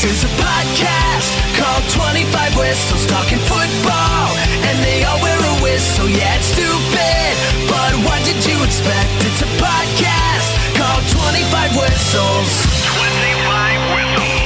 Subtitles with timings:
[0.00, 1.28] This is a podcast
[1.60, 4.32] called 25 Whistles Talking Football.
[4.64, 7.36] And they all wear a whistle, yeah, it's stupid.
[7.68, 9.10] But what did you expect?
[9.28, 12.48] It's a podcast called 25 Whistles.
[12.96, 14.40] 25 Whistles.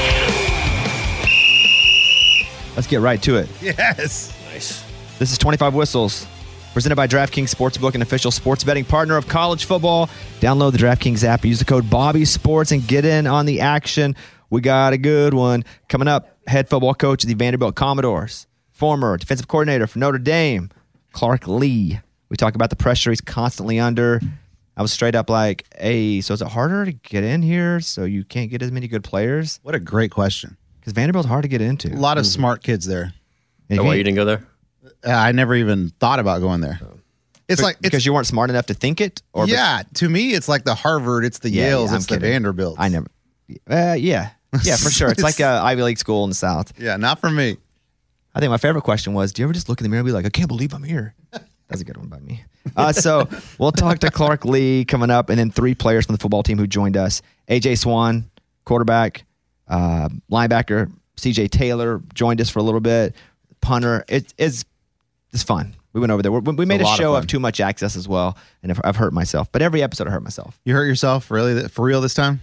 [2.75, 3.49] Let's get right to it.
[3.63, 4.35] Yes.
[4.53, 4.83] Nice.
[5.21, 6.27] This is 25 Whistles,
[6.73, 10.11] presented by DraftKings Sportsbook, an official sports betting partner of college football.
[10.41, 14.17] Download the DraftKings app, use the code Bobby Sports, and get in on the action.
[14.55, 16.29] We got a good one coming up.
[16.47, 20.71] Head football coach of the Vanderbilt Commodores, former defensive coordinator for Notre Dame,
[21.11, 21.99] Clark Lea.
[22.29, 24.21] We talk about the pressure he's constantly under.
[24.77, 27.81] I was straight up like, "Hey, so is it harder to get in here?
[27.81, 29.59] So you can't get as many good players?
[29.65, 30.57] What a great question.
[30.79, 31.93] Because Vanderbilt's hard to get into.
[31.93, 33.13] A lot of smart kids there.
[33.69, 34.47] And Oh, why you didn't go there?
[35.05, 36.79] Uh, I never even thought about going there.
[37.49, 39.83] It's Be- like it's, because you weren't smart enough to think it, or be- yeah.
[39.95, 42.31] To me, it's like the Harvard, it's the Yeah, Yales, yeah, I'm it's the kidding.
[42.31, 42.77] Vanderbilt.
[42.79, 43.07] I never.
[43.69, 44.31] Uh, yeah,
[44.63, 45.11] yeah, for sure.
[45.11, 46.73] It's like a Ivy League school in the South.
[46.79, 47.57] Yeah, not for me.
[48.35, 50.07] I think my favorite question was, do you ever just look in the mirror and
[50.07, 51.15] be like, I can't believe I'm here?
[51.69, 52.45] That's a good one by me.
[52.77, 53.29] Uh, so
[53.59, 56.59] we'll talk to Clark Lea coming up, and then three players from the football team
[56.59, 58.31] who joined us: AJ Swann,
[58.65, 59.25] quarterback,
[59.69, 63.15] uh, linebacker, CJ Taylor joined us for a little bit.
[63.61, 64.65] Punter, it, it's
[65.33, 65.75] it's fun.
[65.93, 66.33] We went over there.
[66.33, 68.73] We, we made a a, lot of show of, too much access as well, and
[68.73, 69.51] I've, I've hurt myself.
[69.51, 70.61] But every episode, I hurt myself.
[70.65, 72.41] You hurt yourself really for real this time?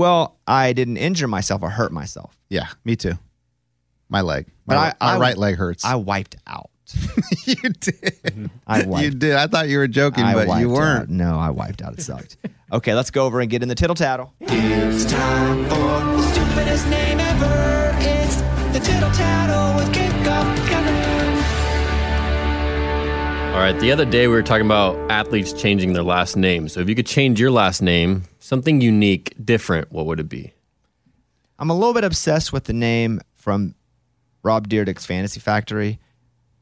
[0.00, 1.62] Well, I didn't injure myself.
[1.62, 2.36] or hurt myself.
[2.48, 3.12] Yeah, me too.
[4.08, 5.84] My leg, But my, I- my I- right leg hurts.
[5.84, 6.70] I wiped out.
[7.46, 8.50] you did.
[8.66, 9.04] I wiped.
[9.04, 9.36] You did.
[9.36, 11.02] I thought you were joking, I but you weren't.
[11.02, 11.08] out.
[11.10, 11.92] No, I wiped out.
[11.92, 12.36] It sucked.
[12.72, 14.32] okay, let's go over and get in the tittle tattle.
[14.40, 17.92] It's time for the stupidest name ever.
[18.00, 18.36] It's
[18.72, 20.19] the Tittle Tattle with Kickoff
[23.50, 23.78] All right.
[23.78, 26.68] The other day we were talking about athletes changing their last name.
[26.68, 30.52] So if you could change your last name, something unique, different, what would it be?
[31.58, 33.74] I'm a little bit obsessed with the name from
[34.42, 35.98] Rob Dyrdek's Fantasy Factory,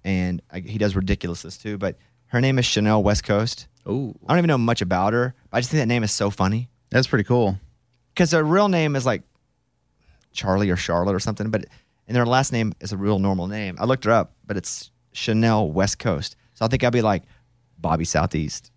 [0.02, 1.78] and I, he does ridiculousness too.
[1.78, 1.96] But
[2.28, 3.68] her name is Chanel West Coast.
[3.86, 5.34] Oh, I don't even know much about her.
[5.50, 7.58] But I just think that name is so funny That's pretty cool.
[8.14, 9.22] because her real name is like
[10.32, 11.66] Charlie or Charlotte or something, but
[12.08, 13.76] and their last name is a real normal name.
[13.78, 16.34] I looked her up, but it's Chanel West Coast.
[16.58, 17.22] So I think I'd be like
[17.78, 18.72] Bobby Southeast.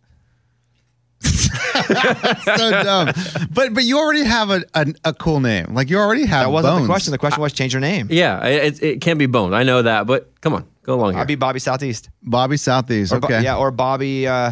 [1.22, 3.12] so dumb.
[3.52, 5.74] But but you already have a, a, a cool name.
[5.74, 6.46] Like you already have.
[6.46, 6.84] That wasn't bones.
[6.84, 7.12] the question.
[7.12, 8.08] The question was change your name.
[8.12, 8.46] yeah.
[8.46, 9.54] It, it can't be Bones.
[9.54, 11.22] I know that, but come on, go along here.
[11.22, 12.10] I'd be Bobby Southeast.
[12.22, 13.14] Bobby Southeast.
[13.14, 13.42] Or Bo- Okay.
[13.44, 14.52] yeah, or Bobby, uh,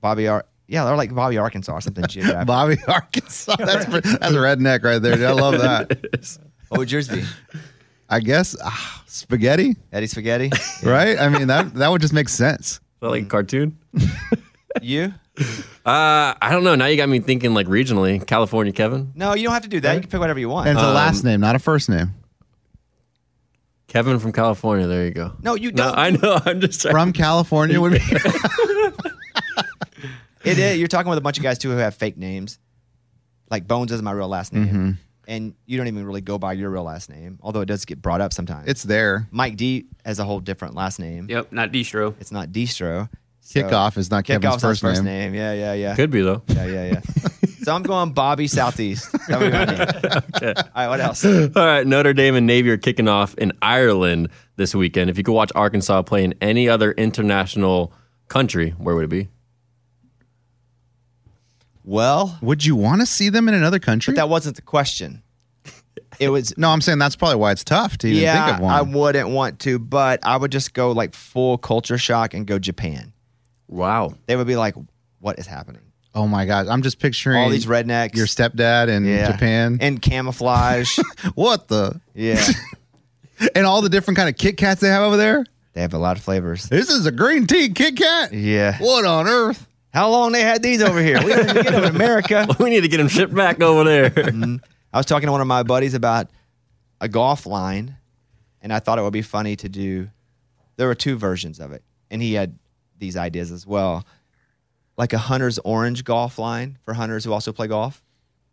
[0.00, 2.04] Bobby, Ar- yeah, or like Bobby Arkansas or something.
[2.44, 3.54] Bobby Arkansas.
[3.56, 5.14] That's that's a redneck right there.
[5.16, 5.24] dude.
[5.26, 6.38] I love that.
[6.68, 7.22] what would yours be?
[8.08, 10.50] I guess ah, spaghetti, Eddie Spaghetti.
[10.84, 11.18] right?
[11.18, 12.72] I mean that that would just make sense.
[12.74, 13.78] Is that like a cartoon?
[14.82, 15.12] you?
[15.84, 16.74] Uh, I don't know.
[16.76, 18.24] Now you got me thinking like regionally.
[18.26, 19.12] California, Kevin.
[19.14, 19.94] No, you don't have to do that.
[19.94, 20.68] You can pick whatever you want.
[20.68, 22.14] And it's a Um, last name, not a first name.
[23.88, 24.86] Kevin from California.
[24.86, 25.32] There you go.
[25.42, 25.98] no, you No, don't.
[25.98, 26.40] I know.
[26.46, 26.92] I'm just trying.
[26.94, 27.98] From California would be.
[30.44, 30.78] It is.
[30.78, 32.58] You're talking with a bunch of guys too who have fake names.
[33.50, 34.90] Like Bones is my real last name, Mm-hmm.
[35.28, 38.00] And you don't even really go by your real last name, although it does get
[38.00, 38.68] brought up sometimes.
[38.68, 39.26] it's there.
[39.32, 41.26] Mike D has a whole different last name.
[41.28, 42.14] Yep, not Deestro.
[42.20, 43.08] It's not Deestro.
[43.40, 45.32] So- Kickoff is not Kevin's Kickoff's not first, first name.
[45.32, 45.34] name.
[45.34, 45.94] Yeah, yeah, yeah.
[45.96, 46.42] Could be though.
[46.48, 47.00] Yeah, yeah, yeah.
[47.66, 49.10] So I'm going Bobby Southeast.
[49.26, 50.54] That would be my name.
[50.56, 51.24] All right, what else?
[51.24, 55.10] All right, Notre Dame and Navy are kicking off in Ireland this weekend.
[55.10, 57.92] If you could watch Arkansas play in any other international
[58.28, 59.26] country, where would it be?
[61.86, 64.12] Well, Would you want to see them in another country?
[64.12, 65.22] but that wasn't the question.
[66.18, 68.62] It was no, I'm saying that's probably why it's tough to even yeah, think of
[68.64, 68.74] one.
[68.74, 72.58] I wouldn't want to, but I would just go like full culture shock and go
[72.58, 73.12] Japan.
[73.68, 74.14] Wow.
[74.26, 74.74] They would be like,
[75.20, 75.82] "What is happening?"
[76.14, 79.76] oh my god, I'm just picturing All these rednecks, your stepdad in yeah, Japan.
[79.82, 80.98] and camouflage.
[81.34, 82.00] what the?
[82.14, 82.42] yeah,
[83.54, 85.44] And all the different kind of Kit Kats they have over there.
[85.74, 86.64] they have a lot of flavors.
[86.70, 88.32] This is a green tea Kit Kat.
[88.32, 88.78] Yeah.
[88.78, 89.68] What on earth?
[89.96, 91.18] How long they had these over here?
[91.24, 92.46] We didn't even get them in America.
[92.60, 94.10] We need to get them shipped back over there.
[94.10, 94.56] Mm-hmm.
[94.92, 96.28] I was talking to one of my buddies about
[97.00, 97.96] a golf line,
[98.60, 100.10] and I thought it would be funny to do.
[100.76, 102.58] There were two versions of it, and he had
[102.98, 104.04] these ideas as well,
[104.98, 108.02] like a hunter's orange golf line for hunters who also play golf,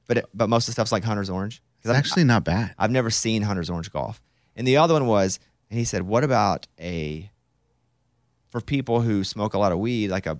[0.08, 1.62] but it, but most of the stuff's like hunter's orange.
[1.80, 2.74] It's I've- actually not bad.
[2.80, 4.22] I've never seen hunter's orange golf,
[4.56, 7.30] and the other one was, and he said, what about a
[8.48, 10.38] for people who smoke a lot of weed, like a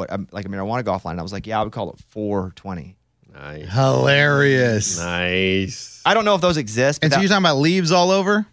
[0.00, 1.18] what um, like a marijuana golf line?
[1.18, 2.96] I was like, yeah, I would call it 420.
[3.32, 3.68] nice.
[3.72, 4.98] Hilarious.
[4.98, 6.02] Nice.
[6.04, 7.00] I don't know if those exist.
[7.00, 8.46] But And so that- you're talking about leaves all over?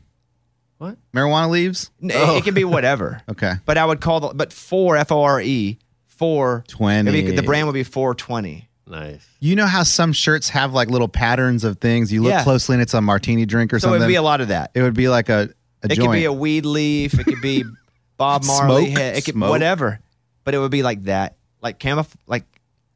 [0.77, 0.97] What?
[1.15, 1.89] Marijuana leaves?
[2.03, 3.21] N- It, it can be whatever.
[3.31, 3.53] Okay.
[3.65, 7.11] But I would call the but four F O R E four 20.
[7.11, 8.69] maybe The brand would be four twenty.
[8.85, 9.27] Nice.
[9.39, 12.11] You know how some shirts have like little patterns of things?
[12.13, 12.43] You look Yeah.
[12.43, 14.01] closely and it's a martini drink or So something.
[14.01, 14.71] it would be a lot of that.
[14.75, 15.49] It would be like a,
[15.83, 16.01] a It joint.
[16.09, 17.19] could be a weed leaf.
[17.19, 17.63] It could be
[18.17, 18.85] Bob Marley.
[18.91, 18.97] Smoke?
[18.99, 19.49] head, It could Smoke?
[19.49, 19.99] whatever.
[20.43, 22.43] But it would be like that, like camof, like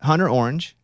[0.01, 0.75] hunter orange.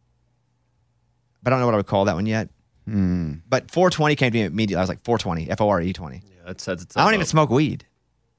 [1.44, 2.50] But I don't know what I would call that one yet.
[2.86, 3.36] Hmm.
[3.48, 4.78] But 420 came to me immediately.
[4.78, 6.16] I was like 420, F O R E 20.
[6.16, 7.86] Yeah, that sets itself I don't even smoke weed.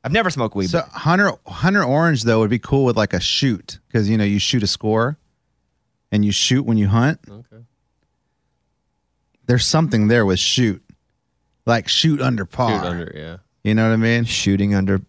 [0.05, 0.71] I've never smoked weed.
[0.71, 4.17] so but Hunter Hunter Orange though would be cool with like a shoot because you
[4.17, 5.19] know you shoot a score,
[6.13, 7.21] and you shoot when you hunt.
[7.29, 7.65] Okay.
[9.47, 10.83] There's something there with shoot,
[11.67, 12.71] like shoot under par.
[12.71, 13.37] Shoot under, yeah.
[13.65, 14.25] You know what I mean?
[14.25, 15.01] shooting under,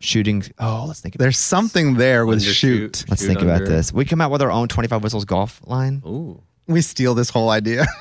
[0.00, 0.42] shooting.
[0.58, 1.14] Oh, let's think.
[1.14, 2.52] About, There's something there with Undershoot.
[2.54, 3.04] shoot.
[3.08, 3.92] let's shoot think about this.
[3.92, 6.02] We come out with our own 25 whistles golf line.
[6.06, 6.42] Ooh.
[6.66, 7.86] We steal this whole idea.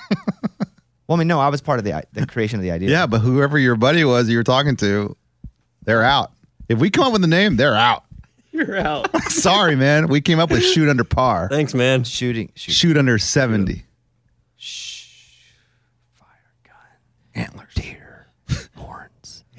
[1.07, 2.89] Well, I mean, no, I was part of the the creation of the idea.
[2.89, 5.15] yeah, but whoever your buddy was you were talking to,
[5.83, 6.31] they're out.
[6.67, 8.05] If we come up with a name, they're out.
[8.51, 9.15] You're out.
[9.29, 10.07] Sorry, man.
[10.07, 11.47] We came up with shoot under par.
[11.51, 12.05] Thanks, man.
[12.05, 13.85] shooting, shoot, Shoot under 70.
[14.57, 15.05] Shh.
[16.15, 16.27] Fire
[16.63, 16.73] gun.
[17.43, 18.04] antlers, deer, horns.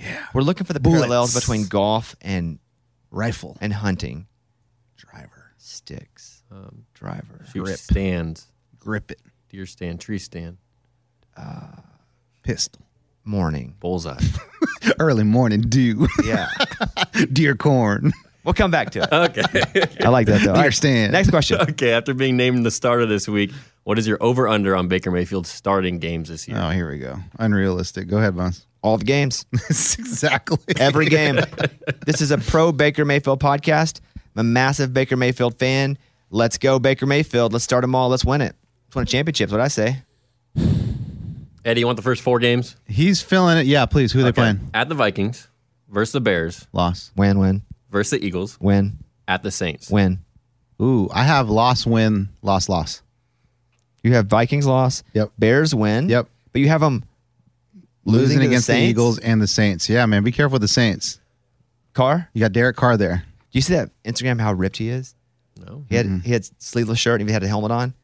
[0.07, 2.59] Yeah, we're looking for the parallels between golf and
[3.11, 3.57] Rifle.
[3.61, 4.27] and hunting.
[4.97, 5.53] Driver.
[5.59, 7.79] Sticks, Um, driver, Shoot Grip.
[7.79, 8.47] stands.
[8.79, 9.21] Grip it.
[9.49, 10.59] Deer stand, tree stand,
[11.37, 11.67] Uh,
[12.43, 12.83] Pistol.
[13.25, 13.75] morning.
[13.81, 14.19] bullseye.
[15.01, 16.07] Early morning dew.
[16.25, 16.49] Yeah,
[17.33, 18.13] Deer corn.
[18.45, 19.13] we'll come back to it.
[19.13, 20.05] okay.
[20.05, 20.51] I like that though.
[20.51, 21.13] All right, Understand.
[21.13, 21.61] Next question.
[21.61, 21.93] okay.
[21.93, 23.51] After being named the starter this week,
[23.85, 26.59] what is your over under on Baker Mayfield starting games this year?
[26.61, 27.19] Oh, here we go.
[27.39, 28.09] Unrealistic.
[28.09, 28.67] Go ahead, Bones.
[28.87, 30.59] All the games, exactly.
[30.79, 31.41] every game.
[32.07, 33.99] this is a pro Baker Mayfield podcast.
[34.37, 35.99] I'm a massive Baker Mayfield fan.
[36.31, 37.53] Let's go Baker Mayfield.
[37.53, 38.09] Let's start them all.
[38.11, 38.55] Let's win it.
[38.87, 39.51] Let's win a championship.
[39.51, 40.03] What I say.
[41.65, 42.77] Eddie, you want the first four games?
[42.87, 43.67] He's filling it.
[43.67, 44.13] Yeah, please.
[44.13, 44.35] Who are they Okay.
[44.41, 44.71] playing?
[44.73, 45.49] At the Vikings,
[45.89, 47.11] versus the Bears, Loss.
[47.17, 49.91] Win, win, versus the Eagles, win, at the Saints.
[49.91, 50.21] win.
[50.81, 53.03] Ooh, I have loss, win, loss, loss.
[54.05, 55.03] You have Vikings loss.
[55.15, 55.33] Yep.
[55.39, 56.09] Bears win.
[56.09, 56.29] Yep.
[56.53, 57.03] But you have them
[58.07, 58.91] Losing, to the against the, Saints?
[58.91, 59.89] Eagles and the Saints.
[59.89, 60.23] Yeah, man.
[60.23, 61.21] Be careful with the Saints.
[61.93, 62.29] Carr.
[62.33, 63.25] You got Derek Carr there.
[63.51, 64.41] Do you see that Instagram?
[64.41, 65.15] How ripped he is.
[65.59, 65.85] No.
[65.89, 67.95] He had he had sleeveless shirt and he had a helmet on.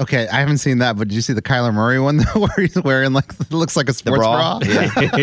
[0.00, 2.50] Okay, I haven't seen that, but did you see the Kyler Murray one though, where
[2.56, 4.58] he's wearing like looks like a sports bra.
[4.60, 4.68] bra?
[4.68, 5.16] Yeah.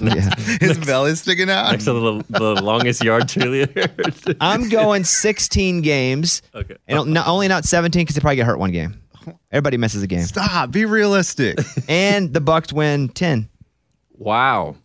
[0.00, 0.34] yeah.
[0.60, 1.70] His belly's sticking out.
[1.70, 4.36] Next to the, the longest yard cheerleader.
[4.40, 6.42] I'm going 16 games.
[6.54, 6.76] okay.
[6.88, 9.01] And not, only not 17 because they probably get hurt one game.
[9.50, 10.24] Everybody misses a game.
[10.24, 10.70] Stop.
[10.70, 11.58] Be realistic.
[11.88, 13.48] And the Bucs win 10.
[14.12, 14.76] Wow.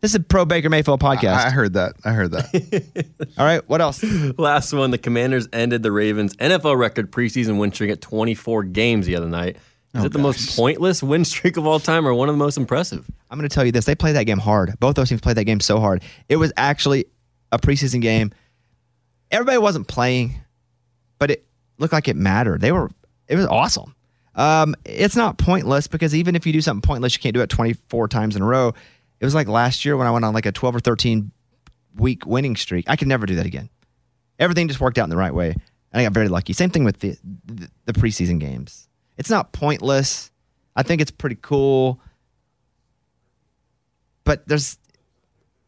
[0.00, 1.34] This is a pro Baker Mayfield podcast.
[1.44, 1.92] I heard that.
[2.04, 3.34] I heard that.
[3.38, 4.02] All right, what else?
[4.38, 9.04] Last one, the Commanders ended the Ravens' NFL record preseason win streak at 24 games
[9.06, 9.56] the other night.
[9.94, 12.38] Is Oh, it the most pointless win streak of all time or one of the
[12.38, 13.04] most impressive?
[13.30, 13.84] I'm going to tell you this.
[13.84, 14.72] They played that game hard.
[14.80, 16.02] Both those teams played that game so hard.
[16.30, 17.04] It was actually
[17.52, 18.32] a preseason game.
[19.30, 20.36] Everybody wasn't playing,
[21.18, 21.44] but it
[21.78, 22.60] looked like it mattered.
[22.62, 22.90] They were.
[23.30, 23.94] It was awesome.
[24.34, 27.48] Um, it's not pointless because even if you do something pointless, you can't do it
[27.48, 28.74] 24 times in a row.
[29.20, 31.30] It was like last year when I went on like a 12 or 13
[31.94, 32.86] week winning streak.
[32.88, 33.70] I could never do that again.
[34.40, 35.50] Everything just worked out in the right way.
[35.92, 36.52] And I got very lucky.
[36.52, 38.88] Same thing with the, the, the preseason games.
[39.16, 40.32] It's not pointless.
[40.74, 42.00] I think it's pretty cool.
[44.24, 44.76] But there's,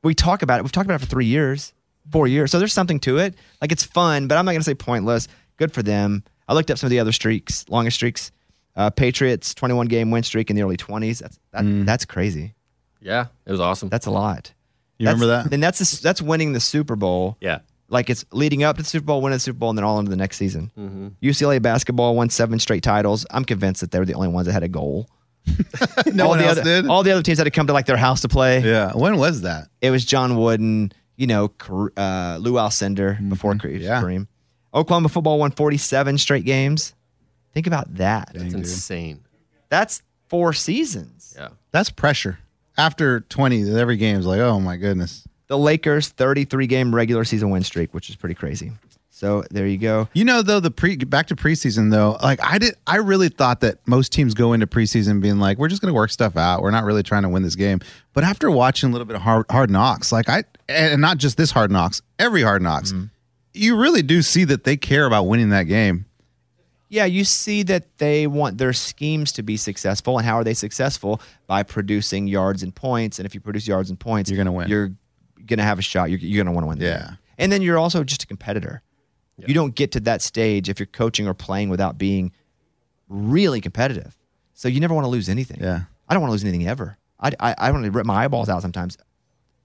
[0.02, 0.62] we talk about it.
[0.62, 1.72] We've talked about it for three years,
[2.10, 2.50] four years.
[2.50, 3.36] So there's something to it.
[3.60, 5.28] Like it's fun, but I'm not going to say pointless.
[5.58, 6.24] Good for them.
[6.48, 8.32] I looked up some of the other streaks, longest streaks.
[8.74, 11.18] Uh, Patriots 21 game win streak in the early 20s.
[11.20, 12.54] That's that, that's crazy.
[13.00, 13.88] Yeah, it was awesome.
[13.90, 14.52] That's a lot.
[14.98, 15.52] You remember that?
[15.52, 17.36] And that's the- that's winning the Super Bowl.
[17.40, 17.60] yeah.
[17.88, 19.98] Like it's leading up to the Super Bowl, winning the Super Bowl, and then all
[19.98, 20.70] into the next season.
[20.78, 21.08] Mm-hmm.
[21.22, 23.26] UCLA basketball won seven straight titles.
[23.30, 25.10] I'm convinced that they were the only ones that had a goal.
[26.06, 26.86] no all one the else other, did.
[26.88, 28.60] All the other teams had to come to like their house to play.
[28.60, 28.92] yeah.
[28.94, 29.68] When was that?
[29.82, 31.52] It was John Wooden, you know,
[31.96, 33.80] uh, Lou Alcindor before Kareem.
[33.80, 33.82] Mm-hmm.
[33.82, 34.24] Yeah.
[34.72, 34.80] Kareem.
[34.80, 36.94] Oklahoma football won 47 straight games.
[37.52, 38.32] Think about that.
[38.34, 39.20] It's insane.
[39.68, 41.34] That's four seasons.
[41.36, 41.48] Yeah.
[41.70, 42.38] That's pressure.
[42.76, 45.26] After 20, every game is like, oh my goodness.
[45.48, 48.72] The Lakers 33 game regular season win streak, which is pretty crazy.
[49.10, 50.08] So there you go.
[50.14, 53.60] You know, though the pre back to preseason though, like I did, I really thought
[53.60, 56.62] that most teams go into preseason being like, we're just going to work stuff out.
[56.62, 57.80] We're not really trying to win this game.
[58.14, 61.36] But after watching a little bit of hard, hard knocks, like I, and not just
[61.36, 63.04] this hard knocks, every hard knocks, mm-hmm.
[63.54, 66.06] You really do see that they care about winning that game.
[66.88, 70.18] Yeah, you see that they want their schemes to be successful.
[70.18, 71.22] And how are they successful?
[71.46, 73.18] By producing yards and points.
[73.18, 74.68] And if you produce yards and points, You're gonna win.
[74.68, 74.92] You're
[75.46, 76.10] going to have a shot.
[76.10, 76.98] You're, you're going to want to win the Yeah.
[77.06, 77.18] game.
[77.38, 78.82] And then you're also just a competitor.
[79.44, 82.30] You don't get to that stage if you're coaching or playing without being
[83.08, 84.16] really competitive.
[84.54, 85.58] So you never want to lose anything.
[85.60, 85.80] Yeah.
[86.08, 86.96] I don't want to lose anything ever.
[87.18, 88.96] I, I, I want to rip my eyeballs out sometimes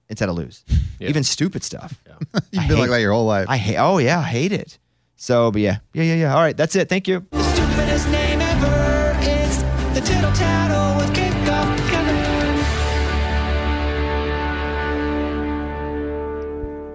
[0.09, 0.63] instead of lose.
[0.99, 1.09] Yeah.
[1.09, 1.93] Even stupid stuff.
[2.07, 2.13] Yeah.
[2.51, 3.45] You've I been like that your whole life.
[3.47, 3.77] I hate.
[3.77, 4.79] Oh yeah, I hate it.
[5.15, 6.33] So, but yeah, yeah, yeah, yeah.
[6.33, 6.89] All right, that's it.
[6.89, 7.23] Thank you.
[7.33, 9.15] Stupidest name ever.
[9.21, 9.57] It's
[9.93, 12.17] the tittle tattle with kickoff Kevin.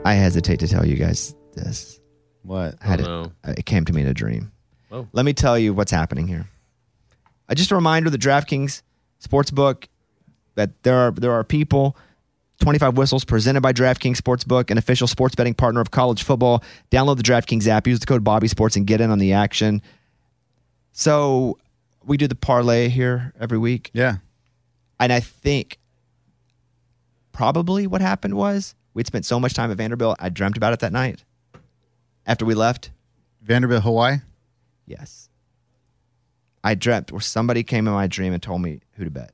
[0.05, 2.01] I hesitate to tell you guys this.
[2.43, 2.75] what?
[2.83, 3.07] I had Oh, it,
[3.47, 3.53] no.
[3.59, 4.51] it came to me in a dream.
[4.91, 5.07] Oh.
[5.13, 6.49] Let me tell you what's happening here.
[7.49, 8.83] Uh, just a reminder: the DraftKings
[9.25, 9.85] Sportsbook
[10.57, 11.97] that there are there are people.
[12.63, 16.63] 25 whistles presented by DraftKings Sportsbook, an official sports betting partner of college football.
[16.93, 19.83] Download the DraftKings app, use the code Bobby Sports, and get in on the action.
[20.93, 21.59] So
[22.05, 23.91] we do the parlay here every week.
[23.93, 24.19] Yeah.
[25.01, 25.79] And I think
[27.33, 30.79] probably what happened was we'd spent so much time at Vanderbilt, I dreamt about it
[30.81, 31.25] that night.
[32.27, 32.91] After we left,
[33.43, 34.19] Vanderbilt, Hawaii.
[34.87, 35.29] yes.
[36.63, 39.33] I dreamt where somebody came in my dream and told me who to bet.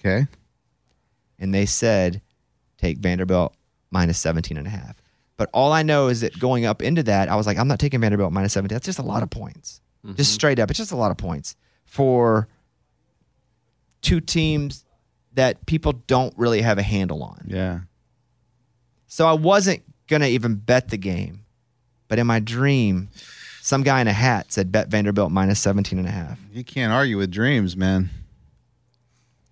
[0.00, 0.26] Okay.
[1.44, 2.22] And they said,
[2.78, 3.54] take Vanderbilt
[3.90, 4.96] minus 17 and a half.
[5.36, 7.78] But all I know is that going up into that, I was like, I'm not
[7.78, 8.74] taking Vanderbilt minus 17.
[8.74, 9.82] That's just a lot of points.
[10.04, 10.22] Just mm-hmm.
[10.22, 10.70] straight up.
[10.70, 12.48] It's just a lot of points for
[14.00, 14.86] two teams
[15.34, 17.44] that people don't really have a handle on.
[17.46, 17.80] Yeah.
[19.06, 21.44] So I wasn't going to even bet the game.
[22.08, 23.10] But in my dream,
[23.60, 26.38] some guy in a hat said bet Vanderbilt minus 17 and a half.
[26.52, 28.08] You can't argue with dreams, man.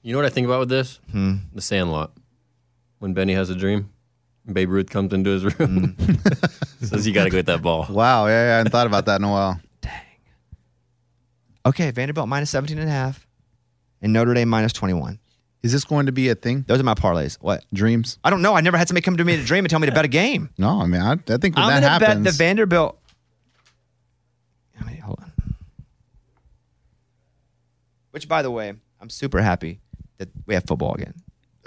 [0.02, 0.98] You know what I think about with this?
[1.12, 1.36] Hmm.
[1.54, 2.12] The Sandlot.
[2.98, 3.90] When Benny has a dream,
[4.50, 5.96] Babe Ruth comes into his room,
[6.82, 7.86] says you got to go get that ball.
[7.88, 8.26] Wow.
[8.26, 8.54] Yeah, yeah.
[8.54, 9.60] I hadn't thought about that in a while.
[9.80, 9.92] Dang.
[11.66, 13.26] Okay, Vanderbilt minus 17 and a half
[14.00, 15.18] and Notre Dame minus 21.
[15.62, 16.64] Is this going to be a thing?
[16.66, 17.38] Those are my parlays.
[17.40, 17.64] What?
[17.72, 18.18] Dreams?
[18.24, 18.54] I don't know.
[18.54, 20.04] I never had somebody come to me in a dream and tell me to bet
[20.04, 20.50] a game.
[20.58, 22.98] No, I mean, I, I think when I'm that going to bet the Vanderbilt.
[24.80, 25.32] I mean, hold on.
[28.10, 29.81] Which, by the way, I'm super happy
[30.22, 31.14] that we have football again.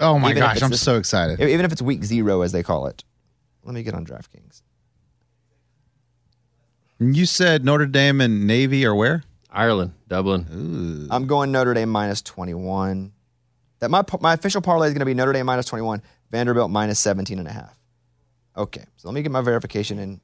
[0.00, 1.40] oh my even gosh, I'm this- so excited.
[1.40, 3.04] Even if it's week zero, as they call it.
[3.62, 4.62] Let me get on DraftKings.
[6.98, 9.24] you said Notre Dame and Navy or where?
[9.50, 11.08] Ireland, Dublin.
[11.10, 13.12] I'm going Notre Dame minus 21.
[13.80, 16.98] That my my official parlay is going to be Notre Dame minus 21, Vanderbilt minus
[17.00, 17.76] 17 and a half.
[18.56, 20.20] Okay, so let me get my verification in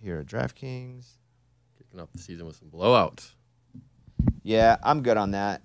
[0.00, 1.06] here at DraftKings.
[1.76, 3.32] Kicking off the season with some blowouts.
[4.42, 5.62] Yeah, I'm good on that.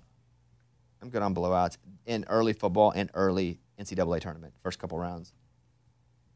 [1.00, 1.76] I'm good on blowouts
[2.10, 5.32] in early football and early NCAA tournament, first couple rounds.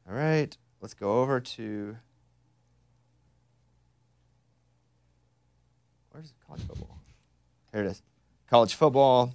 [0.08, 1.96] All right, let's go over to.
[6.12, 7.00] Where's college football?
[7.72, 8.02] Here it is.
[8.48, 9.34] College football.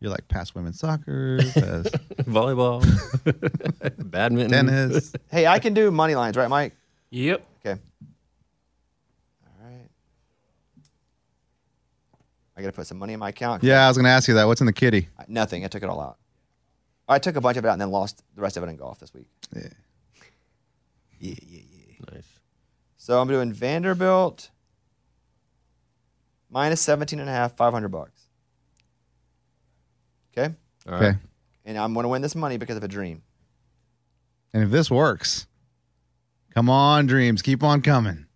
[0.00, 1.92] You're like past women's soccer, past
[2.24, 2.82] Volleyball,
[4.10, 5.12] badminton, tennis.
[5.30, 6.74] Hey, I can do money lines, right, Mike?
[7.10, 7.46] Yep.
[7.64, 7.80] Okay.
[9.44, 9.88] All right.
[12.60, 13.64] I got to put some money in my account.
[13.64, 14.44] Yeah, I was going to ask you that.
[14.46, 15.08] What's in the kitty?
[15.18, 15.64] I- Nothing.
[15.64, 16.18] I took it all out.
[17.08, 18.76] I took a bunch of it out and then lost the rest of it in
[18.76, 19.26] golf this week.
[19.56, 19.62] Yeah.
[21.18, 21.94] Yeah, yeah, yeah.
[22.14, 22.28] Nice.
[22.98, 24.50] So I'm doing Vanderbilt
[26.50, 28.20] minus 17 and a half, 500 bucks.
[30.36, 30.54] Okay?
[30.86, 31.02] All right.
[31.08, 31.18] Okay.
[31.64, 33.22] And I'm going to win this money because of a dream.
[34.52, 35.46] And if this works,
[36.54, 38.26] come on, dreams, keep on coming.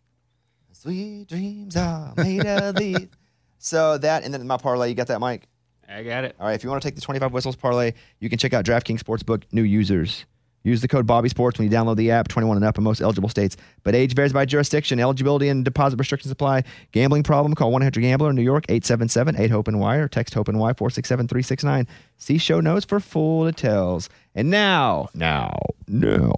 [0.72, 3.08] Sweet dreams are made of these.
[3.64, 5.48] So that, and then my parlay, you got that, Mike?
[5.88, 6.36] I got it.
[6.38, 8.62] All right, if you want to take the 25 whistles parlay, you can check out
[8.66, 10.26] DraftKings Sportsbook new users.
[10.64, 12.28] Use the code Bobby Sports when you download the app.
[12.28, 15.00] 21 and up in most eligible states, but age varies by jurisdiction.
[15.00, 16.64] Eligibility and deposit restrictions apply.
[16.92, 17.54] Gambling problem?
[17.54, 21.86] Call 1-800-GAMBLER in New York 877-8-HOPE-NY or text HOPE NY 467-369.
[22.18, 24.10] See show notes for full details.
[24.34, 25.56] And now, now,
[25.88, 26.34] now,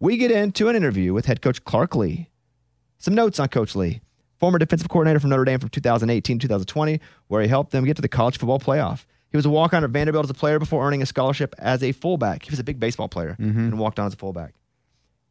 [0.00, 2.28] we get into an interview with head coach Clark Lea.
[2.98, 4.02] Some notes on Coach Lea,
[4.38, 8.02] former defensive coordinator from Notre Dame from 2018 2020, where he helped them get to
[8.02, 9.04] the college football playoff.
[9.30, 11.82] He was a walk on at Vanderbilt as a player before earning a scholarship as
[11.82, 12.44] a fullback.
[12.44, 13.58] He was a big baseball player mm-hmm.
[13.58, 14.54] and walked on as a fullback.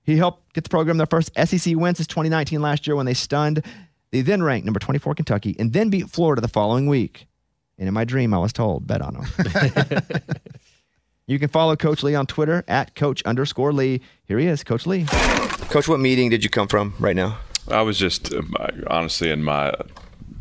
[0.03, 3.13] He helped get the program their first SEC win since 2019 last year when they
[3.13, 3.63] stunned
[4.11, 7.27] the then ranked number 24 Kentucky and then beat Florida the following week.
[7.77, 9.25] And in my dream, I was told, bet on him.
[11.27, 14.01] you can follow Coach Lea on Twitter at Coach underscore Lea.
[14.23, 15.05] Here he is, Coach Lea.
[15.69, 17.37] Coach, what meeting did you come from right now?
[17.69, 18.41] I was just uh,
[18.87, 19.73] honestly in my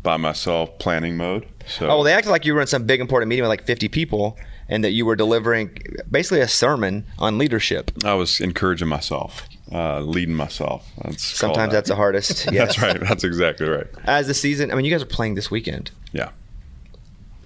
[0.03, 1.45] by myself planning mode.
[1.67, 3.65] So Oh, well, they acted like you were in some big important meeting with like
[3.65, 4.37] 50 people
[4.69, 5.77] and that you were delivering
[6.09, 7.91] basically a sermon on leadership.
[8.05, 10.89] I was encouraging myself, uh, leading myself.
[11.03, 11.77] That's Sometimes that.
[11.77, 12.45] that's the hardest.
[12.51, 12.77] Yes.
[12.77, 12.99] That's right.
[13.01, 13.87] That's exactly right.
[14.05, 15.91] As the season, I mean, you guys are playing this weekend.
[16.13, 16.29] Yeah.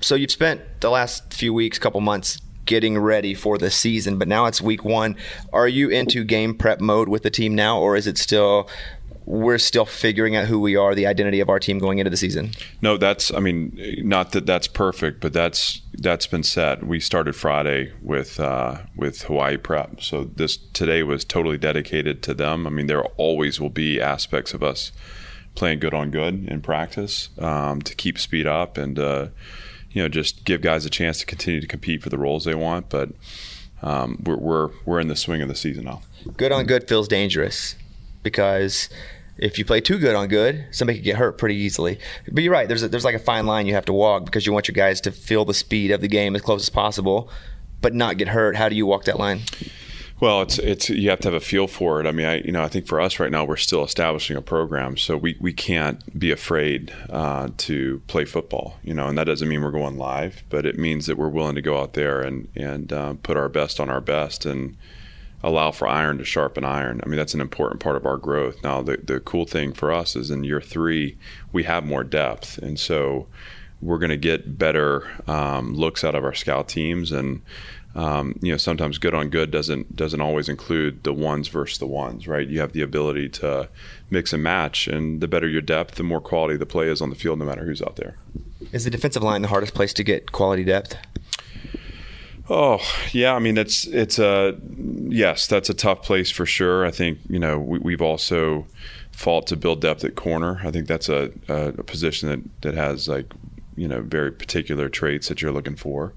[0.01, 4.27] So you've spent the last few weeks, couple months getting ready for the season, but
[4.27, 5.15] now it's week one.
[5.51, 8.69] Are you into game prep mode with the team now, or is it still
[9.25, 12.18] we're still figuring out who we are, the identity of our team going into the
[12.18, 12.51] season?
[12.82, 13.34] No, that's.
[13.34, 16.86] I mean, not that that's perfect, but that's that's been set.
[16.86, 22.34] We started Friday with uh, with Hawaii prep, so this today was totally dedicated to
[22.34, 22.66] them.
[22.66, 24.92] I mean, there always will be aspects of us
[25.54, 29.28] playing good on good in practice um, to keep speed up and uh,
[29.92, 32.56] you know just give guys a chance to continue to compete for the roles they
[32.56, 32.90] want.
[32.90, 33.10] But
[33.84, 36.01] um, we're, we're we're in the swing of the season now.
[36.38, 37.75] Good on good feels dangerous
[38.24, 38.90] because
[39.38, 42.00] if you play too good on good, somebody could get hurt pretty easily.
[42.32, 42.68] But you're right.
[42.68, 44.74] There's a, there's like a fine line you have to walk because you want your
[44.74, 47.30] guys to feel the speed of the game as close as possible,
[47.82, 48.56] but not get hurt.
[48.56, 49.42] How do you walk that line?
[50.20, 52.06] Well, it's it's you have to have a feel for it.
[52.06, 54.42] I mean, I you know I think for us right now we're still establishing a
[54.42, 58.78] program, so we, we can't be afraid uh, to play football.
[58.84, 61.56] You know, and that doesn't mean we're going live, but it means that we're willing
[61.56, 64.77] to go out there and and uh, put our best on our best and
[65.44, 67.01] allow for iron to sharpen iron.
[67.04, 68.64] I mean, that's an important part of our growth.
[68.64, 71.18] Now, the the cool thing for us is in year three
[71.51, 73.27] we have more depth, and so
[73.82, 77.42] we're going to get better um, looks out of our scout teams and
[77.96, 81.88] um, you know sometimes good on good doesn't doesn't always include the ones versus the
[81.88, 83.68] ones right you have the ability to
[84.10, 87.10] mix and match and the better your depth the more quality the play is on
[87.10, 88.16] the field no matter who's out there
[88.72, 90.96] Is the defensive line the hardest place to get quality depth?
[92.53, 92.81] Oh
[93.14, 94.57] yeah, I mean it's it's a
[95.07, 96.85] yes, that's a tough place for sure.
[96.85, 98.68] I think you know we, we've also
[99.14, 100.59] fought to build depth at corner.
[100.61, 103.31] I think that's a, a, a position that that has like
[103.77, 106.14] you know very particular traits that you're looking for.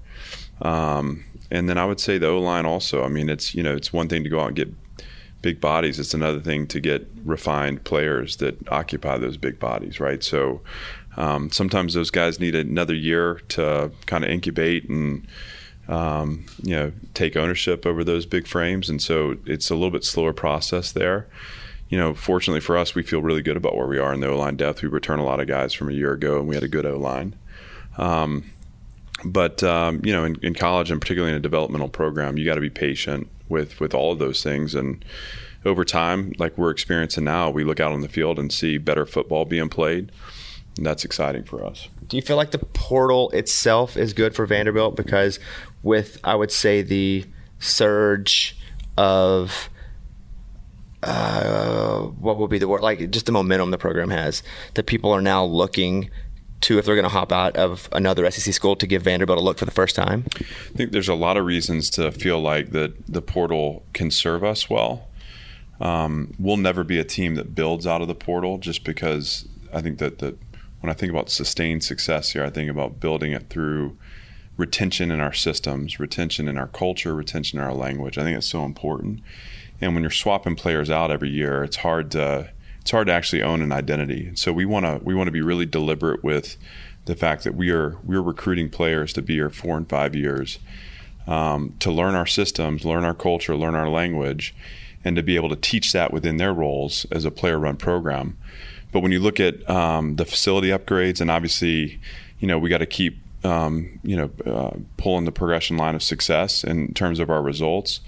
[0.61, 3.05] Um, and then I would say the O line also.
[3.05, 4.73] I mean it's you know it's one thing to go out and get
[5.41, 6.01] big bodies.
[6.01, 10.21] It's another thing to get refined players that occupy those big bodies, right?
[10.21, 10.59] So
[11.15, 15.25] um, sometimes those guys need another year to kind of incubate and
[15.87, 20.03] um, you know take ownership over those big frames, and so it's a little bit
[20.03, 21.27] slower process there.
[21.89, 24.29] You know, fortunately for us, we feel really good about where we are in the
[24.29, 24.81] O line depth.
[24.81, 26.85] We return a lot of guys from a year ago, and we had a good
[26.85, 27.35] O line.
[27.97, 28.51] Um,
[29.23, 32.55] but um, you know, in, in college and particularly in a developmental program, you got
[32.55, 34.75] to be patient with with all of those things.
[34.75, 35.05] And
[35.65, 39.05] over time, like we're experiencing now, we look out on the field and see better
[39.05, 40.11] football being played.
[40.77, 41.87] And that's exciting for us.
[42.07, 45.39] Do you feel like the portal itself is good for Vanderbilt because
[45.85, 47.23] with I would say the
[47.59, 48.57] surge
[48.97, 49.69] of
[51.03, 54.43] uh, what would be the word like just the momentum the program has
[54.73, 56.09] that people are now looking
[56.61, 59.41] to if they're going to hop out of another SEC school to give Vanderbilt a
[59.41, 60.25] look for the first time.
[60.33, 64.43] I think there's a lot of reasons to feel like that the portal can serve
[64.43, 65.07] us well.
[65.79, 69.81] Um, we'll never be a team that builds out of the portal just because I
[69.81, 70.37] think that the
[70.79, 73.97] when I think about sustained success here, I think about building it through
[74.57, 78.17] retention in our systems, retention in our culture, retention in our language.
[78.17, 79.21] I think it's so important.
[79.81, 82.49] And when you're swapping players out every year, it's hard to
[82.81, 84.31] it's hard to actually own an identity.
[84.35, 86.55] So we want to we want to be really deliberate with
[87.05, 90.59] the fact that we are we're recruiting players to be here four and five years
[91.27, 94.55] um, to learn our systems, learn our culture, learn our language,
[95.03, 98.37] and to be able to teach that within their roles as a player-run program.
[98.91, 101.99] But when you look at um, the facility upgrades, and obviously,
[102.39, 106.03] you know, we got to keep um, you know uh, pulling the progression line of
[106.03, 108.01] success in terms of our results.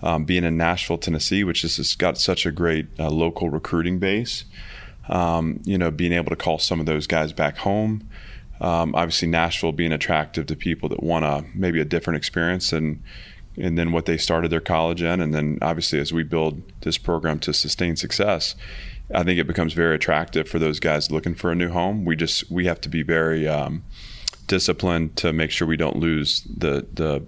[0.00, 4.44] Um, being in Nashville, Tennessee, which has got such a great uh, local recruiting base,
[5.08, 8.08] um, you know, being able to call some of those guys back home.
[8.60, 13.02] Um, obviously, Nashville being attractive to people that want a maybe a different experience and
[13.56, 16.96] and then what they started their college in, and then obviously as we build this
[16.96, 18.54] program to sustain success,
[19.12, 22.04] I think it becomes very attractive for those guys looking for a new home.
[22.04, 23.82] We just we have to be very um,
[24.48, 27.24] disciplined to make sure we don't lose the the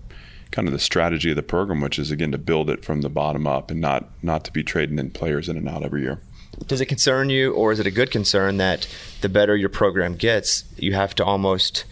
[0.50, 3.08] kind of the strategy of the program, which is again to build it from the
[3.08, 6.18] bottom up and not not to be trading in players in and out every year.
[6.66, 8.88] Does it concern you, or is it a good concern that
[9.20, 11.84] the better your program gets, you have to almost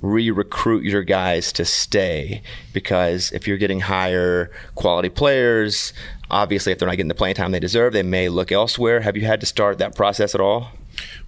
[0.00, 2.42] re-recruit your guys to stay?
[2.72, 5.92] Because if you're getting higher quality players,
[6.30, 9.00] obviously if they're not getting the playing time they deserve, they may look elsewhere.
[9.00, 10.68] Have you had to start that process at all?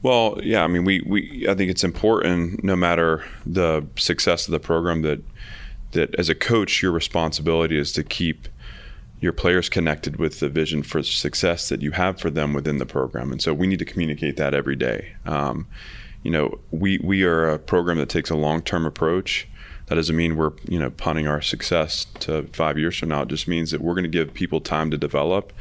[0.02, 4.52] Well, yeah, I mean, we, we I think it's important, no matter the success of
[4.52, 5.22] the program, that
[5.92, 8.48] that as a coach, your responsibility is to keep
[9.20, 12.86] your players connected with the vision for success that you have for them within the
[12.86, 13.32] program.
[13.32, 15.14] And so we need to communicate that every day.
[15.26, 15.66] Um,
[16.22, 19.46] you know, we, we are a program that takes a long term approach.
[19.86, 23.22] That doesn't mean we're you know punting our success to five years from now.
[23.22, 25.52] It just means that we're going to give people time to develop.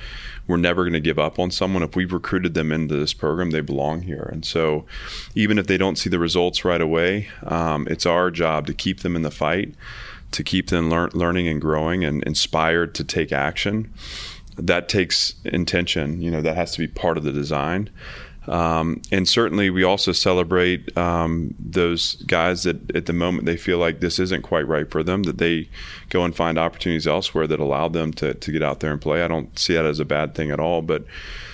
[0.46, 1.82] We're never going to give up on someone.
[1.82, 4.30] If we've recruited them into this program, they belong here.
[4.32, 4.86] And so,
[5.34, 9.00] even if they don't see the results right away, um, it's our job to keep
[9.00, 9.74] them in the fight
[10.32, 13.92] to keep them lear- learning and growing and inspired to take action.
[14.58, 16.22] That takes intention.
[16.22, 17.90] You know, that has to be part of the design.
[18.50, 23.78] Um, and certainly, we also celebrate um, those guys that at the moment they feel
[23.78, 25.70] like this isn't quite right for them, that they
[26.10, 29.22] go and find opportunities elsewhere that allow them to, to get out there and play.
[29.22, 30.82] I don't see that as a bad thing at all.
[30.82, 31.06] But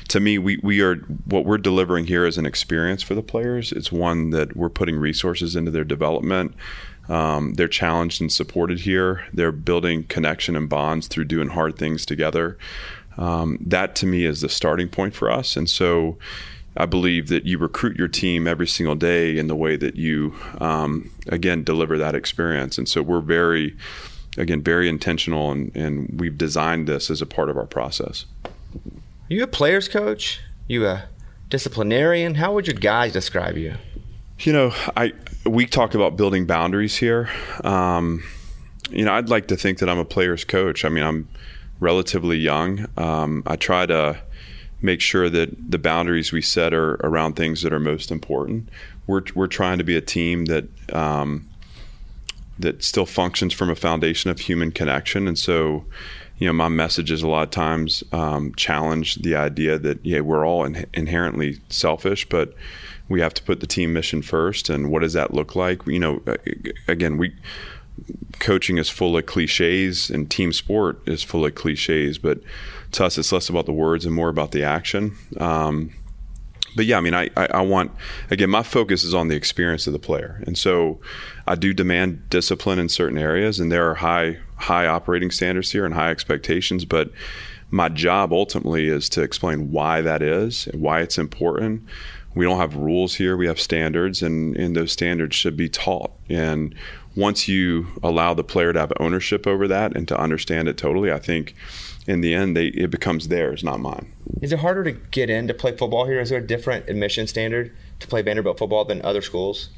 [0.07, 3.73] to me, we, we are what we're delivering here is an experience for the players.
[3.73, 6.53] It's one that we're putting resources into their development.
[7.09, 9.25] Um, they're challenged and supported here.
[9.33, 12.57] They're building connection and bonds through doing hard things together.
[13.17, 15.57] Um, that to me is the starting point for us.
[15.57, 16.17] And so
[16.77, 20.35] I believe that you recruit your team every single day in the way that you,
[20.59, 22.77] um, again, deliver that experience.
[22.77, 23.77] And so we're very,
[24.37, 28.25] again, very intentional and, and we've designed this as a part of our process.
[28.75, 30.41] Are you a player's coach?
[30.67, 31.05] You a
[31.49, 32.35] disciplinarian?
[32.35, 33.75] How would your guys describe you?
[34.39, 35.13] You know, I
[35.45, 37.29] we talk about building boundaries here.
[37.63, 38.23] Um,
[38.89, 40.83] you know, I'd like to think that I'm a player's coach.
[40.83, 41.29] I mean, I'm
[41.79, 42.87] relatively young.
[42.97, 44.19] Um, I try to
[44.85, 48.69] make sure that the boundaries we set are around things that are most important.
[49.07, 51.49] We're we're trying to be a team that um,
[52.57, 55.85] that still functions from a foundation of human connection, and so.
[56.37, 60.45] You know, my messages a lot of times um, challenge the idea that yeah, we're
[60.45, 62.53] all in- inherently selfish, but
[63.07, 65.99] we have to put the team mission first and what does that look like you
[65.99, 66.21] know
[66.87, 67.33] again we
[68.39, 72.39] coaching is full of cliches and team sport is full of cliches but
[72.95, 75.91] to us it's less about the words and more about the action um,
[76.75, 77.91] but yeah, I mean, I, I, I, want,
[78.29, 80.43] again, my focus is on the experience of the player.
[80.45, 80.99] And so
[81.47, 85.85] I do demand discipline in certain areas, and there are high, high operating standards here
[85.85, 86.83] and high expectations.
[86.83, 87.11] But
[87.71, 91.87] my job ultimately is to explain why that is and why it's important
[92.35, 93.37] we don't have rules here.
[93.37, 96.11] We have standards, and, and those standards should be taught.
[96.29, 96.75] And
[97.15, 101.11] once you allow the player to have ownership over that and to understand it totally,
[101.11, 101.55] I think
[102.07, 104.11] in the end, they, it becomes theirs, not mine.
[104.41, 106.19] Is it harder to get in to play football here?
[106.19, 109.69] Is there a different admission standard to play Vanderbilt football than other schools?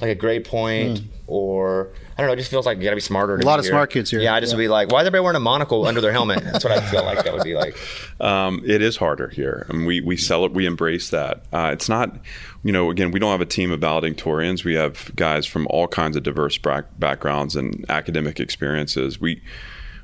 [0.00, 1.08] Like a grade point mm.
[1.26, 2.32] or I don't know.
[2.32, 3.36] It just feels like you got to be smarter.
[3.36, 3.72] A lot of here.
[3.72, 4.20] smart kids here.
[4.20, 4.56] Yeah, I just yeah.
[4.56, 6.42] would be like, why is everybody wearing a monocle under their helmet?
[6.42, 7.76] That's what I feel like that would be like.
[8.20, 10.52] Um, it is harder here, I and mean, we we sell it.
[10.52, 11.42] We embrace that.
[11.54, 12.18] Uh, it's not,
[12.62, 14.62] you know, again, we don't have a team of valedictorians.
[14.62, 19.18] We have guys from all kinds of diverse backgrounds and academic experiences.
[19.18, 19.40] We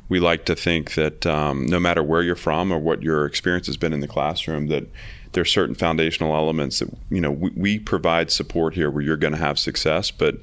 [0.08, 3.66] we like to think that um, no matter where you're from or what your experience
[3.66, 4.84] has been in the classroom, that
[5.32, 9.16] there are certain foundational elements that you know we, we provide support here where you're
[9.16, 10.42] going to have success, but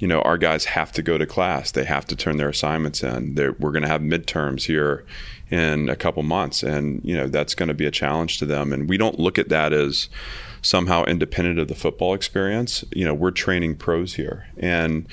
[0.00, 1.70] you know, our guys have to go to class.
[1.70, 3.36] They have to turn their assignments in.
[3.36, 5.06] They're, we're going to have midterms here
[5.50, 8.72] in a couple months, and you know that's going to be a challenge to them.
[8.72, 10.08] And we don't look at that as
[10.62, 12.84] somehow independent of the football experience.
[12.92, 15.06] You know, we're training pros here, and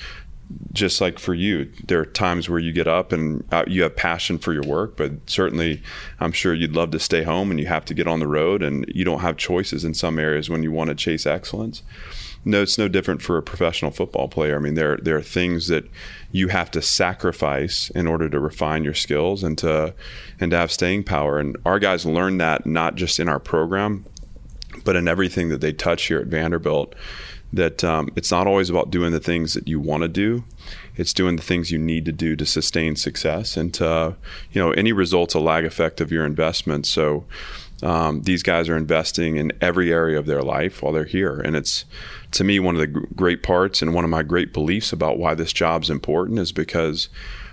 [0.72, 3.96] just like for you, there are times where you get up and uh, you have
[3.96, 5.82] passion for your work, but certainly
[6.20, 8.62] I'm sure you'd love to stay home and you have to get on the road
[8.62, 11.82] and you don't have choices in some areas when you want to chase excellence
[12.44, 14.56] no, it's no different for a professional football player.
[14.56, 15.88] I mean, there there are things that
[16.32, 19.94] you have to sacrifice in order to refine your skills and to
[20.40, 21.38] and to have staying power.
[21.38, 24.04] And our guys learn that not just in our program,
[24.84, 26.94] but in everything that they touch here at Vanderbilt.
[27.52, 30.44] That um, it's not always about doing the things that you want to do.
[30.96, 34.16] It's doing the things you need to do to sustain success and to,
[34.52, 36.86] you know, any results a lag effect of your investment.
[36.86, 37.24] So
[37.82, 41.56] um, these guys are investing in every area of their life while they're here, and
[41.56, 41.84] it's
[42.32, 45.34] to me, one of the great parts and one of my great beliefs about why
[45.34, 47.08] this job's important is because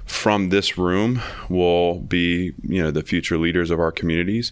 [0.05, 4.51] from this room will be, you know, the future leaders of our communities.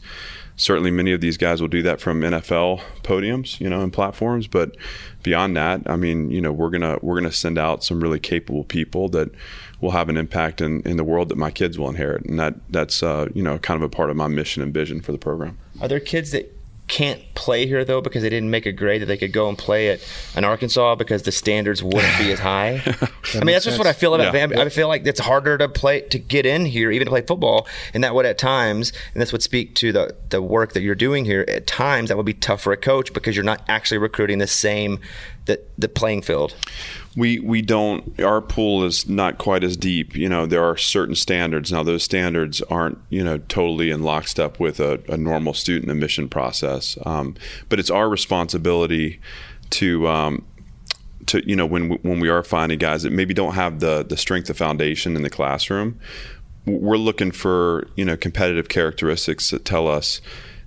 [0.58, 4.48] Certainly, many of these guys will do that from NFL podiums, you know, and platforms.
[4.48, 4.76] But
[5.22, 8.64] beyond that, I mean, you know, we're gonna we're gonna send out some really capable
[8.64, 9.30] people that
[9.80, 12.56] will have an impact in, in the world that my kids will inherit, and that
[12.72, 15.20] that's uh, you know kind of a part of my mission and vision for the
[15.20, 15.60] program.
[15.80, 16.57] Are there kids that
[16.88, 19.58] can't play here though because they didn't make a grade that they could go and
[19.58, 20.00] play at
[20.36, 22.82] an Arkansas because the standards wouldn't be as high.
[23.34, 24.34] I mean, that's just what I feel about.
[24.34, 24.62] Yeah.
[24.62, 27.68] I feel like it's harder to play to get in here, even to play football,
[27.94, 30.96] and that would at times, and this would speak to the the work that you're
[30.96, 31.46] doing here.
[31.48, 34.48] At times, that would be tough for a coach because you're not actually recruiting the
[34.48, 35.00] same
[35.46, 36.56] the the playing field.
[37.18, 41.16] We we don't our pool is not quite as deep you know there are certain
[41.16, 41.72] standards.
[41.72, 46.30] Now those standards aren't you know totally in lockstep with a, a normal student admission
[46.30, 46.98] process.
[47.06, 47.36] Um,
[47.70, 49.20] but it's our responsibility
[49.72, 50.46] to um,
[51.26, 54.16] to you know when when we are finding guys that maybe don't have the the
[54.16, 56.00] strength of foundation in the classroom
[56.66, 60.22] we're looking for you know competitive characteristics that tell us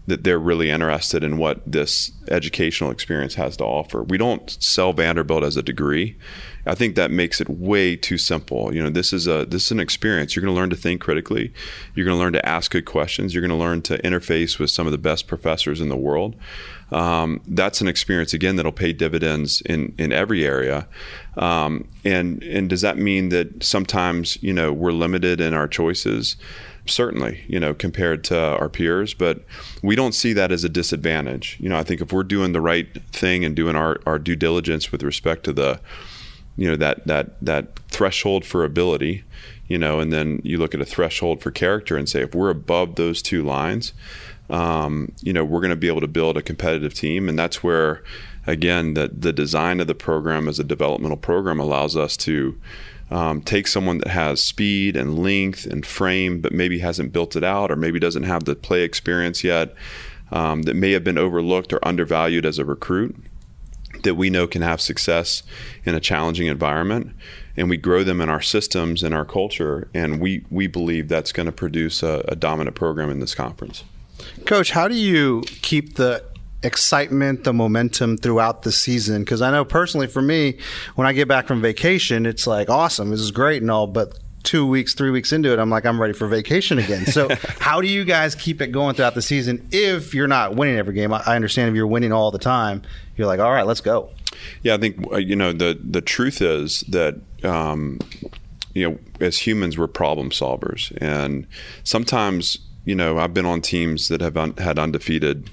[0.07, 4.03] that they're really interested in what this educational experience has to offer.
[4.03, 6.17] We don't sell Vanderbilt as a degree.
[6.67, 8.75] I think that makes it way too simple.
[8.75, 10.35] You know, this is a this is an experience.
[10.35, 11.53] You're going to learn to think critically.
[11.95, 13.35] You're going to learn to ask good questions.
[13.35, 16.37] You're going to learn to interface with some of the best professors in the world.
[16.93, 20.87] Um, that's an experience again that'll pay dividends in in every area.
[21.37, 26.37] Um, and and does that mean that sometimes you know we're limited in our choices?
[26.90, 29.42] Certainly, you know, compared to our peers, but
[29.83, 31.57] we don't see that as a disadvantage.
[31.61, 34.37] You know, I think if we're doing the right thing and doing our, our due
[34.37, 35.81] diligence with respect to the,
[36.57, 39.24] you know, that that that threshold for ability,
[39.68, 42.50] you know, and then you look at a threshold for character and say if we're
[42.50, 43.94] above those two lines,
[44.50, 47.62] um, you know, we're going to be able to build a competitive team, and that's
[47.62, 48.03] where,
[48.46, 52.61] again, the the design of the program as a developmental program allows us to
[53.11, 57.44] um, take someone that has speed and length and frame, but maybe hasn't built it
[57.44, 59.75] out or maybe doesn't have the play experience yet,
[60.31, 63.16] um, that may have been overlooked or undervalued as a recruit,
[64.05, 65.42] that we know can have success
[65.85, 67.12] in a challenging environment.
[67.57, 71.33] And we grow them in our systems and our culture, and we, we believe that's
[71.33, 73.85] going to produce a, a dominant program in this conference.
[74.46, 76.25] Coach, how do you keep the
[76.62, 79.23] excitement, the momentum throughout the season?
[79.23, 80.59] Because I know personally for me,
[80.94, 84.18] when I get back from vacation, it's like awesome, this is great and all, but
[84.42, 87.07] two weeks, three weeks into it, I'm like, I'm ready for vacation again.
[87.07, 90.77] So, how do you guys keep it going throughout the season if you're not winning
[90.77, 91.12] every game?
[91.12, 92.83] I I understand if you're winning all the time,
[93.16, 94.11] you're like, all right, let's go.
[94.62, 97.99] Yeah, I think uh, you know the the truth is that um,
[98.75, 101.46] you know as humans we're problem solvers, and
[101.85, 102.59] sometimes
[102.90, 105.48] you know I've been on teams that have un- had undefeated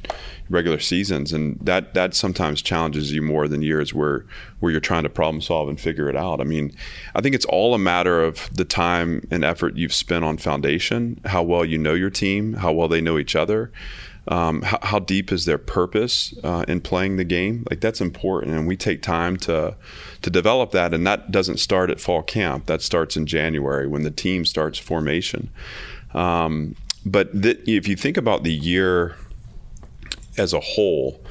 [0.49, 4.25] regular seasons, and that that sometimes challenges you more than years where
[4.59, 6.41] where you're trying to problem solve and figure it out.
[6.41, 6.75] I mean,
[7.13, 11.21] I think it's all a matter of the time and effort you've spent on foundation,
[11.25, 13.71] how well you know your team, how well they know each other.
[14.29, 17.65] Um, how, how deep is their purpose uh, in playing the game?
[17.69, 19.75] Like that's important, and we take time to
[20.23, 20.91] to develop that.
[20.91, 22.65] And that doesn't start at fall camp.
[22.65, 25.51] That starts in January when the team starts formation.
[26.15, 26.75] Um,
[27.11, 29.15] but th- if you think about the year
[30.37, 31.21] as a whole,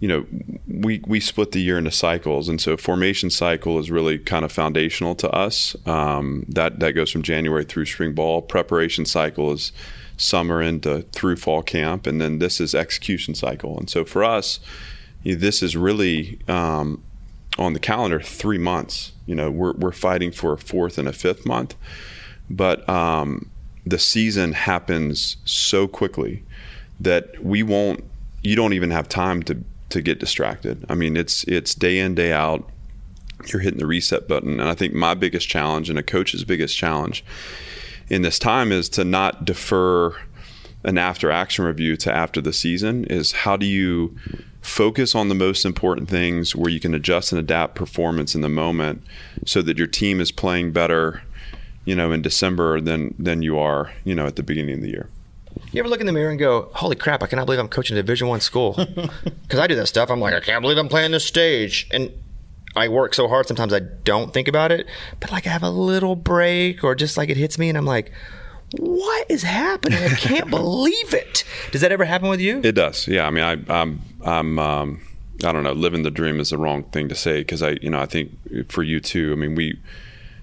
[0.00, 0.26] you know,
[0.66, 4.52] we we split the year into cycles, and so formation cycle is really kind of
[4.52, 5.76] foundational to us.
[5.86, 8.42] Um, that that goes from January through spring ball.
[8.42, 9.72] Preparation cycle is
[10.16, 13.78] summer into through fall camp, and then this is execution cycle.
[13.78, 14.60] And so for us,
[15.22, 17.02] you know, this is really um,
[17.56, 19.12] on the calendar three months.
[19.26, 21.74] You know, we're we're fighting for a fourth and a fifth month,
[22.48, 23.50] but um,
[23.90, 26.42] the season happens so quickly
[27.00, 28.04] that we won't.
[28.42, 29.58] You don't even have time to
[29.90, 30.84] to get distracted.
[30.88, 32.68] I mean, it's it's day in day out.
[33.46, 36.76] You're hitting the reset button, and I think my biggest challenge and a coach's biggest
[36.76, 37.24] challenge
[38.08, 40.14] in this time is to not defer
[40.84, 43.04] an after action review to after the season.
[43.04, 44.16] Is how do you
[44.60, 48.48] focus on the most important things where you can adjust and adapt performance in the
[48.48, 49.02] moment,
[49.46, 51.22] so that your team is playing better,
[51.88, 54.90] you know, in December than than you are, you know, at the beginning of the
[54.90, 55.08] year.
[55.72, 57.22] You ever look in the mirror and go, "Holy crap!
[57.22, 58.74] I cannot believe I'm coaching a Division One school."
[59.42, 60.10] Because I do that stuff.
[60.10, 62.12] I'm like, I can't believe I'm playing this stage, and
[62.76, 63.46] I work so hard.
[63.46, 64.86] Sometimes I don't think about it,
[65.18, 67.86] but like I have a little break, or just like it hits me, and I'm
[67.86, 68.12] like,
[68.76, 70.04] "What is happening?
[70.04, 72.60] I can't believe it." Does that ever happen with you?
[72.62, 73.08] It does.
[73.08, 73.26] Yeah.
[73.26, 75.00] I mean, I, I'm, I'm, um,
[75.42, 75.72] I don't know.
[75.72, 78.36] Living the dream is the wrong thing to say because I, you know, I think
[78.70, 79.32] for you too.
[79.32, 79.80] I mean, we,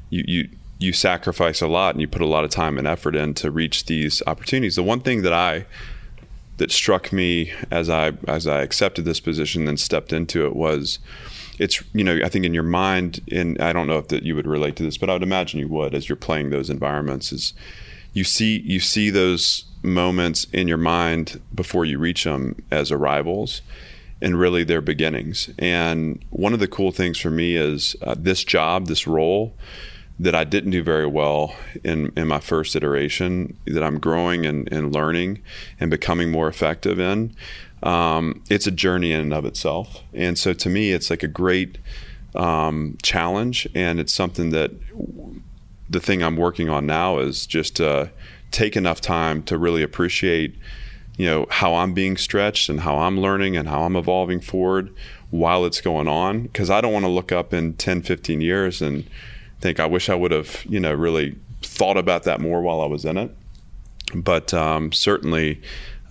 [0.09, 3.15] you, you, you sacrifice a lot and you put a lot of time and effort
[3.15, 4.75] in to reach these opportunities.
[4.75, 5.65] The one thing that I,
[6.57, 10.99] that struck me as I as I accepted this position and stepped into it was
[11.59, 14.35] it's you know I think in your mind, and I don't know if that you
[14.35, 17.31] would relate to this, but I would imagine you would as you're playing those environments.
[17.31, 17.53] Is
[18.13, 23.61] you see you see those moments in your mind before you reach them as arrivals
[24.21, 25.49] and really their beginnings.
[25.59, 29.55] And one of the cool things for me is uh, this job, this role
[30.19, 34.71] that I didn't do very well in, in my first iteration, that I'm growing and,
[34.71, 35.41] and learning
[35.79, 37.35] and becoming more effective in.
[37.83, 40.01] Um, it's a journey in and of itself.
[40.13, 41.77] And so to me, it's like a great
[42.33, 43.67] um, challenge.
[43.75, 44.71] And it's something that
[45.89, 48.07] the thing I'm working on now is just uh,
[48.51, 50.55] take enough time to really appreciate
[51.17, 54.93] you know how I'm being stretched and how I'm learning and how I'm evolving forward
[55.29, 58.81] while it's going on because I don't want to look up in 10 15 years
[58.81, 59.09] and
[59.61, 62.85] think I wish I would have you know really thought about that more while I
[62.85, 63.35] was in it
[64.13, 65.61] but um, certainly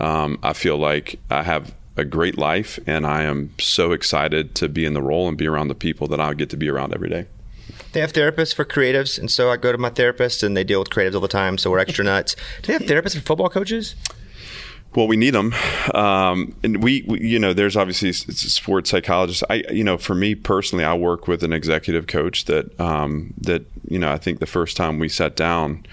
[0.01, 4.69] um, I feel like I have a great life and I am so excited to
[4.69, 6.93] be in the role and be around the people that I get to be around
[6.93, 7.27] every day
[7.93, 10.81] They have therapists for creatives, and so I go to my therapist, and they deal
[10.81, 11.57] with creatives all the time.
[11.59, 12.35] So we're extra nuts.
[12.61, 13.95] Do they have therapists for football coaches?
[14.95, 15.53] Well, we need them,
[15.93, 19.43] um, and we, we, you know, there's obviously sports psychologists.
[19.51, 23.65] I, you know, for me personally, I work with an executive coach that, um, that,
[23.89, 25.85] you know, I think the first time we sat down,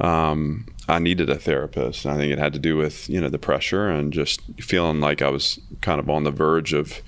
[0.00, 2.04] um, I needed a therapist.
[2.04, 5.00] And I think it had to do with, you know, the pressure and just feeling
[5.00, 7.00] like I was kind of on the verge of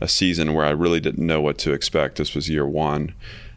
[0.00, 2.16] a season where I really didn't know what to expect.
[2.16, 3.14] This was year one.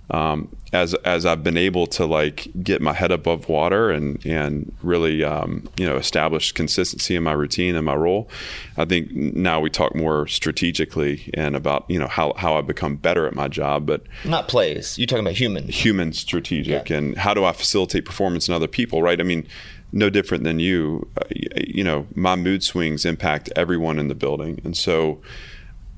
[0.10, 4.76] Um, as as I've been able to like get my head above water and and
[4.84, 8.30] really um, you know establish consistency in my routine and my role,
[8.76, 12.96] I think now we talk more strategically and about you know how how I become
[12.98, 14.98] better at my job, but Not plays.
[14.98, 15.68] You're talking about human?
[15.70, 19.20] human strategic and how do I facilitate performance in other people, right?
[19.20, 19.48] I mean,
[19.94, 21.08] no different than you.
[21.18, 21.24] Uh,
[21.66, 25.22] you know, my mood swings impact everyone in the building, and so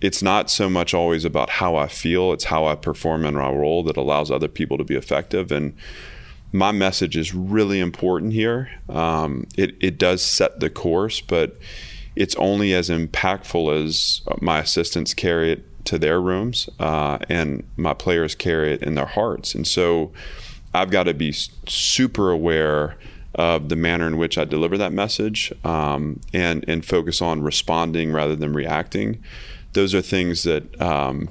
[0.05, 3.49] it's not so much always about how I feel; it's how I perform in my
[3.49, 5.51] role that allows other people to be effective.
[5.51, 5.75] And
[6.51, 8.69] my message is really important here.
[8.87, 11.57] Um, it it does set the course, but
[12.15, 17.93] it's only as impactful as my assistants carry it to their rooms uh, and my
[17.93, 19.53] players carry it in their hearts.
[19.53, 20.11] And so
[20.73, 22.97] I've got to be super aware
[23.35, 28.13] of the manner in which I deliver that message um, and and focus on responding
[28.13, 29.21] rather than reacting.
[29.75, 31.29] Those are things that um,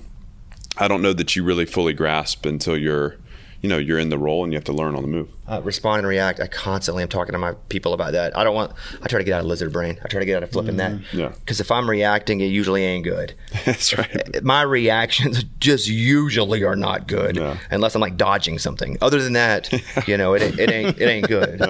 [0.79, 3.17] I don't know that you really fully grasp until you're
[3.63, 5.31] you know you're in the role and you have to learn on the move.
[5.49, 6.39] Uh, respond and react.
[6.41, 8.37] I constantly am talking to my people about that.
[8.37, 8.73] I don't want.
[9.03, 9.99] I try to get out of lizard brain.
[10.05, 11.01] I try to get out of flipping that.
[11.15, 11.29] Yeah.
[11.29, 13.35] Because if I'm reacting, it usually ain't good.
[13.65, 14.43] That's right.
[14.43, 17.57] My reactions just usually are not good, Yeah.
[17.71, 18.99] unless I'm like dodging something.
[19.01, 19.73] Other than that,
[20.07, 21.63] you know, it, it ain't it ain't good.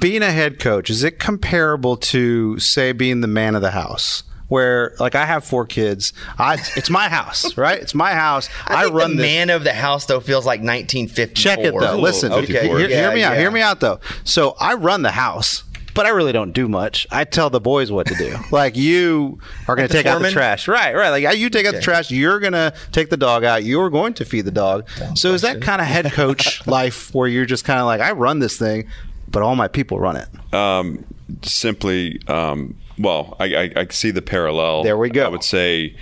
[0.00, 4.22] being a head coach is it comparable to say being the man of the house
[4.52, 8.74] where like i have four kids i it's my house right it's my house i,
[8.74, 11.34] I, think run the this man of the house though feels like 1954.
[11.34, 14.54] check it though listen Okay, hear, hear yeah, me out hear me out though so
[14.60, 17.06] i run the house but I really don't do much.
[17.10, 18.34] I tell the boys what to do.
[18.50, 19.38] Like you
[19.68, 20.94] are going to the take out the trash, right?
[20.94, 21.10] Right.
[21.10, 22.10] Like you take out the trash.
[22.10, 23.62] You're going to take the dog out.
[23.62, 24.88] You're going to feed the dog.
[25.14, 28.12] so is that kind of head coach life where you're just kind of like I
[28.12, 28.88] run this thing,
[29.28, 30.54] but all my people run it?
[30.54, 31.04] um,
[31.42, 34.82] simply, um, well, I, I, I see the parallel.
[34.82, 35.24] There we go.
[35.24, 35.96] I would say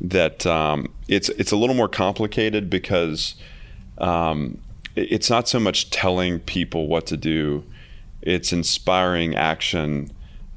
[0.00, 3.34] that um, it's it's a little more complicated because
[3.98, 4.58] um,
[4.94, 7.64] it's not so much telling people what to do;
[8.22, 10.10] it's inspiring action.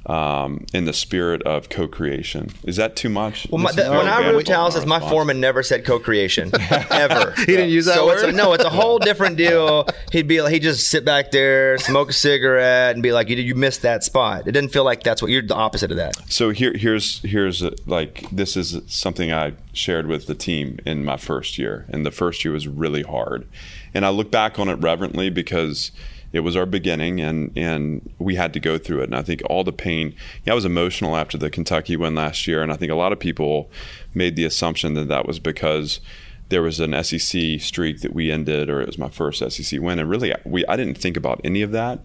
[0.06, 3.46] Um, in the spirit of co-creation, is that too much?
[3.50, 6.50] Well, my, the, when I wrote Towels, my foreman never said co-creation
[6.90, 7.32] ever.
[7.36, 8.32] he didn't use that so It's word?
[8.32, 9.86] a, no, it's a whole different deal.
[10.10, 13.36] He'd be like, he'd just sit back there, smoke a cigarette, and be like, "You
[13.36, 16.16] you missed that spot." It didn't feel like that's what you're the opposite of that.
[16.32, 21.04] So here, here's here's uh like this is something I shared with the team in
[21.04, 23.46] my first year, and the first year was really hard,
[23.92, 25.92] and I look back on it reverently because
[26.32, 29.42] it was our beginning, and and we had to go through it, and I think
[29.48, 30.14] all the pain.
[30.44, 33.12] Yeah, I was emotional after the Kentucky win last year, and I think a lot
[33.12, 33.70] of people
[34.14, 36.00] made the assumption that that was because
[36.48, 39.98] there was an SEC streak that we ended, or it was my first SEC win,
[39.98, 42.00] and really, we I didn't think about any of that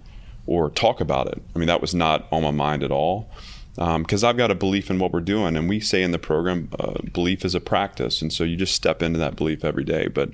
[0.47, 1.41] or talk about it.
[1.55, 3.29] I mean, that was not on my mind at all
[3.75, 6.69] because I've got a belief in what we're doing, and we say in the program,
[6.79, 10.07] uh, belief is a practice, and so you just step into that belief every day.
[10.07, 10.31] But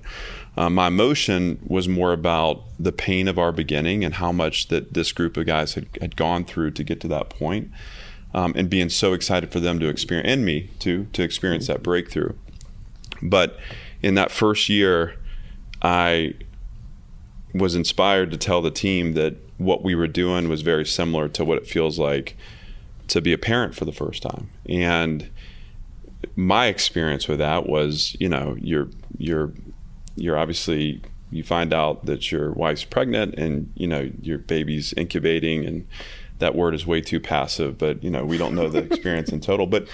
[0.55, 4.93] uh, my emotion was more about the pain of our beginning and how much that
[4.93, 7.71] this group of guys had, had gone through to get to that point,
[8.33, 11.81] um, and being so excited for them to experience and me too to experience that
[11.81, 12.33] breakthrough.
[13.23, 13.57] But
[14.03, 15.17] in that first year,
[15.81, 16.35] I
[17.53, 21.43] was inspired to tell the team that what we were doing was very similar to
[21.43, 22.35] what it feels like
[23.12, 24.49] to be a parent for the first time.
[24.68, 25.30] And
[26.36, 29.53] my experience with that was, you know, you're you're
[30.16, 31.01] you're obviously
[31.32, 35.88] you find out that your wife's pregnant and you know your baby's incubating and
[36.39, 39.39] that word is way too passive but you know we don't know the experience in
[39.39, 39.88] total but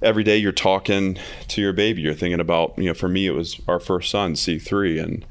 [0.00, 3.32] every day you're talking to your baby you're thinking about you know for me it
[3.32, 5.26] was our first son c3 and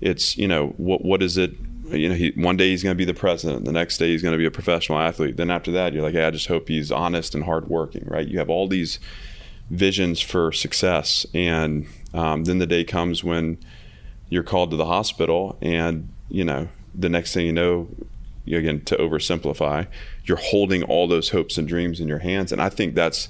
[0.00, 1.52] it's you know what what is it
[1.92, 4.22] you know he, one day he's going to be the president the next day he's
[4.22, 5.36] going to be a professional athlete.
[5.36, 8.26] Then after that you're like hey, i just hope he's honest and hardworking right?
[8.26, 8.98] You have all these
[9.70, 11.24] visions for success.
[11.32, 13.58] And um, then the day comes when
[14.28, 17.88] you're called to the hospital and you know the next thing you know
[18.46, 19.86] again to oversimplify
[20.24, 22.52] you're holding all those hopes and dreams in your hands.
[22.52, 23.28] And i think that's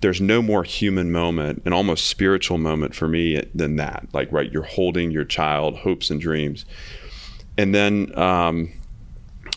[0.00, 4.08] there's no more human moment an almost spiritual moment for me than that.
[4.12, 6.64] Like right you're holding your child hopes and dreams
[7.58, 8.72] and then um,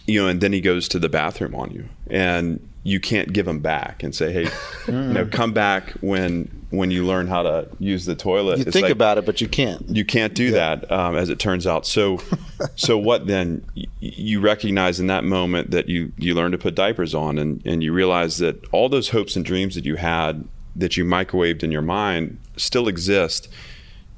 [0.07, 3.47] you know and then he goes to the bathroom on you and you can't give
[3.47, 4.47] him back and say hey
[4.87, 8.57] you know come back when when you learn how to use the toilet.
[8.57, 9.87] You It's think like- about it, but you can't.
[9.87, 11.87] you can't do that um, as it turns out.
[11.87, 12.19] So
[12.75, 13.63] so what then?
[14.01, 17.81] You recognize in that moment that you you learn to put diapers on and and
[17.81, 20.43] you realize that all those hopes and dreams that you had
[20.75, 23.47] that you microwaved in your mind still exist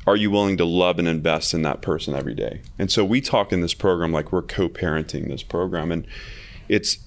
[0.08, 2.62] are you willing to love and invest in that person every day?
[2.80, 5.91] And so we talk in this program like we're co-parenting this program.
[5.91, 6.08] And
[6.70, 6.97] it's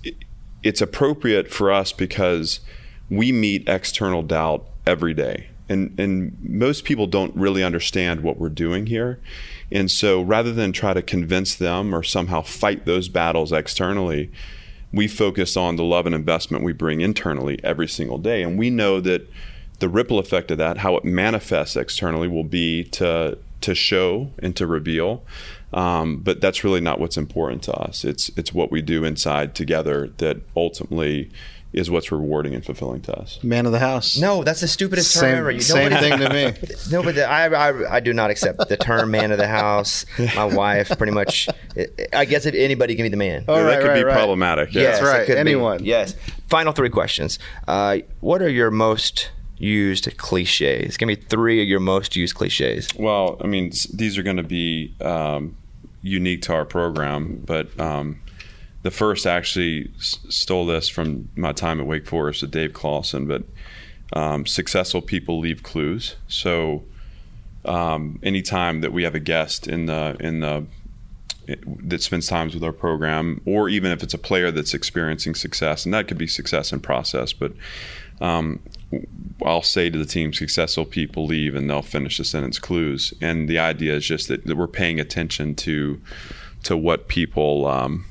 [0.62, 2.60] it's appropriate for us because
[3.08, 5.48] we meet external doubt every day.
[5.68, 9.18] And and most people don't really understand what we're doing here.
[9.72, 14.30] And so rather than try to convince them or somehow fight those battles externally
[14.92, 18.42] we focus on the love and investment we bring internally every single day.
[18.42, 19.28] And we know that
[19.80, 24.54] the ripple effect of that how it manifests externally will be to to show and
[24.56, 25.22] to reveal
[25.72, 29.54] um, but that's really not what's important to us it's it's what we do inside
[29.54, 31.30] together that ultimately
[31.72, 34.16] is what's rewarding and fulfilling to us Man of the house.
[34.16, 35.50] No, that's the stupidest term ever.
[35.52, 36.74] You same nobody- thing to me.
[36.90, 40.04] No, but the, I, I I do not accept the term "man of the house."
[40.34, 41.48] My wife, pretty much.
[42.12, 43.44] I guess if anybody can be the man.
[43.46, 44.14] Oh, that right, could right, be right.
[44.14, 44.82] problematic yeah.
[44.82, 45.22] Yes, That's right.
[45.22, 45.38] it could be.
[45.38, 45.84] Anyone.
[45.84, 46.16] Yes.
[46.48, 47.38] Final three questions.
[47.68, 50.96] Uh, what are your most used cliches?
[50.96, 52.88] Give me three of your most used cliches.
[52.96, 55.56] Well, I mean, these are going to be um,
[56.02, 58.20] unique to our program, but um,
[58.82, 63.26] the first actually s- stole this from my time at Wake Forest with Dave Clawson.
[63.26, 63.44] But
[64.14, 66.16] um, successful people leave clues.
[66.26, 66.82] So
[67.64, 70.66] um, anytime that we have a guest in the in the
[71.66, 75.84] that spends times with our program, or even if it's a player that's experiencing success,
[75.84, 77.52] and that could be success in process, but
[78.20, 78.60] um,
[79.44, 83.14] I'll say to the team, successful people leave and they'll finish the sentence clues.
[83.20, 86.00] And the idea is just that, we're paying attention to
[86.62, 88.04] to what people um,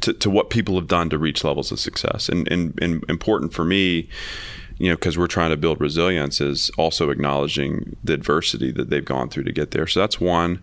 [0.00, 2.28] to, to what people have done to reach levels of success.
[2.28, 4.08] And, and, and important for me,
[4.78, 9.04] you know, because we're trying to build resilience, is also acknowledging the adversity that they've
[9.04, 9.86] gone through to get there.
[9.86, 10.60] So that's one.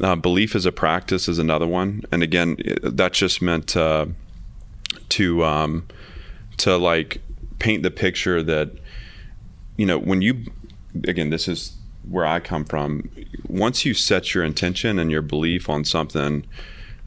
[0.00, 2.02] Uh, belief as a practice is another one.
[2.10, 4.06] And again, that's just meant uh,
[5.10, 5.86] to um,
[6.56, 7.20] to like
[7.58, 8.70] paint the picture that
[9.76, 10.44] you know when you
[11.06, 11.76] again this is
[12.08, 13.08] where I come from.
[13.48, 16.44] Once you set your intention and your belief on something,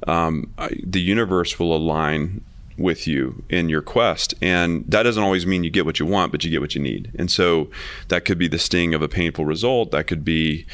[0.08, 2.42] um, I- the universe will align
[2.78, 4.34] with you in your quest.
[4.42, 6.82] And that doesn't always mean you get what you want, but you get what you
[6.82, 7.12] need.
[7.18, 7.70] And so
[8.10, 9.92] that could be the sting of a painful result.
[9.92, 10.66] That could be,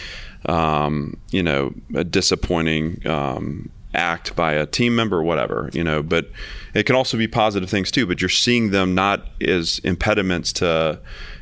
[0.46, 6.30] um, you know, a disappointing um, act by a team member, whatever, you know, but
[6.74, 11.00] it can also be positive things too, but you're seeing them not as impediments to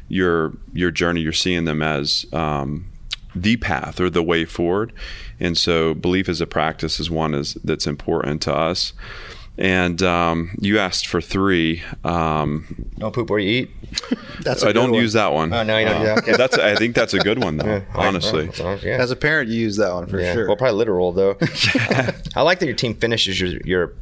[0.08, 1.22] your, your journey.
[1.22, 2.92] You're seeing them as, um,
[3.34, 4.92] the path or the way forward.
[5.40, 8.94] And so belief as a practice is one is that's important to us.
[9.62, 11.84] And um, you asked for three.
[12.04, 13.72] Um, Don't poop where you eat.
[14.42, 15.00] That's a I don't one.
[15.02, 15.54] use that one.
[15.54, 16.18] Oh, no, you don't do that.
[16.20, 16.32] Okay.
[16.36, 17.84] That's I think that's a good one though.
[17.94, 18.98] honestly, yeah.
[18.98, 20.34] As a parent, you use that one for Yeah.
[20.34, 20.48] sure.
[20.48, 21.38] Well, probably literal though.
[22.36, 23.94] I like that your team finishes your your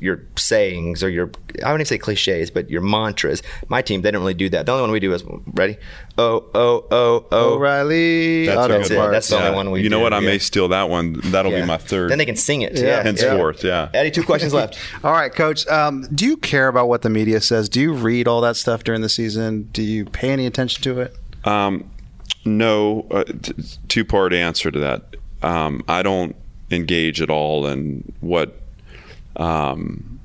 [0.00, 1.30] your sayings or your
[1.64, 3.42] I wouldn't even say cliches, but your mantras.
[3.68, 4.66] My team they don't really do that.
[4.66, 5.76] The only one we do is ready.
[6.18, 7.54] Oh oh oh oh.
[7.54, 9.10] O'Reilly That's a Auto good it.
[9.10, 10.12] That's the only one we You know do, what?
[10.12, 10.26] I yeah.
[10.26, 11.20] may steal that one.
[11.24, 11.60] That'll Yeah.
[11.62, 12.10] be my third.
[12.10, 12.74] Then they can sing it.
[12.74, 12.82] Yeah.
[12.82, 13.02] Yeah.
[13.02, 13.64] henceforth.
[13.64, 13.88] Yeah.
[13.94, 14.78] Eddie, two questions left.
[15.04, 15.66] All right, Coach.
[15.68, 17.68] Um, do you care about what the media says?
[17.68, 19.68] Do you read all that stuff during the season?
[19.72, 21.16] Do you pay any attention to it?
[21.44, 21.90] Um,
[22.44, 23.52] no, uh, t-
[23.88, 25.16] two part answer to that.
[25.42, 26.36] Um, I don't
[26.70, 28.56] engage at all in what,
[29.36, 30.20] um,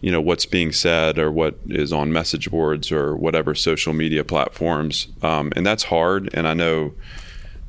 [0.00, 4.24] you know, what's being said or what is on message boards or whatever social media
[4.24, 6.28] platforms, um, and that's hard.
[6.34, 6.94] And I know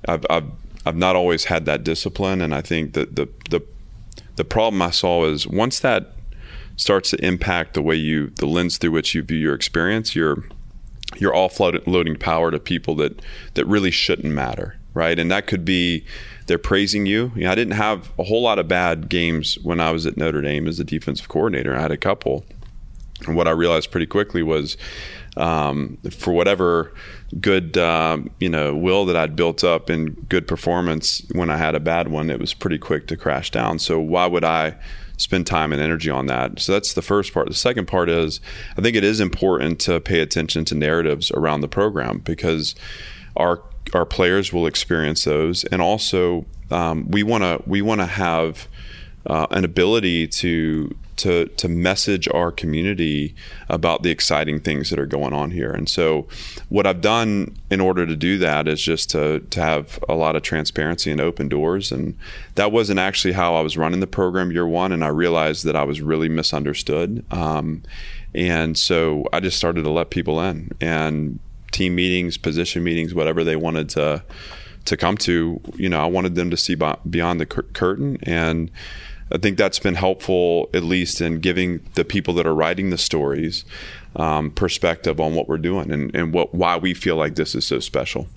[0.07, 0.51] I've, I've
[0.85, 3.61] I've not always had that discipline, and I think that the the
[4.35, 6.13] the problem I saw is once that
[6.75, 10.43] starts to impact the way you the lens through which you view your experience, you're
[11.17, 13.21] you're offloading power to people that
[13.53, 15.19] that really shouldn't matter, right?
[15.19, 16.05] And that could be
[16.47, 17.31] they're praising you.
[17.35, 20.17] you know, I didn't have a whole lot of bad games when I was at
[20.17, 21.75] Notre Dame as a defensive coordinator.
[21.75, 22.45] I had a couple.
[23.27, 24.75] And what I realized pretty quickly was,
[25.37, 26.93] um, for whatever
[27.39, 31.75] good, um, you know, will that I'd built up and good performance, when I had
[31.75, 33.79] a bad one, it was pretty quick to crash down.
[33.79, 34.75] So why would I?
[35.17, 36.59] spend time and energy on that.
[36.59, 37.47] So that's the first part.
[37.47, 38.41] The second part is
[38.77, 42.75] I think it is important to pay attention to narratives around the program because
[43.35, 43.61] our
[43.93, 48.67] our players will experience those, and also um, we want to we want to have
[49.25, 53.35] uh, an ability to to to message our community
[53.69, 55.71] about the exciting things that are going on here.
[55.71, 56.27] And so,
[56.69, 60.35] what I've done in order to do that is just to to have a lot
[60.35, 61.91] of transparency and open doors.
[61.91, 62.17] And
[62.55, 64.91] that wasn't actually how I was running the program year one.
[64.91, 67.23] And I realized that I was really misunderstood.
[67.31, 67.83] Um,
[68.33, 71.39] and so I just started to let people in and
[71.73, 74.23] team meetings, position meetings, whatever they wanted to
[74.85, 75.61] to come to.
[75.75, 78.71] You know, I wanted them to see beyond the cur- curtain and
[79.33, 82.99] I think that's been helpful, at least in giving the people that are writing the
[82.99, 83.65] stories
[84.15, 87.65] um, perspective on what we're doing and, and what why we feel like this is
[87.65, 88.27] so special.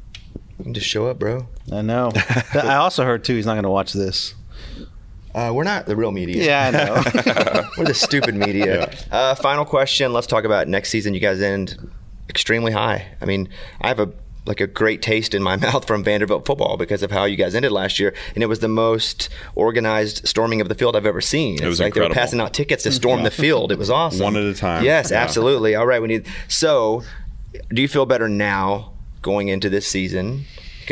[0.73, 1.49] Just show up, bro.
[1.71, 2.13] I know.
[2.55, 3.35] I also heard too.
[3.37, 4.35] He's not going to watch this.
[5.35, 6.43] Uh, we're not the real media.
[6.43, 7.69] Yeah, I know.
[7.79, 8.89] we're the stupid media.
[8.91, 9.15] Yeah.
[9.15, 10.15] Uh, final question.
[10.15, 11.13] Let's talk about next season.
[11.13, 11.77] You guys end
[12.29, 13.09] extremely high.
[13.21, 13.49] I mean,
[13.81, 14.13] I have a
[14.47, 17.55] like a great taste in my mouth from Vanderbilt football because of how you guys
[17.55, 21.21] ended last year, and it was the most organized storming of the field I've ever
[21.21, 21.63] seen.
[21.63, 22.15] It was like incredible.
[22.15, 22.97] they were passing out tickets to mm-hmm.
[22.97, 23.73] storm the field.
[23.73, 24.23] It was awesome.
[24.23, 24.85] One at a time.
[24.85, 25.23] Yes, yeah.
[25.23, 25.75] absolutely.
[25.75, 26.27] All right, we need.
[26.49, 27.03] So,
[27.71, 30.45] do you feel better now going into this season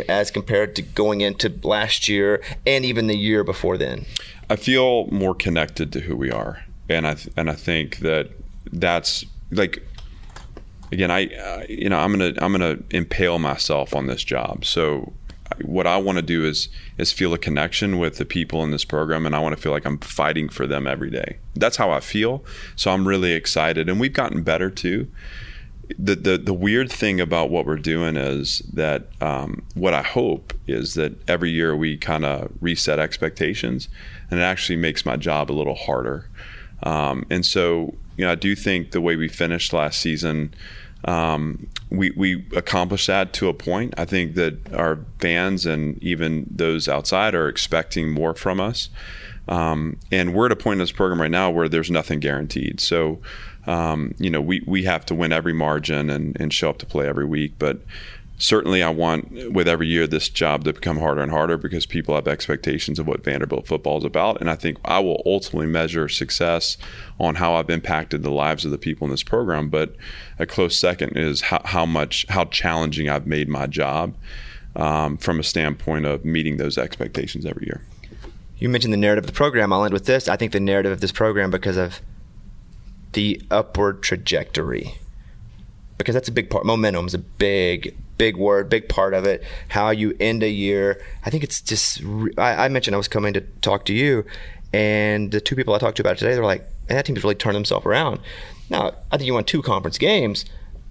[0.08, 4.06] as compared to going into last year and even the year before then?
[4.50, 8.30] I feel more connected to who we are, and I th- and I think that
[8.72, 9.86] that's like
[10.94, 14.64] again, I uh, you know I'm gonna I'm gonna impale myself on this job.
[14.64, 15.12] So
[15.62, 18.84] what I want to do is is feel a connection with the people in this
[18.84, 21.38] program, and I want to feel like I'm fighting for them every day.
[21.54, 22.42] That's how I feel.
[22.76, 25.08] So I'm really excited, and we've gotten better too.
[25.98, 30.54] The, the the weird thing about what we're doing is that um, what I hope
[30.66, 33.88] is that every year we kind of reset expectations,
[34.30, 36.30] and it actually makes my job a little harder.
[36.84, 40.54] Um, and so, you know, I do think the way we finished last season
[41.04, 43.94] um, we, we accomplished that to a point.
[43.96, 48.88] I think that our fans and even those outside are expecting more from us.
[49.46, 52.80] Um, and we're at a point in this program right now where there's nothing guaranteed.
[52.80, 53.18] So,
[53.66, 56.86] um, you know, we, we have to win every margin and, and show up to
[56.86, 57.54] play every week.
[57.58, 57.80] But
[58.36, 62.14] certainly I want with every year this job to become harder and harder because people
[62.14, 64.40] have expectations of what Vanderbilt football is about.
[64.40, 66.76] And I think I will ultimately measure success
[67.18, 69.68] on how I've impacted the lives of the people in this program.
[69.68, 69.94] But
[70.38, 74.14] a close second is how, how much, how challenging I've made my job
[74.76, 77.82] um, from a standpoint of meeting those expectations every year.
[78.58, 79.72] You mentioned the narrative of the program.
[79.72, 80.28] I'll end with this.
[80.28, 82.00] I think the narrative of this program because of
[83.12, 84.94] the upward trajectory
[85.98, 86.66] because that's a big part.
[86.66, 89.42] Momentum is a big, big word, big part of it.
[89.68, 91.00] How you end a year.
[91.24, 92.02] I think it's just.
[92.38, 94.24] I, I mentioned I was coming to talk to you,
[94.72, 97.22] and the two people I talked to about it today, they're like, "Man, that team's
[97.22, 98.20] really turned themselves around."
[98.70, 100.44] Now, I think you won two conference games,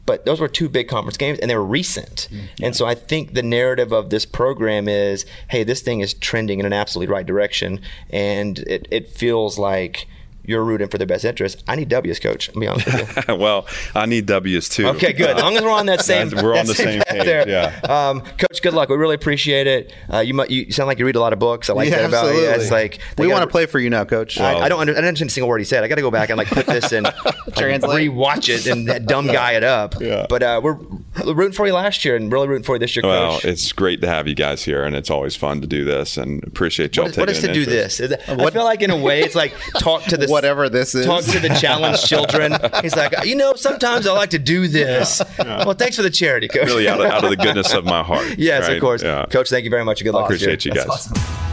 [0.06, 2.28] but those were two big conference games, and they were recent.
[2.32, 2.64] Mm-hmm.
[2.64, 6.60] And so I think the narrative of this program is, "Hey, this thing is trending
[6.60, 10.08] in an absolutely right direction," and it it feels like
[10.46, 11.64] you're rooting for their best interest.
[11.68, 12.50] I need W's, coach.
[12.50, 13.36] I'll be honest with you.
[13.38, 14.88] well, I need W's too.
[14.88, 15.38] Okay, good.
[15.38, 17.26] As long as we're on that same, we're on the same, same page.
[17.26, 17.48] There.
[17.48, 17.80] Yeah.
[17.84, 18.90] Um, coach, good luck.
[18.90, 19.94] We really appreciate it.
[20.12, 21.70] Uh, you you sound like you read a lot of books.
[21.70, 22.44] I like yeah, that about absolutely.
[22.44, 22.56] you.
[22.56, 24.38] It's like we want to play for you now, coach.
[24.38, 25.84] Well, I, I, don't under, I don't understand a single word he said.
[25.84, 27.16] I got to go back and like put this in, like,
[27.56, 29.96] rewatch it and that dumb guy it up.
[30.02, 30.26] Yeah.
[30.28, 30.78] But uh, we're
[31.24, 33.46] rooting for you last year and really rooting for you this year, well, coach.
[33.46, 36.18] it's great to have you guys here, and it's always fun to do this.
[36.18, 38.00] And appreciate y'all what is, taking What is to do this?
[38.00, 40.96] Is it, I feel like in a way it's like talk to this whatever this
[40.96, 42.54] is talk to the challenged children.
[42.82, 45.22] He's like, you know, sometimes I like to do this.
[45.40, 45.64] Yeah.
[45.66, 46.66] Well, thanks for the charity, coach.
[46.66, 48.26] Really out of, out of the goodness of my heart.
[48.38, 48.76] yes, right?
[48.76, 49.04] of course.
[49.04, 49.26] Yeah.
[49.28, 50.04] Coach, thank you very much.
[50.04, 50.26] Good luck.
[50.26, 51.53] Appreciate you guys.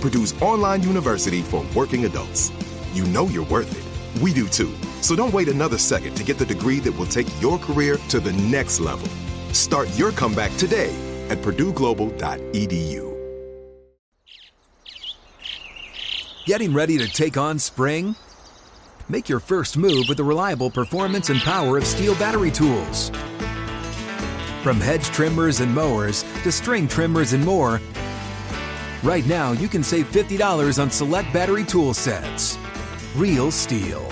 [0.00, 2.52] Purdue's online university for working adults.
[2.92, 4.22] You know you're worth it.
[4.22, 4.72] We do too.
[5.00, 8.20] So don't wait another second to get the degree that will take your career to
[8.20, 9.08] the next level.
[9.52, 10.94] Start your comeback today
[11.28, 13.16] at purdueglobal.edu.
[16.46, 18.14] Getting ready to take on spring?
[19.08, 23.10] Make your first move with the reliable performance and power of STIHL battery tools.
[24.62, 27.80] From hedge trimmers and mowers to string trimmers and more,
[29.06, 32.58] right now you can save $50 on select battery tool sets.
[33.14, 34.04] Real STIHL.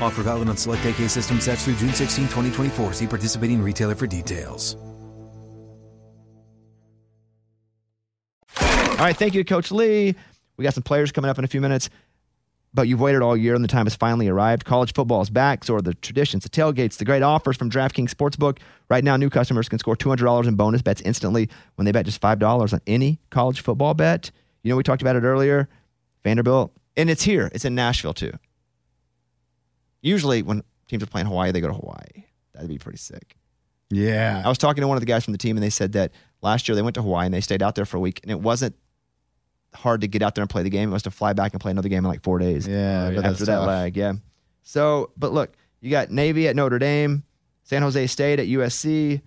[0.00, 2.92] Offer valid on select AK system sets through June 16, 2024.
[2.94, 4.76] See participating retailer for details.
[8.58, 10.14] All right, thank you, Coach Lea.
[10.56, 11.90] We got some players coming up in a few minutes,
[12.76, 14.64] but you've waited all year and the time has finally arrived.
[14.64, 18.10] College football is back, so are the traditions, the tailgates, the great offers from DraftKings
[18.10, 18.58] Sportsbook.
[18.88, 22.20] Right now, new customers can score $200 in bonus bets instantly when they bet just
[22.20, 24.30] $5 on any college football bet.
[24.62, 25.68] You know, we talked about it earlier.
[26.22, 28.32] Vanderbilt, and it's here, it's in Nashville too.
[30.02, 32.26] Usually, when teams are playing Hawaii, they go to Hawaii.
[32.52, 33.36] That'd be pretty sick.
[33.90, 34.42] Yeah.
[34.44, 36.12] I was talking to one of the guys from the team, and they said that
[36.42, 38.30] last year they went to Hawaii and they stayed out there for a week, and
[38.30, 38.76] it wasn't
[39.76, 40.90] hard to get out there and play the game.
[40.90, 42.66] It was to fly back and play another game in like four days.
[42.66, 43.66] Yeah, oh, but after that's that tough.
[43.66, 44.14] lag, yeah.
[44.62, 47.22] So, but look, you got Navy at Notre Dame,
[47.62, 49.20] San Jose State at USC,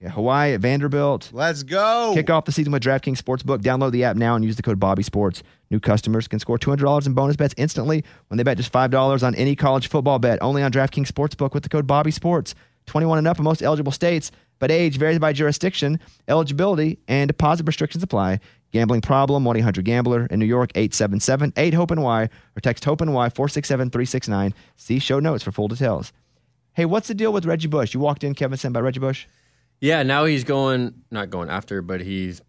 [0.00, 1.30] yeah, Hawaii at Vanderbilt.
[1.32, 2.12] Let's go.
[2.14, 3.62] Kick off the season with DraftKings Sportsbook.
[3.62, 5.42] Download the app now and use the code Bobby Sports.
[5.70, 9.34] New customers can score $200 in bonus bets instantly when they bet just $5 on
[9.34, 10.38] any college football bet.
[10.42, 12.54] Only on DraftKings Sportsbook with the code Bobby Sports.
[12.86, 15.98] 21 and up in most eligible states, but age varies by jurisdiction.
[16.28, 18.38] Eligibility and deposit restrictions apply.
[18.76, 20.26] Gambling problem, 1 800 Gambler.
[20.26, 24.52] In New York, 877 8 HOPE and Y or text HOPE and Y 467 369.
[24.76, 26.12] See show notes for full details.
[26.74, 27.94] Hey, what's the deal with Reggie Bush?
[27.94, 29.26] You walked in, Kevin, sent by Reggie Bush?
[29.80, 32.42] Yeah, now he's going, not going after, but he's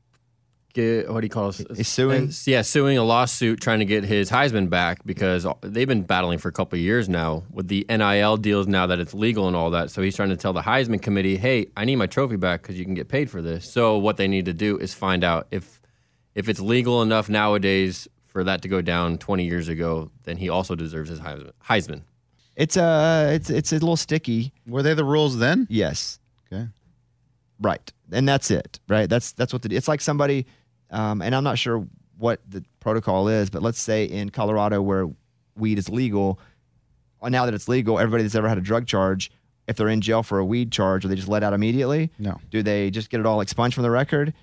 [0.74, 1.66] get, what do you call it?
[1.76, 2.32] He's suing?
[2.46, 6.50] Yeah, suing a lawsuit trying to get his Heisman back because they've been battling for
[6.50, 9.72] a couple of years now with the NIL deals now that it's legal and all
[9.72, 9.92] that.
[9.92, 12.78] So he's trying to tell the Heisman committee, "Hey, I need my trophy back because
[12.78, 15.48] you can get paid for this." So what they need to do is find out
[15.52, 15.77] if
[16.38, 20.50] if it's legal enough nowadays for that to go down 20 years ago, then he
[20.50, 21.52] also deserves his Heisman.
[21.68, 22.02] Heisman.
[22.56, 24.54] It's uh it's it's a little sticky.
[24.68, 25.68] Were they the rules then?
[25.70, 26.20] Yes.
[26.46, 26.68] Okay.
[27.60, 27.92] Right.
[28.12, 28.80] And that's it.
[28.88, 29.10] Right.
[29.10, 30.46] That's that's what the it's like somebody
[30.92, 31.86] um, and I'm not sure
[32.18, 35.08] what the protocol is, but let's say in Colorado where
[35.56, 36.40] weed is legal,
[37.22, 39.32] uh, now that it's legal, everybody that's ever had a drug charge,
[39.68, 42.12] if they're in jail for a weed charge, are they just let out immediately?
[42.20, 42.40] No.
[42.50, 44.34] Do they just get it all expunged from the record?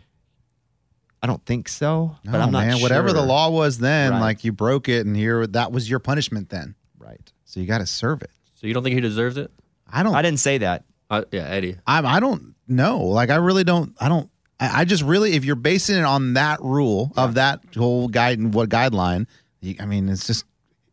[1.24, 2.16] I don't think so.
[2.22, 2.82] but No, I'm not man.
[2.82, 4.20] Whatever the law was then, Right.
[4.20, 6.74] like you broke it, and here that was your punishment then.
[6.98, 7.32] Right.
[7.46, 8.30] So you got to serve it.
[8.56, 9.50] So you don't think he deserves it?
[9.90, 10.14] I don't.
[10.14, 10.84] I didn't say that.
[11.08, 11.76] Uh, yeah, Eddie.
[11.86, 13.00] I I don't know.
[13.04, 13.96] Like I really don't.
[13.98, 14.28] I don't.
[14.60, 18.38] I, I just really, if you're basing it on that rule of that whole guide
[18.38, 19.26] and what guideline,
[19.60, 20.44] you, I mean, it's just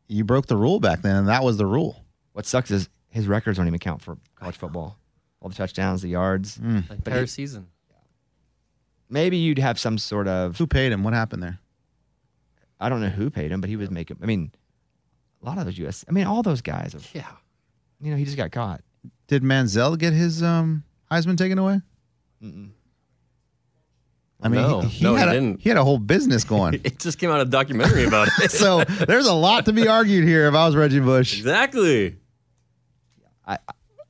[0.08, 2.06] you broke the rule back then, and that was the rule.
[2.32, 4.98] What sucks is his records don't even count for college football.
[5.42, 6.58] All the touchdowns, the yards.
[6.58, 6.90] Mm.
[6.90, 7.68] Like But entire season.
[9.12, 11.04] Maybe you'd have some sort of Who paid him?
[11.04, 11.60] What happened there?
[12.80, 14.18] I don't know who paid him, but he was making.
[14.24, 14.52] I mean,
[15.44, 16.04] a lot of those U.S.
[16.08, 16.96] I mean, all those guys.
[16.96, 17.28] Are, Yeah.
[18.02, 18.82] you know, he just got caught.
[19.28, 21.82] Did Manziel get his um, Heisman taken away?
[24.44, 24.82] I mean, No.
[24.82, 25.62] he, he No, he had a, didn't.
[25.62, 26.74] he had a whole business going.
[26.84, 28.52] It just came out a documentary about it.
[28.52, 30.48] so there's a lot to be argued here.
[30.48, 32.16] If I was Reggie Bush, exactly.
[33.46, 33.58] I,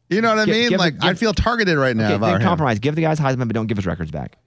[0.10, 0.70] you know what I Give- mean?
[0.70, 2.06] give- like give- I'd feel targeted right now.
[2.06, 2.44] okay, if I were him.
[2.44, 2.80] compromise.
[2.80, 4.38] Give the guys Heisman, but don't give his records back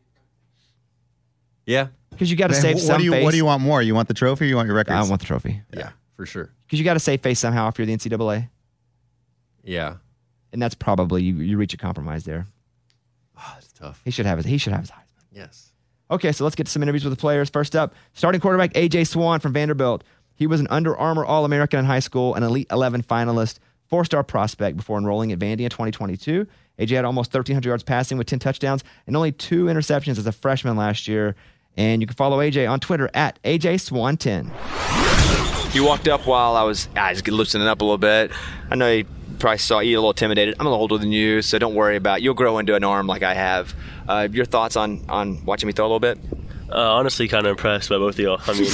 [1.66, 1.88] Yeah.
[2.10, 3.24] because you got to save what some do you face.
[3.24, 3.80] What do you want more?
[3.82, 4.44] You want the trophy?
[4.44, 4.94] or You want your records?
[4.96, 6.50] I want the trophy Yeah, for sure.
[6.66, 8.48] because you got to save face somehow if you're the NCAA,
[9.62, 9.94] Yeah.
[10.52, 11.36] and that's probably you.
[11.36, 12.46] You reach a compromise there.
[13.36, 14.00] Oh, that's tough.
[14.04, 14.46] He should have his.
[14.46, 15.24] He should have his Heisman.
[15.32, 15.72] Yes.
[16.10, 17.48] Okay, so let's get to some interviews with the players.
[17.50, 20.04] First up, starting quarterback AJ Swann from Vanderbilt.
[20.36, 23.58] He was an Under Armour All American in high school, an Elite 11 finalist,
[23.88, 26.46] four star prospect before enrolling at Vandy in 2022.
[26.78, 30.32] AJ had almost 1,300 yards passing with 10 touchdowns and only two interceptions as a
[30.32, 31.36] freshman last year.
[31.76, 35.74] And you can follow AJ on Twitter at AJ Swann10.
[35.74, 38.30] You walked up while I was I was loosening up a little bit.
[38.70, 39.06] I know you
[39.40, 40.54] probably saw you a little intimidated.
[40.60, 42.22] I'm a little older than you, so don't worry about.
[42.22, 43.74] You'll grow into an arm like I have.
[44.08, 46.18] Uh, your thoughts on on watching me throw a little bit?
[46.70, 48.40] Uh, honestly, kind of impressed by both of y'all.
[48.46, 48.70] I mean,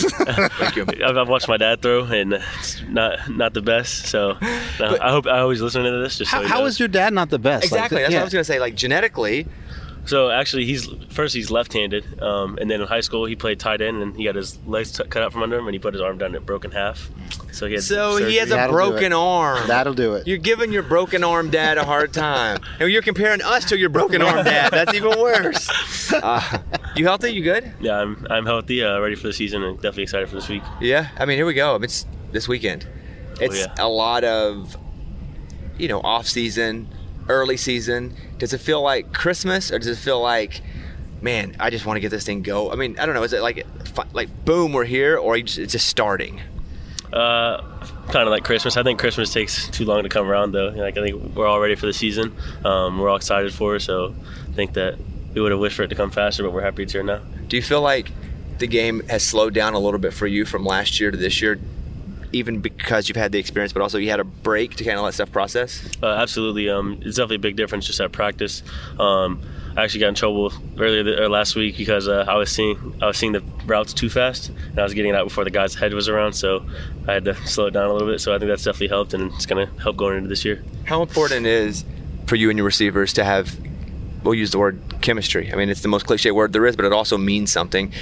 [1.05, 4.07] I've, I've watched my dad throw, and it's not not the best.
[4.07, 4.37] So
[4.79, 6.19] no, I hope I always listen to this.
[6.19, 6.75] Just so How, he how knows.
[6.75, 7.65] is your dad not the best?
[7.65, 8.03] Like, Exactly.
[8.03, 8.19] That's yeah.
[8.19, 8.61] what I was gonna say.
[8.61, 9.47] Like genetically,
[10.11, 13.81] So actually, he's first he's left-handed, um, and then in high school he played tight
[13.81, 15.95] end, and he got his legs t- cut out from under him, and he put
[15.95, 17.09] his arm down and it broke in half.
[17.53, 19.69] So he had so he has a That'll broken arm.
[19.69, 20.27] That'll do it.
[20.27, 22.59] You're giving your broken arm dad a hard time.
[22.81, 24.73] and you're comparing us to your broken arm dad.
[24.73, 26.13] That's even worse.
[26.13, 26.59] Uh,
[26.97, 27.31] you healthy?
[27.31, 27.73] You good?
[27.81, 30.65] Yeah, I'm I'm healthy, uh, ready for the season, and definitely excited for this week.
[30.81, 31.11] Yeah.
[31.19, 31.77] I mean, here we go.
[31.77, 32.85] It's this weekend.
[33.41, 33.75] It's yeah.
[33.79, 34.77] a lot of,
[35.79, 36.89] you know, off season,
[37.29, 38.17] early season.
[38.41, 40.63] Does it feel like Christmas, or does it feel like,
[41.21, 42.73] man, I just want to get this thing go?
[42.73, 43.23] I mean, I don't know.
[43.23, 43.65] Is it like,
[44.13, 46.41] like, boom, we're here, or you just, it's just starting?
[47.13, 47.61] Uh,
[48.07, 48.77] kind of like Christmas.
[48.77, 50.69] I think Christmas takes too long to come around, though.
[50.69, 52.35] Like I think we're all ready for the season.
[52.65, 53.81] Um, we're all excited for it.
[53.81, 54.15] So
[54.49, 54.97] I think that
[55.35, 57.21] we would have wished for it to come faster, but we're happy it's here now.
[57.49, 58.11] Do you feel like
[58.59, 61.43] the game has slowed down a little bit for you from last year to this
[61.43, 61.59] year,
[62.33, 65.05] even because you've had the experience, but also you had a break to kind of
[65.05, 65.89] let stuff process?
[66.03, 66.69] Uh, absolutely.
[66.69, 68.63] Um, it's definitely a big difference just at practice.
[68.99, 69.43] Um,
[69.77, 72.95] I actually got in trouble earlier th- or last week because uh, I was seeing
[73.01, 75.51] I was seeing the routes too fast, and I was getting it out before the
[75.51, 76.33] guy's head was around.
[76.33, 76.67] So
[77.07, 78.21] I had to slow it down a little bit.
[78.21, 80.63] So I think that's definitely helped, and it's going to help going into this year.
[80.85, 81.85] How important is
[82.27, 83.59] for you and your receivers to have,
[84.23, 85.53] we'll use the word chemistry.
[85.53, 87.93] I mean, it's the most cliche word there is, but it also means something.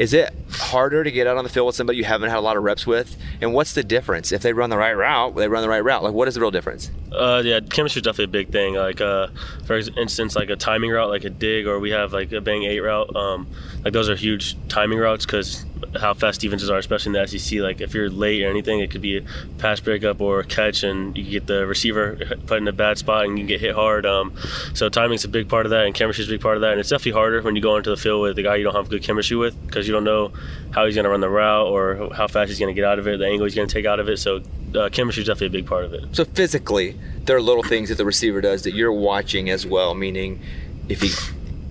[0.00, 2.40] Is it harder to get out on the field with somebody you haven't had a
[2.40, 3.18] lot of reps with?
[3.42, 4.32] And what's the difference?
[4.32, 6.02] If they run the right route, they run the right route.
[6.02, 6.90] Like, what is the real difference?
[7.12, 8.76] Uh, yeah, chemistry is definitely a big thing.
[8.76, 9.26] Like, uh,
[9.66, 12.62] for instance, like a timing route, like a dig, or we have like a bang
[12.62, 13.14] eight route.
[13.14, 13.46] Um,
[13.84, 15.66] like those are huge timing routes because
[15.98, 17.60] how fast defenses are, especially in the SEC.
[17.60, 19.22] Like if you're late or anything, it could be a
[19.58, 22.16] pass breakup or a catch, and you get the receiver
[22.46, 24.06] put in a bad spot and you get hit hard.
[24.06, 24.34] Um,
[24.74, 26.72] so timing's a big part of that, and chemistry is a big part of that.
[26.72, 28.74] And it's definitely harder when you go into the field with the guy you don't
[28.74, 30.32] have good chemistry with because you don't know
[30.70, 32.98] how he's going to run the route or how fast he's going to get out
[32.98, 34.18] of it, the angle he's going to take out of it.
[34.18, 34.42] So
[34.74, 36.04] uh, chemistry is definitely a big part of it.
[36.14, 39.94] So physically, there are little things that the receiver does that you're watching as well.
[39.94, 40.40] Meaning,
[40.88, 41.10] if he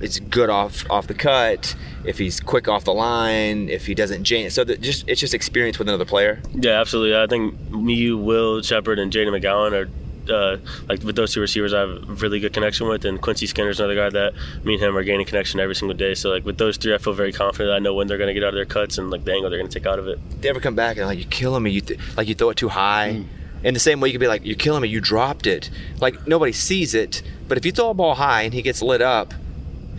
[0.02, 4.24] it's good off off the cut, if he's quick off the line, if he doesn't
[4.24, 4.50] jam.
[4.50, 6.42] So that just it's just experience with another player.
[6.54, 7.16] Yeah, absolutely.
[7.18, 9.90] I think me, you, Will Sheppard, and Jayden McGowan are
[10.30, 11.74] uh, like with those two receivers.
[11.74, 14.34] I have a really good connection with, and Quincy Skinner's another guy that
[14.64, 16.16] me and him are gaining connection every single day.
[16.16, 17.72] So like with those three, I feel very confident.
[17.72, 19.50] I know when they're going to get out of their cuts and like the angle
[19.50, 20.20] they're going to take out of it.
[20.42, 21.72] They ever come back and like you're killing me?
[21.72, 23.24] You th- like you throw it too high.
[23.62, 24.88] In the same way, you could be like, "You're killing me.
[24.88, 25.70] You dropped it."
[26.00, 29.02] Like nobody sees it, but if you throw a ball high and he gets lit
[29.02, 29.34] up,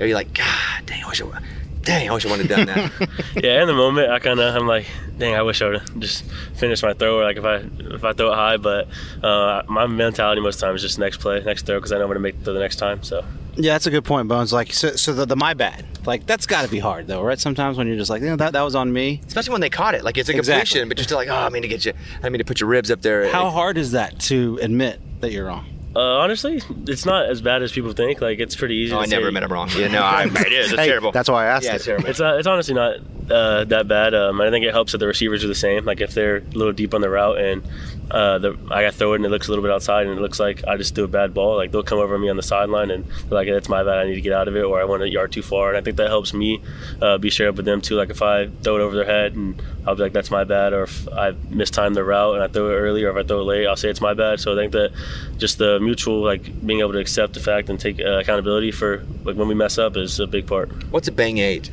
[0.06, 1.38] you're like, "God dang, I wish I, wa-
[1.82, 3.08] dang, I wish I would have done that."
[3.42, 4.86] yeah, in the moment, I kind of I'm like,
[5.18, 6.24] dang, I wish I would have just
[6.54, 7.18] finished my throw.
[7.20, 7.56] Or like if I
[7.94, 8.88] if I throw it high, but
[9.22, 12.08] uh, my mentality most times is just next play, next throw, because I know I'm
[12.08, 13.02] going to make the next time.
[13.02, 13.24] So.
[13.56, 14.52] Yeah, that's a good point, Bones.
[14.52, 17.38] Like, so, so the, the my bad, like that's got to be hard though, right?
[17.38, 19.20] Sometimes when you're just like, you know, that that was on me.
[19.26, 20.84] Especially when they caught it, like it's a Exactly.
[20.84, 21.92] but you're still like, "Oh, I mean to get you,
[22.22, 25.32] I mean to put your ribs up there." How hard is that to admit that
[25.32, 25.66] you're wrong?
[25.94, 28.20] Uh, honestly, it's not as bad as people think.
[28.20, 28.92] Like it's pretty easy.
[28.92, 29.68] Oh, to I never say- admit I'm wrong.
[29.76, 30.70] Yeah, no, I, it is.
[30.72, 31.10] It's Hey, terrible.
[31.12, 31.76] That's why I asked Yeah, it.
[31.76, 32.06] it's terrible.
[32.08, 32.96] It's not, it's honestly not
[33.30, 34.14] uh, that bad.
[34.14, 35.84] Um, I think it helps that the receivers are the same.
[35.84, 37.62] Like if they're a little deep on the route and
[38.10, 40.22] uh, the, I got throw it and it looks a little bit outside and it
[40.22, 42.42] looks like I just threw a bad ball, like they'll come over me on the
[42.42, 43.98] sideline and they're like, "That's my bad.
[43.98, 45.78] I need to get out of it," or "I went a yard too far." And
[45.78, 46.62] I think that helps me
[47.00, 47.96] uh, be shared up with them too.
[47.96, 50.72] Like if I throw it over their head and I'll be like, "That's my bad,"
[50.72, 53.40] or if I mistimed the route and I throw it early, or if I throw
[53.40, 54.40] it late, I'll say it's my bad.
[54.40, 54.92] So I think that
[55.38, 59.04] just the mutual like being able to accept the fact and take uh, accountability for
[59.24, 60.70] like when we mess up is a big part.
[60.90, 61.70] What's a bang eight?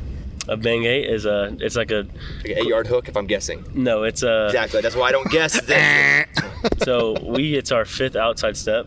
[0.48, 2.06] A bang eight is a it's like a
[2.42, 3.64] Like an eight yard hook, if I'm guessing.
[3.74, 4.80] no, it's a Exactly.
[4.80, 5.60] That's why I don't guess.
[5.60, 6.26] This.
[6.84, 8.86] so we it's our fifth outside step.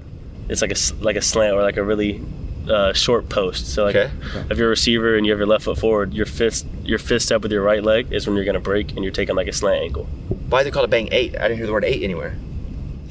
[0.49, 2.21] It's like a s- like a slant or like a really
[2.69, 3.67] uh, short post.
[3.73, 4.11] So like Okay.
[4.49, 7.21] if you're a receiver and you have your left foot forward, your fifth your fifth
[7.23, 9.53] step with your right leg is when you're gonna break and you're taking like a
[9.53, 10.05] slant angle.
[10.49, 11.35] why they call it bang eight?
[11.37, 12.35] I didn't hear the word eight anywhere.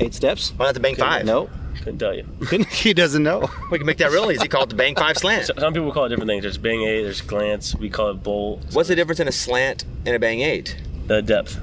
[0.00, 0.52] Eight steps?
[0.56, 1.24] Why not the bang five?
[1.24, 1.48] No,
[1.78, 2.24] Couldn't tell you.
[2.70, 3.48] he doesn't know.
[3.70, 4.48] We can make that real easy.
[4.48, 5.46] Call it the bang five slant.
[5.46, 6.42] So- Some people call it different things.
[6.42, 7.02] There's bang eight.
[7.02, 7.74] There's glance.
[7.74, 8.62] We call it bolt.
[8.72, 10.76] What's the difference in a slant and a bang eight?
[11.06, 11.58] The depth.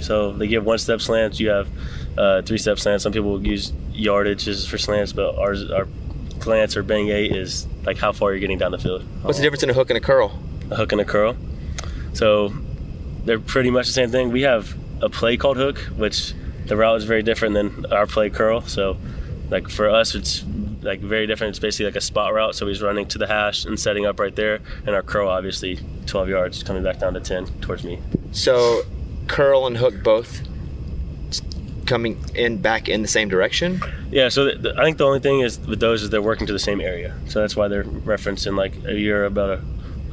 [0.00, 1.38] So they give one step slants.
[1.40, 1.68] You have
[2.16, 3.02] uh, three step slants.
[3.02, 5.86] Some people use yardages for slants, but ours our
[6.38, 9.02] glance or bang eight is like how far you're getting down the field.
[9.22, 10.38] What's the difference in a hook and a curl?
[10.70, 11.34] a hook and a curl.
[12.12, 12.52] So
[13.24, 14.30] they're pretty much the same thing.
[14.30, 16.34] We have a play called hook, which
[16.66, 18.60] the route is very different than our play curl.
[18.62, 18.96] So
[19.50, 20.44] like for us, it's
[20.82, 21.50] like very different.
[21.50, 22.54] It's basically like a spot route.
[22.54, 25.78] So he's running to the hash and setting up right there, and our curl obviously
[26.06, 28.00] 12 yards coming back down to 10 towards me.
[28.32, 28.82] So,
[29.26, 30.42] curl and hook both
[31.86, 33.80] coming in back in the same direction?
[34.10, 36.46] Yeah, so th- th- I think the only thing is with those is they're working
[36.46, 39.58] to the same area, so that's why they're referencing like a year about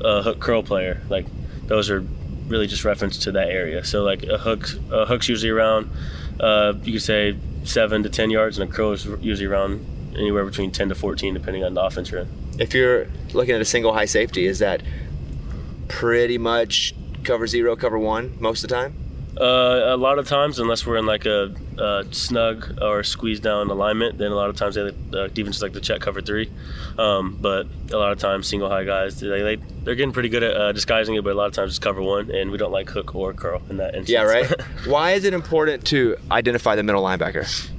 [0.02, 1.02] a, a hook curl player.
[1.10, 1.26] Like
[1.68, 2.02] those are
[2.48, 3.84] really just referenced to that area.
[3.84, 5.90] So like a hook, a hook's usually around,
[6.40, 9.86] uh, you could say seven to ten yards, and a curl is usually around
[10.16, 12.30] anywhere between ten to fourteen, depending on the offense you're in.
[12.58, 14.82] If you're looking at a single high safety, is that
[15.88, 18.94] pretty much cover zero, cover one most of the time?
[19.40, 23.70] Uh, a lot of times, unless we're in like a, a snug or squeeze down
[23.70, 26.50] alignment, then a lot of times they uh, defenses like to check cover three.
[26.98, 30.44] Um, but a lot of times, single high guys they, they they're getting pretty good
[30.44, 32.72] at uh, disguising it, but a lot of times it's cover one, and we don't
[32.72, 34.10] like hook or curl in that instance.
[34.10, 34.50] Yeah, right.
[34.86, 37.72] Why is it important to identify the middle linebacker?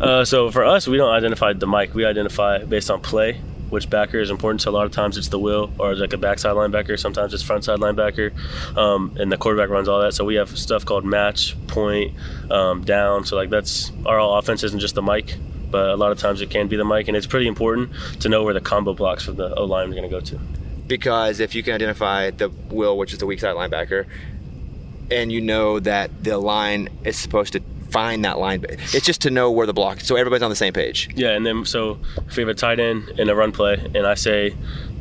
[0.00, 1.94] Uh, so for us, we don't identify the mic.
[1.94, 3.40] We identify based on play,
[3.74, 4.62] which backer is important.
[4.62, 6.98] So a lot of times it's the will or like a backside linebacker.
[6.98, 8.32] Sometimes it's frontside linebacker,
[8.78, 10.14] um, and the quarterback runs all that.
[10.14, 12.14] So we have stuff called match, point,
[12.50, 13.26] um, down.
[13.26, 15.36] So like that's our offense isn't just the mic,
[15.70, 18.28] but a lot of times it can be the mic, and it's pretty important to
[18.28, 20.38] know where the combo blocks for the O line are going to go to.
[20.86, 24.06] Because if you can identify the will, which is the weak side linebacker,
[25.10, 27.60] and you know that the line is supposed to
[27.90, 30.00] find that line, it's just to know where the block.
[30.00, 31.08] So everybody's on the same page.
[31.14, 34.06] Yeah, and then so if we have a tight end in a run play, and
[34.06, 34.54] I say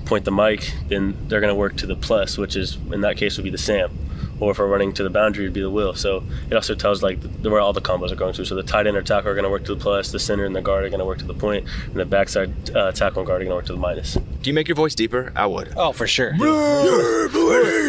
[0.05, 3.17] point the mic, then they're going to work to the plus, which is in that
[3.17, 3.97] case would be the Sam.
[4.39, 5.93] Or if we're running to the boundary, it'd be the will.
[5.93, 8.43] So it also tells like the, where all the combos are going to.
[8.43, 10.43] So the tight end or tackle are going to work to the plus, the center
[10.43, 13.19] and the guard are going to work to the point, and the backside uh, tackle
[13.19, 14.15] and guard are going to work to the minus.
[14.15, 15.31] Do you make your voice deeper?
[15.35, 15.73] I would.
[15.77, 16.31] Oh, for sure.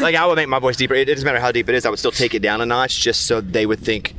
[0.03, 0.95] like I would make my voice deeper.
[0.95, 1.85] It, it doesn't matter how deep it is.
[1.87, 4.15] I would still take it down a notch just so they would think,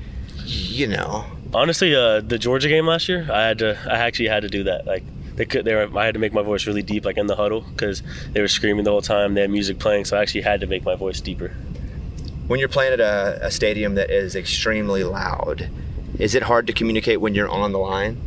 [0.46, 1.26] you know.
[1.54, 3.78] Honestly, uh, the Georgia game last year, I had to.
[3.90, 4.86] I actually had to do that.
[4.86, 5.04] Like
[5.36, 5.66] they could.
[5.66, 5.90] They were.
[5.98, 8.48] I had to make my voice really deep, like in the huddle, because they were
[8.48, 9.34] screaming the whole time.
[9.34, 11.50] They had music playing, so I actually had to make my voice deeper.
[12.48, 15.70] When you're playing at a, a stadium that is extremely loud,
[16.20, 18.22] is it hard to communicate when you're on the line?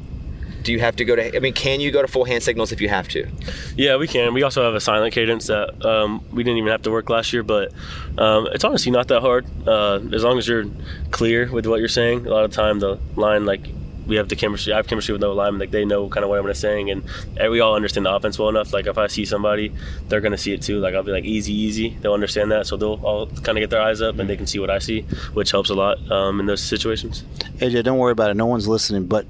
[0.69, 1.35] Do you have to go to?
[1.35, 3.27] I mean, can you go to full hand signals if you have to?
[3.75, 4.35] Yeah, we can.
[4.35, 7.33] We also have a silent cadence that um, we didn't even have to work last
[7.33, 7.73] year, but
[8.19, 9.47] um, it's honestly not that hard.
[9.67, 10.67] Uh, as long as you're
[11.11, 12.27] clear with what you're saying.
[12.27, 13.67] A lot of time, the line like
[14.07, 14.75] we have the chemistry.
[14.75, 15.59] I have chemistry with the linemen.
[15.59, 17.03] Like they know kind of what I'm gonna saying, and
[17.51, 18.75] we all understand the offense well enough.
[18.75, 19.73] Like if I see somebody,
[20.09, 20.81] they're gonna see it too.
[20.81, 21.97] Like I'll be like easy, easy.
[22.03, 24.47] They'll understand that, so they'll all kind of get their eyes up and they can
[24.47, 25.01] see what I see,
[25.33, 27.25] which helps a lot um, in those situations.
[27.57, 28.35] AJ, don't worry about it.
[28.35, 29.07] No one's listening.
[29.07, 29.25] But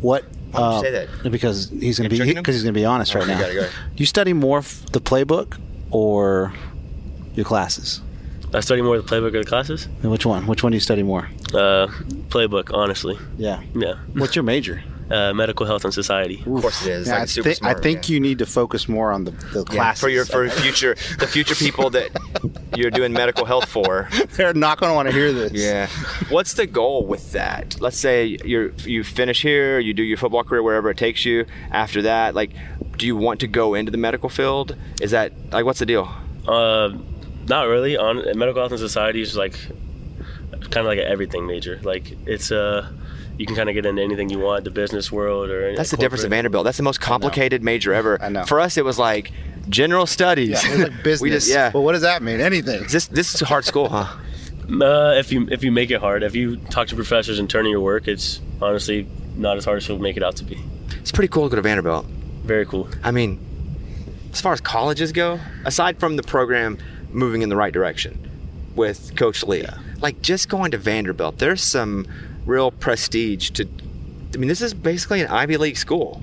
[0.00, 0.24] what?
[0.50, 0.90] Why would you uh, say
[1.22, 1.30] that?
[1.30, 3.40] Because he's going to be because he's going to be honest Oh, right you now.
[3.40, 3.68] gotta go.
[3.96, 5.58] You study more f- the playbook
[5.90, 6.52] or
[7.34, 8.00] your classes?
[8.54, 9.86] I study more the playbook or the classes.
[10.02, 10.46] And which one?
[10.46, 11.28] Which one do you study more?
[11.52, 11.86] Uh,
[12.30, 13.18] playbook, honestly.
[13.36, 13.62] Yeah.
[13.74, 13.96] Yeah.
[14.14, 14.82] What's your major?
[15.10, 16.40] Uh, medical health and society.
[16.40, 17.06] Of course it is.
[17.06, 18.12] Yeah, like I, super thi- I think yeah.
[18.14, 20.00] you need to focus more on the, the Yeah, classes.
[20.02, 22.10] for your for future the future people that
[22.76, 24.08] you're doing medical health for.
[24.36, 25.52] They're not going to want to hear this.
[25.52, 25.86] Yeah.
[26.28, 27.80] What's the goal with that?
[27.80, 31.46] Let's say you're you finish here, you do your football career wherever it takes you.
[31.70, 32.50] After that, like,
[32.98, 34.76] do you want to go into the medical field?
[35.00, 36.06] Is that like what's the deal?
[36.46, 36.90] Uh,
[37.48, 37.96] not really.
[37.96, 39.54] On medical health and society is like
[40.70, 41.80] kind of like an everything major.
[41.82, 42.90] Like it's uh,
[43.38, 45.96] you can kind of get into anything you want, the business world or That's the
[45.96, 46.30] difference of.
[46.30, 46.64] Vanderbilt.
[46.64, 48.20] That's the most complicated major ever.
[48.20, 48.44] I know.
[48.44, 49.32] For us, it was like
[49.68, 50.50] general studies.
[50.50, 51.20] Yeah, it's like business.
[51.22, 51.70] we just yeah.
[51.72, 52.40] Well, what does that mean?
[52.40, 52.84] Anything.
[52.88, 54.14] This this is a hard school, huh?
[54.70, 57.64] Uh, if you if you make it hard, if you talk to professors and turn
[57.64, 60.62] in your work, it's honestly not as hard as you'll make it out to be.
[61.00, 62.04] It's pretty cool to go to Vanderbilt.
[62.44, 62.86] Very cool.
[63.02, 63.40] I mean,
[64.30, 66.76] as far as colleges go, aside from the program
[67.10, 68.18] moving in the right direction
[68.76, 69.68] with Coach Lea,
[70.02, 72.06] like just going to Vanderbilt, there's some
[72.48, 73.68] real prestige to.
[74.34, 76.22] I mean, this is basically an Ivy League school,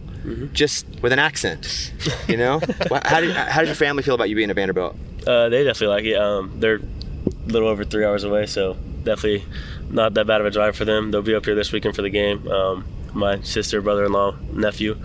[0.53, 1.93] just with an accent.
[2.27, 2.59] You know,
[3.05, 4.95] how did how did your family feel about you being at Vanderbilt?
[5.25, 6.17] Uh, they definitely like it.
[6.17, 9.45] Um, they're a little over three hours away, so definitely
[9.89, 11.11] not that bad of a drive for them.
[11.11, 12.47] They'll be up here this weekend for the game.
[12.47, 14.97] Um, my sister, brother-in-law, nephew.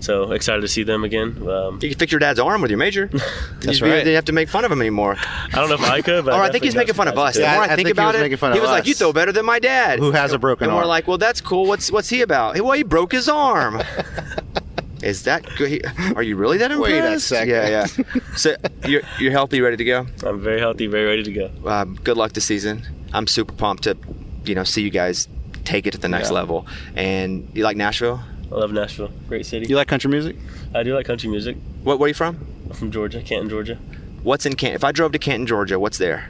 [0.00, 1.36] So excited to see them again.
[1.48, 3.06] Um, You can fix your dad's arm with your major.
[3.60, 3.88] That's right.
[3.90, 5.16] You didn't have to make fun of him anymore.
[5.18, 7.34] I don't know if I could, but Or I think he's making fun of us.
[7.34, 8.86] The more I, I think think he about was it, fun he of was like,
[8.86, 10.76] "You throw better than my dad." Who has a broken arm?
[10.76, 11.66] and we're like, "Well, that's cool.
[11.66, 13.82] What's what's he about?" Hey, well, he broke his arm.
[15.02, 15.84] Is that good?
[16.16, 16.92] Are you really that impressed?
[16.92, 17.48] Wait a second.
[17.50, 18.20] Yeah, yeah.
[18.36, 20.06] So you're you're healthy, ready to go.
[20.24, 21.50] I'm very healthy, very ready to go.
[21.66, 22.82] Um, good luck this season.
[23.12, 23.96] I'm super pumped to,
[24.44, 25.28] you know, see you guys
[25.64, 26.34] take it to the next Yeah.
[26.34, 26.66] level.
[26.96, 28.20] And you like Nashville?
[28.50, 29.10] I love Nashville.
[29.28, 29.66] Great city.
[29.68, 30.36] You like country music?
[30.74, 31.56] I do like country music.
[31.82, 31.98] What?
[31.98, 32.46] Where are you from?
[32.70, 33.76] I'm from Georgia, Canton, Georgia.
[34.22, 34.76] What's in Canton?
[34.76, 36.28] If I drove to Canton, Georgia, what's there?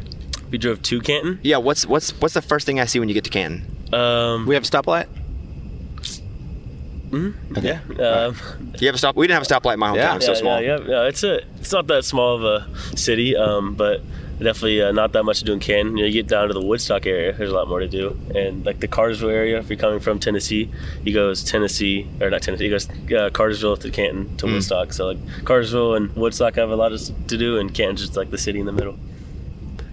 [0.51, 1.41] We drove to Canton.
[1.43, 1.57] Yeah.
[1.59, 3.95] What's what's what's the first thing I see when you get to Canton?
[3.95, 5.07] Um, We have a stoplight.
[7.11, 7.31] Hmm.
[7.62, 7.81] yeah.
[8.01, 8.37] Um,
[8.79, 9.14] You have a stop.
[9.17, 9.97] We didn't have a stoplight in my hometown.
[9.97, 10.17] Yeah.
[10.17, 10.61] It's so yeah, small.
[10.61, 11.09] Yeah, yeah, yeah.
[11.09, 11.37] It's a.
[11.61, 14.01] It's not that small of a city, um, but
[14.39, 15.97] definitely uh, not that much to do in Canton.
[15.97, 18.18] You, know, you get down to the Woodstock area, there's a lot more to do.
[18.34, 20.70] And like the Cartersville area, if you're coming from Tennessee,
[21.05, 24.53] he goes Tennessee or not Tennessee, he goes uh, Cartersville to Canton to Mm.
[24.55, 24.93] Woodstock.
[24.93, 28.39] So like Cartersville and Woodstock have a lot to do, and Canton's just like the
[28.39, 28.99] city in the middle.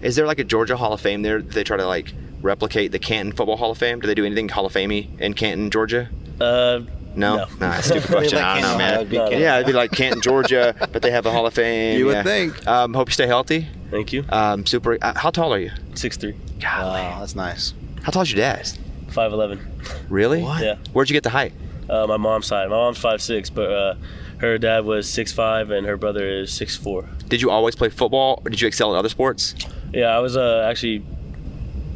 [0.02, 1.40] Is there like a Georgia Hall of Fame there?
[1.40, 4.00] They try to like replicate the Canton Football Hall of Fame.
[4.00, 6.10] Do they do anything Hall of Famey in Canton, Georgia?
[6.38, 6.80] Uh,
[7.16, 7.46] No, No.
[7.60, 8.36] nah, stupid question.
[8.38, 8.94] Like I don't know, man.
[8.94, 9.40] it'd be Canton.
[9.40, 11.98] Yeah, it'd be like Canton, Georgia, but they have a Hall of Fame.
[11.98, 12.22] You would yeah.
[12.22, 12.66] think.
[12.66, 13.66] Um, hope you stay healthy.
[13.94, 14.24] Thank you.
[14.28, 14.98] Um, super.
[15.00, 15.70] Uh, how tall are you?
[15.94, 16.34] Six three.
[16.60, 17.74] Wow, that's nice.
[18.02, 18.68] How tall is your dad?
[19.10, 19.60] Five eleven.
[20.08, 20.42] Really?
[20.42, 20.64] What?
[20.64, 20.78] Yeah.
[20.92, 21.52] Where'd you get the height?
[21.88, 22.68] Uh, my mom's side.
[22.70, 23.94] My mom's five six, but uh,
[24.38, 27.08] her dad was six five, and her brother is six four.
[27.28, 29.54] Did you always play football, or did you excel in other sports?
[29.92, 31.04] Yeah, I was uh, actually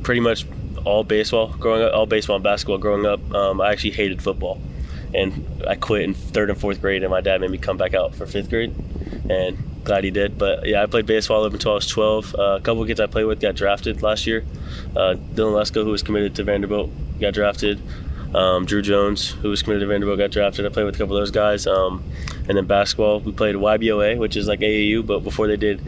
[0.04, 0.46] pretty much
[0.84, 3.34] all baseball growing up, all baseball and basketball growing up.
[3.34, 4.60] Um, I actually hated football,
[5.12, 7.92] and I quit in third and fourth grade, and my dad made me come back
[7.92, 8.72] out for fifth grade,
[9.28, 9.58] and
[9.88, 10.38] glad he did.
[10.38, 12.36] But yeah, I played baseball up until I was 12.
[12.38, 14.44] Uh, a couple of kids I played with got drafted last year.
[14.94, 17.80] Uh, Dylan Lesko, who was committed to Vanderbilt, got drafted.
[18.34, 20.66] Um, Druw Jones, who was committed to Vanderbilt, got drafted.
[20.66, 21.66] I played with a couple of those guys.
[21.66, 22.04] Um,
[22.46, 25.80] and then basketball, we played YBOA, which is like AAU, but before they did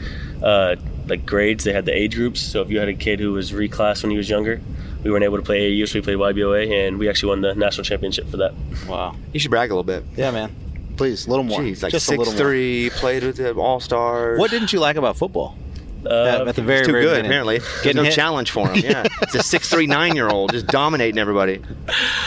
[0.43, 0.77] uh,
[1.07, 2.41] like grades, they had the age groups.
[2.41, 4.61] So if you had a kid who was reclassed when he was younger,
[5.05, 7.55] we weren't able to play AAU, so we played YBOA, and we actually won the
[7.55, 8.55] national championship for that.
[8.89, 9.17] Wow.
[9.33, 10.05] You should brag a little bit.
[10.17, 10.55] Yeah, man.
[11.01, 11.61] Please, a little more.
[11.61, 12.39] Jeez, like Just a six little more.
[12.43, 14.39] three, played with the All Stars.
[14.39, 15.57] What didn't you like about football?
[16.05, 17.27] Uh, at the very, too very good, beginning.
[17.31, 17.59] apparently.
[17.61, 18.13] There's Getting no hit.
[18.13, 18.77] challenge for him.
[18.85, 21.63] Yeah, it's a six three nine year old just dominating everybody.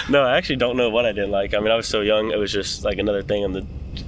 [0.10, 1.54] No, I actually don't know what I didn't like.
[1.54, 3.44] I mean, I was so young; it was just like another thing.
[3.44, 3.66] And the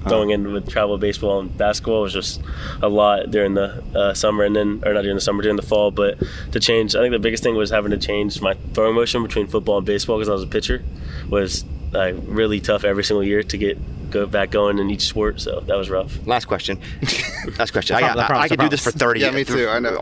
[0.08, 2.40] going in with travel baseball and basketball was just
[2.82, 5.62] a lot during the uh, summer, and then or not during the summer, during the
[5.62, 5.92] fall.
[5.92, 6.18] But
[6.50, 9.46] to change, I think the biggest thing was having to change my throwing motion between
[9.46, 10.82] football and baseball because I was a pitcher
[11.30, 13.78] was like really tough every single year to get
[14.10, 15.40] go back going in each sport.
[15.40, 16.26] So that was rough.
[16.26, 16.80] Last question.
[17.58, 17.96] Last question.
[17.96, 19.00] I, I promise, I I, promise, could I do this for promise.
[19.02, 19.20] thirty.
[19.20, 20.00] Yeah, me too, I know.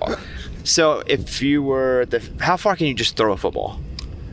[0.65, 3.81] So if you were the, how far can you just throw a football?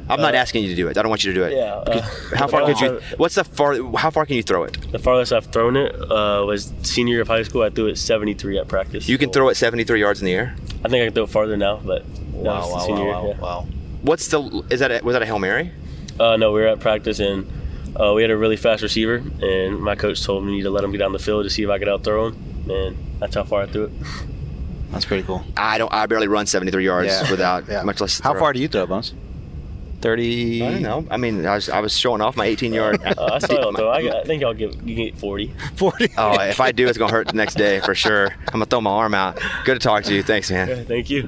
[0.10, 0.98] I'm not Uh, asking you to do it.
[0.98, 1.54] I don't want you to do it.
[1.54, 2.02] Yeah, uh,
[2.36, 3.00] how far could you?
[3.18, 3.76] What's the far?
[3.96, 4.76] How far can you throw it?
[4.92, 7.62] The farthest I've thrown it uh, was senior year of high school.
[7.64, 9.08] I threw it 73 at practice.
[9.08, 10.56] You can throw it 73 yards in the air.
[10.84, 13.14] I think I can throw it farther now, but Wow, was wow, senior wow, year,
[13.14, 13.40] wow, yeah.
[13.40, 13.68] wow.
[14.02, 14.66] What's the?
[14.70, 15.72] Is that a, was that a hail mary?
[16.20, 17.48] Uh, no, we were at practice and
[18.00, 20.92] uh, we had a really fast receiver, and my coach told me to let him
[20.92, 23.44] get down the field to see if I could out throw him, and that's how
[23.44, 23.92] far I threw it.
[24.92, 25.44] That's pretty cool.
[25.58, 25.92] I don't.
[25.94, 27.30] I barely run 73 yards Yeah.
[27.32, 27.84] without Yeah.
[27.84, 28.20] much less.
[28.20, 28.40] How throw.
[28.42, 29.14] far do you throw, Bones?
[30.02, 30.64] 30.
[30.64, 31.08] I don't know.
[31.12, 33.00] I mean, I was, I was showing off my 18 yard.
[33.06, 33.88] Uh, I saw y'all throw.
[33.90, 35.54] I, I think y'all get you can get 40.
[35.76, 36.10] 40.
[36.18, 38.30] oh, if I do, it's gonna hurt the next day for sure.
[38.48, 39.40] I'm gonna throw my arm out.
[39.64, 40.24] Good to talk to you.
[40.24, 40.86] Thanks, man.
[40.86, 41.28] Thank you.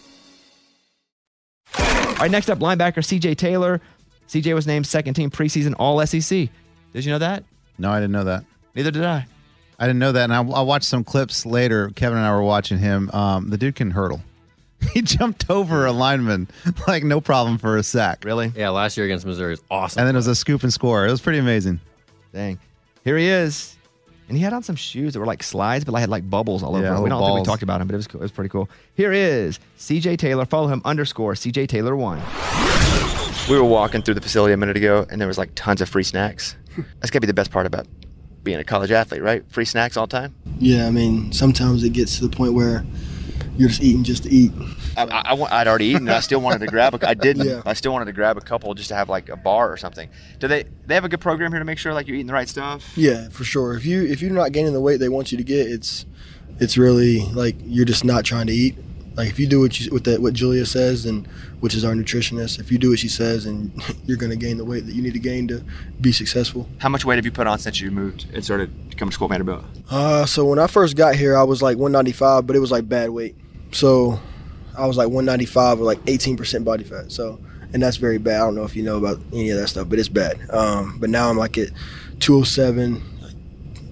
[2.21, 3.81] All right, next up, linebacker CJ Taylor.
[4.29, 6.49] CJ was named second team preseason All SEC.
[6.93, 7.43] Did you know that?
[7.79, 8.45] No, I didn't know that.
[8.75, 9.25] Neither did I.
[9.79, 11.89] I didn't know that, and I, I watched some clips later.
[11.95, 13.09] Kevin and I were watching him.
[13.09, 14.21] Um, the dude can hurdle.
[14.93, 16.47] He jumped over a lineman
[16.87, 18.23] like no problem for a sack.
[18.23, 18.51] Really?
[18.55, 19.99] Yeah, last year against Missouri was awesome.
[19.99, 21.07] And then it was a scoop and score.
[21.07, 21.79] It was pretty amazing.
[22.33, 22.59] Dang.
[23.03, 23.75] Here he is.
[24.31, 26.63] And he had on some shoes that were like slides, but I had like bubbles
[26.63, 26.85] all over.
[26.85, 27.03] Yeah, them.
[27.03, 28.21] We don't little think we talked about him, but it was cool.
[28.21, 28.69] It was pretty cool.
[28.93, 30.45] Here is CJ Taylor.
[30.45, 32.21] Follow him underscore CJ Taylor one.
[33.49, 35.89] We were walking through the facility a minute ago, and there was like tons of
[35.89, 36.55] free snacks.
[37.01, 37.87] That's gotta be the best part about
[38.41, 39.43] being a college athlete, right?
[39.51, 40.33] Free snacks all the time.
[40.59, 42.85] Yeah, I mean, sometimes it gets to the point where
[43.57, 44.51] you're just eating just to eat.
[44.97, 46.95] I, I, I'd already eaten, and I still wanted to grab.
[46.95, 47.47] A, I didn't.
[47.47, 47.61] Yeah.
[47.65, 50.09] I still wanted to grab a couple just to have like a bar or something.
[50.39, 50.65] Do they?
[50.85, 52.97] They have a good program here to make sure like you're eating the right stuff.
[52.97, 53.75] Yeah, for sure.
[53.75, 56.05] If you if you're not gaining the weight they want you to get, it's
[56.59, 58.75] it's really like you're just not trying to eat.
[59.21, 61.27] Like if you do what you what that what Julia says, and
[61.59, 63.71] which is our nutritionist, if you do what she says, and
[64.07, 65.63] you're going to gain the weight that you need to gain to
[66.01, 66.67] be successful.
[66.79, 69.13] How much weight have you put on since you moved and started to come to
[69.13, 69.63] school at Vanderbilt?
[69.91, 72.89] Uh, so when I first got here, I was like 195, but it was like
[72.89, 73.35] bad weight.
[73.71, 74.19] So
[74.75, 77.11] I was like 195 with like 18% body fat.
[77.11, 77.39] So
[77.73, 78.41] and that's very bad.
[78.41, 80.39] I don't know if you know about any of that stuff, but it's bad.
[80.49, 81.69] Um, but now I'm like at
[82.21, 83.20] 207, like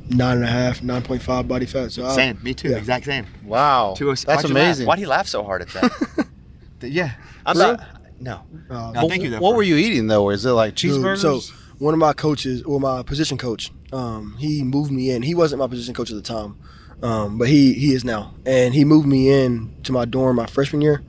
[0.09, 1.91] nine and a half, 9.5 body fat.
[1.91, 2.39] So I- Same.
[2.43, 2.69] Me too.
[2.69, 2.77] yeah.
[2.77, 3.25] Exact same.
[3.43, 4.25] Wow, Two oh six.
[4.25, 4.87] that's Why'd amazing.
[4.87, 6.27] Why'd he laugh so hard at that?
[6.81, 7.11] yeah.
[7.45, 7.77] I'm Really?
[7.77, 7.87] not.
[8.21, 8.41] No.
[8.69, 9.29] Uh, No, thank you.
[9.29, 10.29] Though, What for- were you eating though?
[10.29, 11.19] Is it like Dude, cheeseburgers?
[11.19, 11.41] So
[11.77, 15.21] one of my coaches, or my position coach, um, he moved me in.
[15.21, 16.57] He wasn't my position coach at the time,
[17.01, 20.45] um, but he he is now, and he moved me in to my dorm my
[20.47, 21.01] freshman year,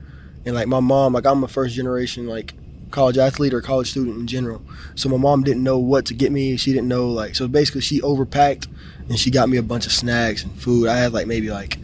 [0.45, 2.53] and like my mom, like I'm a first generation like
[2.91, 4.61] college athlete or college student in general.
[4.95, 6.57] So my mom didn't know what to get me.
[6.57, 8.67] She didn't know like so basically she overpacked,
[9.09, 10.87] and she got me a bunch of snacks and food.
[10.87, 11.79] I had like maybe like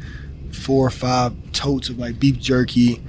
[0.52, 3.02] four or five totes of like beef jerky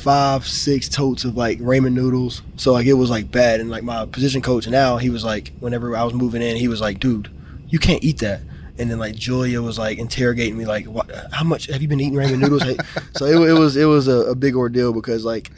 [0.00, 2.42] five, six totes of like ramen noodles.
[2.56, 3.60] So like it was like bad.
[3.60, 6.68] And like my position coach now, he was like, whenever I was moving in, he
[6.68, 7.30] was like, dude,
[7.68, 8.40] you can't eat that.
[8.78, 10.86] And then like Julia was like interrogating me like,
[11.32, 12.62] how much have you been eating ramen noodles?
[13.14, 15.50] So it, it was it was a, a big ordeal because like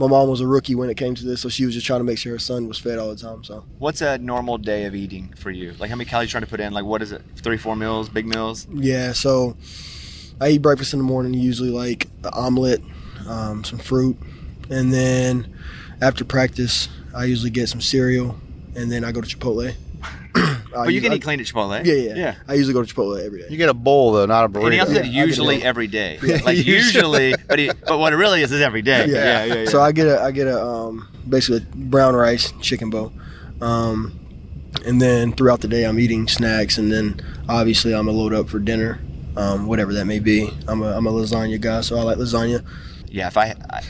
[0.00, 2.00] my mom was a rookie when it came to this, so she was just trying
[2.00, 3.44] to make sure her son was fed all the time.
[3.44, 5.74] So What's a normal day of eating for you?
[5.78, 6.72] Like how many calories you trying to put in?
[6.72, 7.20] Like what is it?
[7.36, 8.66] Three, four meals, big meals?
[8.72, 9.58] Yeah, so
[10.40, 12.80] I eat breakfast in the morning, usually like an omelet,
[13.28, 14.16] um, some fruit,
[14.70, 15.54] and then
[16.00, 18.40] after practice, I usually get some cereal,
[18.74, 19.74] and then I go to Chipotle.
[20.72, 21.84] But you can eat clean at Chipotle.
[21.84, 22.34] Yeah, yeah, Yeah.
[22.48, 23.46] I usually go to Chipotle every day.
[23.50, 24.64] you get a bowl though, not a burrito.
[24.66, 25.66] And he also said Yeah, usually get it.
[25.68, 26.18] every day.
[26.44, 29.06] Like usually, but he, but what it really is is every day.
[29.08, 29.44] Yeah.
[29.44, 29.64] yeah, yeah.
[29.68, 33.12] So I get a I get a um, basically brown rice chicken bowl,
[33.60, 34.18] um,
[34.86, 38.48] and then throughout the day I'm eating snacks, and then obviously I'm a load up
[38.48, 39.00] for dinner,
[39.36, 40.50] um, whatever that may be.
[40.68, 42.64] I'm a I'm a lasagna guy, so I like lasagna.
[43.08, 43.82] yeah, if I, I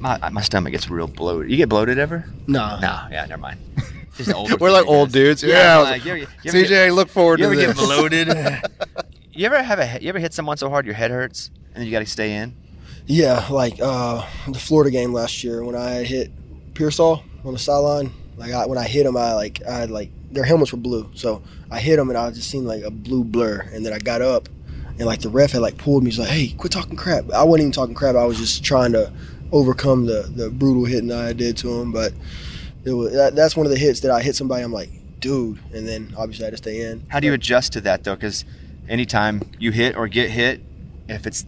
[0.00, 1.50] my my stomach gets real bloated.
[1.50, 2.24] You get bloated ever?
[2.46, 3.58] Nah, No, yeah, never mind.
[4.16, 5.42] Just older We're like old dudes.
[5.42, 7.60] Yeah, Yeah, like, like, you ever- you ever CJ, get- look forward You to ever
[7.66, 8.28] get bloated?
[9.32, 11.84] you ever have a you ever hit someone so hard your head hurts and then
[11.86, 12.54] you got to stay in?
[13.06, 16.30] Yeah, like uh, the Florida game last year when I hit
[16.74, 18.12] Pearsall on the sideline.
[18.36, 21.10] Like I, when I hit him, I like I had like their helmets were blue,
[21.14, 23.98] so I hit him and I just seen like a blue blur, and then I
[23.98, 24.48] got up
[24.98, 26.10] and like the ref had like pulled me.
[26.10, 28.16] He's like, "Hey, quit talking crap." I wasn't even talking crap.
[28.16, 29.12] I was just trying to
[29.52, 31.92] overcome the the brutal hitting I did to him.
[31.92, 32.12] But
[32.84, 34.62] it was that, that's one of the hits that I hit somebody.
[34.62, 34.90] I'm like,
[35.20, 37.06] dude, and then obviously I had to stay in.
[37.08, 38.14] How do you adjust to that though?
[38.14, 38.44] Because
[38.88, 40.60] anytime you hit or get hit,
[41.08, 41.46] if it's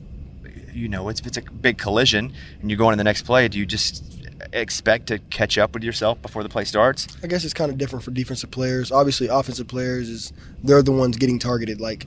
[0.72, 3.48] you know it's if it's a big collision and you go into the next play,
[3.48, 4.04] do you just
[4.52, 7.06] expect to catch up with yourself before the play starts?
[7.22, 8.90] I guess it's kind of different for defensive players.
[8.92, 10.32] Obviously, offensive players is
[10.62, 11.80] they're the ones getting targeted.
[11.80, 12.06] Like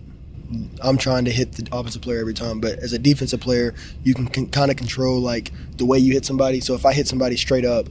[0.81, 4.13] I'm trying to hit the offensive player every time, but as a defensive player, you
[4.13, 6.59] can, can kind of control like the way you hit somebody.
[6.59, 7.87] So if I hit somebody straight up,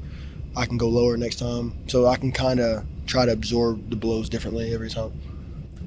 [0.57, 1.73] I can go lower next time.
[1.89, 5.13] So I can kind of try to absorb the blows differently every time.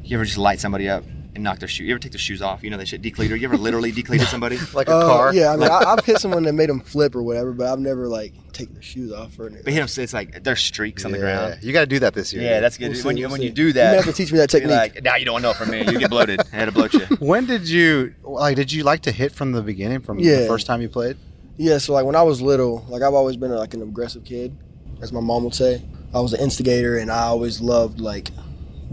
[0.04, 1.04] You ever just light somebody up
[1.36, 1.84] and knock their shoe?
[1.84, 2.64] You ever take their shoes off?
[2.64, 3.36] You know they should decleater.
[3.36, 4.58] You ever literally decleated somebody?
[4.74, 5.34] like a Uh, car.
[5.34, 7.80] Yeah, I mean, I, I've hit someone that made them flip or whatever, but I've
[7.80, 9.64] never like taken their shoes off or anything.
[9.64, 10.04] But hit them.
[10.04, 11.60] It's like there's streaks on the ground.
[11.62, 12.44] You got to do that this year.
[12.44, 12.90] Yeah, that's good.
[12.90, 14.50] We'll see, when you we'll when you do that, may have to teach me that
[14.50, 14.72] technique.
[14.72, 15.80] Like, nah, you don't know from me.
[15.80, 16.42] You get bloated.
[16.52, 17.02] I had to bloat you.
[17.20, 18.56] When did you like?
[18.56, 20.42] Did you like to hit from the beginning, from Yeah.
[20.42, 21.18] the first time you played?
[21.62, 24.58] Yeah, so like when I was little, like I've always been like an aggressive kid,
[25.00, 25.86] as my mom would say.
[26.12, 28.32] I was an instigator, and I always loved like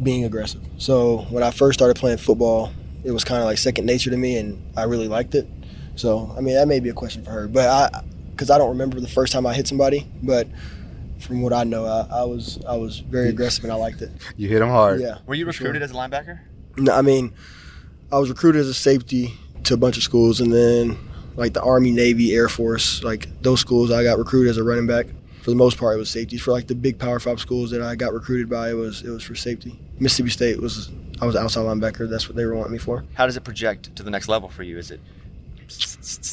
[0.02, 0.60] being aggressive.
[0.76, 2.70] So when I first started playing football,
[3.04, 5.48] it was kind of like second nature to me, and I really liked it.
[5.96, 8.68] So I mean, that may be a question for her, but I, because I don't
[8.68, 10.46] remember the first time I hit somebody, but
[11.20, 14.12] from what I know, I, I was I was very aggressive and I liked it.
[14.36, 15.00] You hit him hard.
[15.00, 15.20] Yeah.
[15.24, 15.68] Were you for sure.
[15.68, 16.40] recruited as a linebacker?
[16.76, 17.32] No, I mean,
[18.12, 19.32] I was recruited as a safety
[19.64, 20.98] to a bunch of schools, and then
[21.38, 24.86] like the Army, Navy, Air Force, like those schools, I got recruited as a running
[24.86, 25.06] back.
[25.42, 26.36] For the most part, it was safety.
[26.36, 29.10] For like the big Power Five schools that I got recruited by, it was it
[29.10, 29.78] was for safety.
[30.00, 30.90] Mississippi State was
[31.22, 32.10] I was outside linebacker.
[32.10, 33.04] That's what they were wanting me for.
[33.14, 34.78] How does it project to the next level for you?
[34.78, 35.00] Is it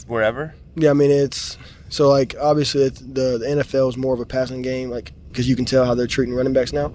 [0.08, 0.56] wherever?
[0.76, 1.58] Yeah, I mean it's
[1.90, 5.48] so like obviously it's, the the NFL is more of a passing game, like because
[5.48, 6.92] you can tell how they're treating running backs now.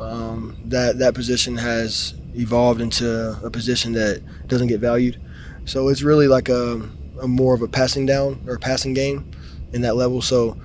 [0.00, 5.20] Um, that that position has evolved into a position that doesn't get valued.
[5.66, 6.88] So it's really like a,
[7.20, 9.30] a more of a passing down or passing game
[9.72, 10.22] in that level.
[10.22, 10.56] So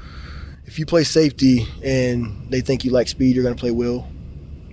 [0.65, 4.07] if you play safety and they think you like speed, you're going to play will.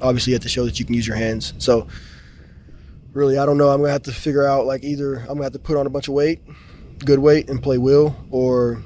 [0.00, 1.54] Obviously, you have to show that you can use your hands.
[1.58, 1.86] So
[3.12, 3.70] really, I don't know.
[3.70, 5.76] I'm going to have to figure out like either I'm going to have to put
[5.76, 6.42] on a bunch of weight,
[7.04, 8.82] good weight, and play will, or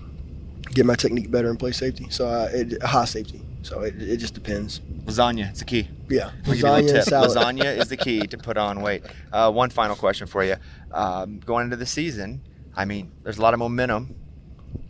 [0.73, 2.07] get my technique better and play safety.
[2.11, 3.43] So uh, it, high safety.
[3.63, 4.81] So it, it just depends.
[5.05, 5.89] Lasagna, it's the key.
[6.09, 7.05] Yeah, I'll give you a little lasagna and tip.
[7.05, 7.31] salad.
[7.31, 9.03] Lasagna is the key to put on weight.
[9.33, 10.57] Uh, one final question for you.
[10.93, 12.41] Um, going into the season,
[12.77, 14.15] I mean, there's a lot of momentum.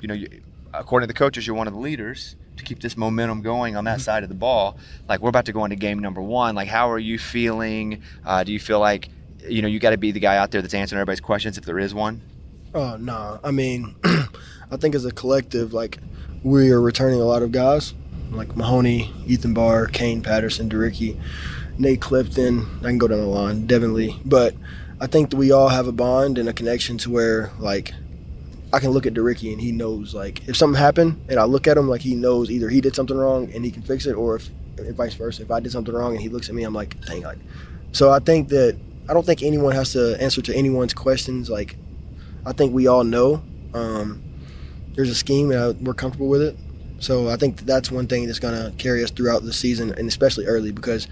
[0.00, 0.28] You know, you,
[0.72, 3.84] according to the coaches, you're one of the leaders to keep this momentum going on
[3.84, 4.00] that Mm-hmm.
[4.02, 4.76] side of the ball.
[5.08, 6.54] Like we're about to go into game number one.
[6.54, 8.02] Like, how are you feeling?
[8.24, 9.08] Uh, do you feel like
[9.48, 11.64] you know you got to be the guy out there that's answering everybody's questions if
[11.64, 12.20] there is one?
[12.74, 15.98] Oh no, I mean, I think as a collective, like
[16.42, 17.94] we are returning a lot of guys,
[18.30, 21.18] like Mahoney, Ethan Barr, Kane Patterson, De'Rickey,
[21.78, 22.66] Nate Clifton.
[22.80, 24.20] I can go down the line, Devin Lee.
[24.24, 24.54] But
[25.00, 27.94] I think that we all have a bond and a connection to where like
[28.72, 31.66] I can look at De'Rickey and he knows like if something happened and I look
[31.66, 34.12] at him like he knows either he did something wrong and he can fix it
[34.12, 35.42] or if, if vice versa.
[35.42, 37.38] If I did something wrong and he looks at me, I'm like, dang, like.
[37.92, 38.78] So I think that
[39.08, 41.50] I don't think anyone has to answer to anyone's questions.
[41.50, 41.76] Like,
[42.46, 43.42] I think we all know
[43.74, 44.22] um,
[44.94, 46.56] there's a scheme and I, we're comfortable with it.
[47.00, 49.94] So I think that that's one thing that's going to carry us throughout the season
[49.94, 51.08] and especially early because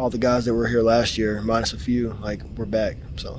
[0.00, 2.96] all the guys that were here last year, minus a few, like we're back.
[3.16, 3.38] So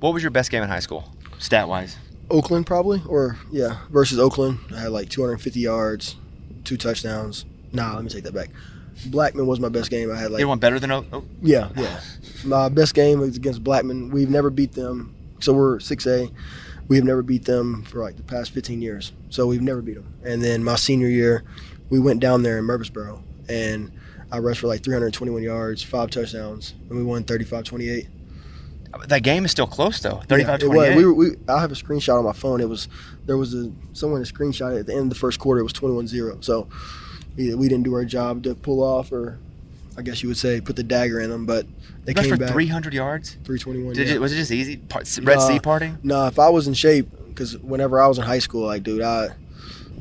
[0.00, 1.96] What was your best game in high school, stat wise?
[2.30, 6.16] Oakland probably, or yeah, versus Oakland, I had like 250 yards,
[6.64, 7.44] two touchdowns.
[7.72, 8.48] Nah, let me take that back.
[9.06, 10.10] Blackman was my best game.
[10.10, 10.90] I had like They Anyone better than?
[10.90, 12.00] O- oh, yeah, yeah.
[12.44, 14.10] My best game was against Blackman.
[14.10, 16.30] We've never beat them, so we're six A.
[16.88, 19.12] We have never beat them for like the past 15 years.
[19.28, 20.14] So we've never beat them.
[20.24, 21.44] And then my senior year,
[21.90, 23.92] we went down there in Murfreesboro, and
[24.30, 28.08] I rushed for like 321 yards, five touchdowns, and we won 35-28.
[29.06, 30.18] that game is still close though.
[30.30, 30.96] Yeah, 35 it was.
[30.96, 32.60] We, were- we, I have a screenshot on my phone.
[32.60, 32.88] It was
[33.26, 35.60] there was a someone that screenshot at the end of the first quarter.
[35.60, 36.44] It was 21-0.
[36.44, 36.68] So
[37.36, 39.38] either we didn't do our job to pull off, or
[39.96, 41.46] I guess you would say put the dagger in them.
[41.46, 41.66] But
[42.04, 43.32] they You came for back 300 yards.
[43.44, 43.94] 321.
[43.94, 44.14] Did yeah.
[44.14, 44.80] it, was it just easy?
[45.22, 45.98] Red Sea Nah, parting?
[46.02, 49.02] Nah, if I was in shape, because whenever I was in high school, like, dude,
[49.02, 49.28] I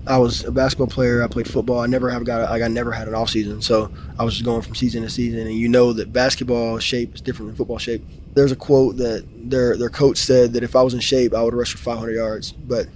[0.08, 1.22] I was a basketball player.
[1.24, 1.80] I played football.
[1.80, 4.46] I never have got like I never had an off season, so I was just
[4.46, 5.42] going from season to season.
[5.42, 8.04] And you know that basketball shape is different than football shape.
[8.34, 11.44] There's a quote that their their coach said that if I was in shape, I
[11.44, 12.52] would rush for 500 yards.
[12.52, 12.88] But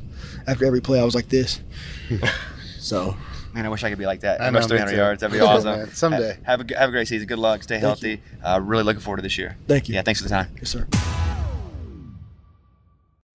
[0.47, 1.59] after every play, I was like this.
[2.79, 3.15] so
[3.53, 4.39] Man, I wish I could be like that.
[4.39, 5.19] I I know, rush 300 yards.
[5.21, 5.77] That'd be awesome.
[5.79, 6.35] man, someday.
[6.35, 7.27] Ha- Have a, g- have a great season.
[7.27, 7.63] Good luck.
[7.63, 8.21] Stay healthy.
[8.41, 9.57] Uh, really looking forward to this year.
[9.67, 9.95] Thank you.
[9.95, 10.47] Yeah, thanks for the time.
[10.57, 10.87] yes, sir.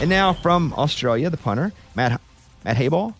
[0.00, 2.20] And now from Australia, the punter, Matt
[2.64, 3.14] Matt Hayball.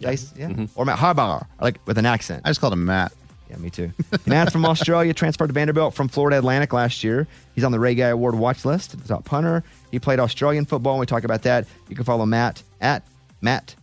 [0.00, 0.10] Yeah.
[0.10, 0.48] yeah.
[0.48, 0.66] Mm-hmm.
[0.74, 2.42] Or Matt Harbaugh, like with an accent.
[2.44, 3.12] I just called him Matt.
[3.50, 3.90] Yeah, me too.
[4.26, 7.26] Matt's from Australia, transferred to Vanderbilt from Florida Atlantic last year.
[7.54, 9.64] He's on the Ray Guy Award watch list, the top punter.
[9.90, 11.66] He played Australian football, and we talk about that.
[11.88, 13.02] You can follow Matt at
[13.40, 13.74] Matt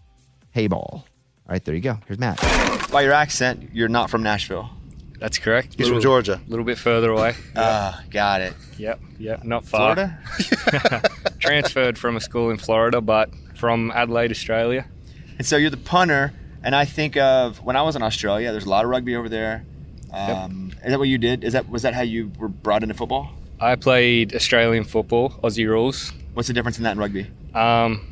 [0.55, 0.73] Hayball.
[0.93, 1.03] All
[1.47, 1.97] right, there you go.
[2.05, 2.39] Here's Matt.
[2.91, 4.69] By your accent, you're not from Nashville.
[5.19, 5.75] That's correct.
[5.77, 6.41] He's from Georgia.
[6.45, 7.35] A little bit further away.
[7.55, 8.53] Ah, got it.
[8.77, 9.95] Yep, yep, not far.
[9.95, 11.01] Florida?
[11.39, 14.85] Transferred from a school in Florida, but from Adelaide, Australia.
[15.37, 16.33] And so you're the punter,
[16.63, 18.51] and I think of when I was in Australia.
[18.51, 19.65] There's a lot of rugby over there.
[20.13, 21.43] Um, Is that what you did?
[21.43, 23.31] Is that was that how you were brought into football?
[23.59, 26.13] I played Australian football, Aussie rules.
[26.33, 27.27] What's the difference in that and rugby?
[27.53, 28.05] Um,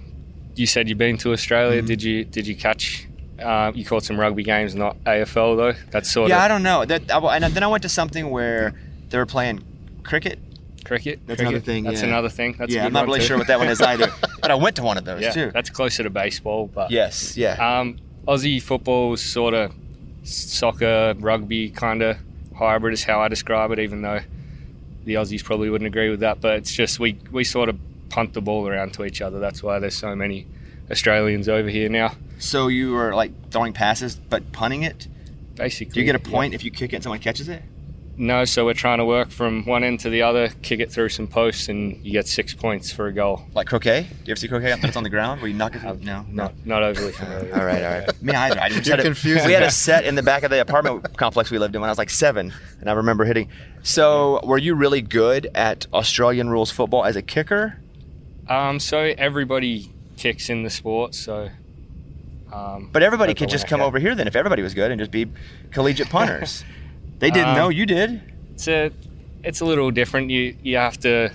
[0.55, 1.79] you said you've been to Australia.
[1.79, 1.87] Mm-hmm.
[1.87, 3.07] Did you did you catch?
[3.39, 5.73] Uh, you caught some rugby games, not AFL though.
[5.91, 6.85] That's sort yeah, of I don't know.
[6.85, 8.73] That I, and then I went to something where
[9.09, 9.63] they were playing
[10.03, 10.39] cricket.
[10.83, 11.19] cricket.
[11.25, 11.53] That's cricket.
[11.53, 11.83] another thing.
[11.83, 12.07] That's yeah.
[12.07, 12.55] another thing.
[12.57, 13.25] That's yeah, I'm not really too.
[13.25, 14.11] sure what that one is either.
[14.41, 15.51] but I went to one of those yeah, too.
[15.51, 17.79] that's closer to baseball, but Yes, yeah.
[17.79, 17.97] Um,
[18.27, 19.73] Aussie football sort of
[20.23, 22.17] soccer, rugby kind of
[22.55, 24.21] hybrid is how I describe it, even though
[25.05, 26.39] the Aussies probably wouldn't agree with that.
[26.39, 27.77] But it's just we, we sort of
[28.09, 29.39] punt the ball around to each other.
[29.39, 30.45] That's why there's so many
[30.93, 32.13] Australians over here now.
[32.39, 35.07] So you were like throwing passes, but punting it.
[35.55, 36.31] Basically, Do you get a yeah.
[36.35, 37.61] point if you kick it and someone catches it?
[38.15, 41.09] No, so we're trying to work from one end to the other, kick it through
[41.09, 43.43] some posts, and you get six points for a goal.
[43.55, 44.01] Like croquet?
[44.03, 45.81] Do you ever see croquet that's on the ground where you knock it?
[45.81, 46.25] No, no.
[46.29, 47.55] Not, not overly familiar.
[47.55, 48.21] All right, all right.
[48.23, 48.59] Me either.
[48.59, 51.17] I just You're had a- We had a set in the back of the apartment
[51.17, 53.49] complex we lived in when I was like seven, and I remember hitting.
[53.81, 57.79] So, were you really good at Australian rules football as a kicker?
[58.47, 61.49] Um, so everybody kicks in the sport, so.
[62.51, 65.11] Um, But everybody could just come over here then if everybody was good and just
[65.11, 65.27] be
[65.71, 66.63] collegiate punters.
[67.19, 68.21] they didn't Um, know you did.
[68.53, 68.91] It's a,
[69.43, 70.29] it's a little different.
[70.29, 71.31] You you have to,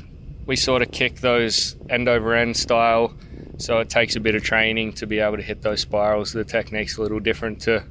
[0.46, 3.14] we sort of kick those end over end style,
[3.59, 6.32] so it takes a bit of training to be able to hit those spirals.
[6.32, 7.82] The technique's a little different to,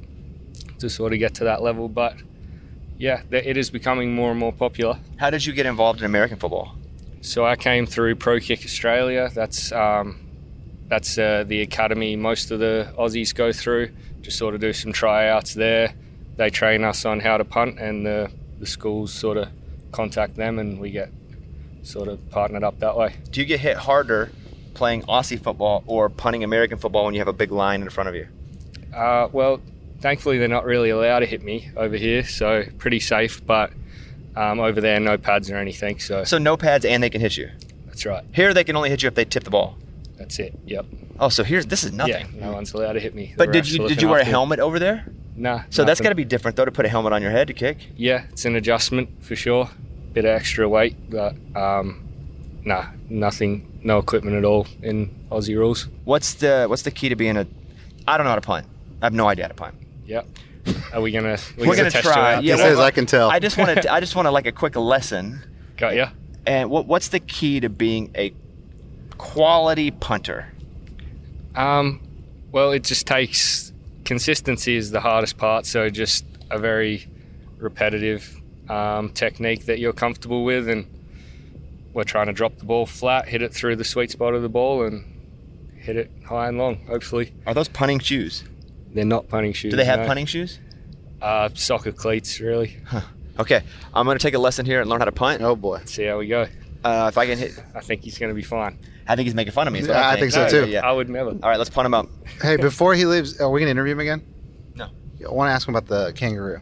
[0.78, 2.16] to sort of get to that level, but
[2.96, 4.98] yeah, it is becoming more and more popular.
[5.18, 6.74] How did you get involved in American football?
[7.20, 9.30] So I came through Pro Kick Australia.
[9.34, 10.18] That's um,
[10.88, 13.90] that's uh, the academy most of the Aussies go through.
[14.22, 15.94] Just sort of do some tryouts there.
[16.36, 19.48] They train us on how to punt, and the the schools sort of
[19.92, 21.10] contact them, and we get
[21.82, 23.14] sort of partnered up that way.
[23.30, 24.30] Do you get hit harder
[24.74, 28.08] playing Aussie football or punting American football when you have a big line in front
[28.08, 28.28] of you?
[28.94, 29.60] Uh, well,
[30.00, 33.44] thankfully they're not really allowed to hit me over here, so pretty safe.
[33.46, 33.72] But
[34.36, 35.98] um, over there, no pads or anything.
[35.98, 37.50] So So no pads and they can hit you.
[37.86, 38.24] that's right.
[38.32, 39.76] Here they can only hit you if they tip the ball.
[40.18, 40.58] That's it.
[40.66, 40.86] Yep.
[41.20, 42.26] Oh, so here's this is nothing.
[42.34, 43.28] Yeah, no one's allowed to hit me.
[43.36, 44.32] The But did you did you wear a after me.
[44.32, 45.06] helmet over there?
[45.36, 45.62] Nah.
[45.70, 46.04] So that's nothing.
[46.04, 47.78] got to be different though to put a helmet on your head to kick.
[47.96, 49.70] Yeah, it's an adjustment for sure.
[50.12, 52.08] Bit of extra weight, but um,
[52.64, 55.86] nah, nothing, no equipment at all in Aussie rules.
[56.04, 57.46] What's the what's the key to being a?
[58.08, 58.66] I don't know how to punt.
[59.00, 59.76] I have no idea how to punt.
[60.06, 60.26] Yep.
[60.92, 61.38] Are we gonna?
[61.56, 62.34] We're gonna test you try.
[62.34, 62.70] out Yeah, today?
[62.74, 63.30] well, I can tell.
[63.30, 63.92] I just want to.
[63.92, 65.40] I just want to like a quick lesson.
[65.76, 66.08] Got ya.
[66.46, 68.34] And what what's the key to being a
[69.18, 70.52] quality punter?
[71.54, 72.00] Um,
[72.52, 73.72] well, it just takes
[74.04, 75.66] consistency is the hardest part.
[75.66, 77.06] So just a very
[77.58, 80.86] repetitive um, technique that you're comfortable with, and
[81.92, 84.48] we're trying to drop the ball flat, hit it through the sweet spot of the
[84.48, 85.04] ball, and
[85.76, 86.86] hit it high and long.
[86.86, 88.44] Hopefully, Are those punting shoes?
[88.94, 89.70] they're not punting shoes.
[89.70, 90.06] Do they have no.
[90.06, 90.58] punting shoes?
[91.20, 92.76] Uh, soccer cleats, really.
[93.38, 93.62] Okay,
[93.94, 95.42] I'm gonna take a lesson here and learn how to punt.
[95.42, 95.80] Oh boy.
[95.84, 96.48] See how we go.
[96.84, 98.78] Uh, if I can hit, I think he's going to be fine.
[99.08, 99.80] I think he's making fun of me.
[99.80, 100.66] is what Yeah, I think so, too.
[100.68, 100.86] Yeah.
[100.86, 101.30] I would never.
[101.30, 102.08] All right, let's punt him up.
[102.42, 104.22] Hey, before he leaves, are we gonna interview him again?
[104.74, 104.88] No.
[105.26, 106.60] I want to ask him about the kangaroo.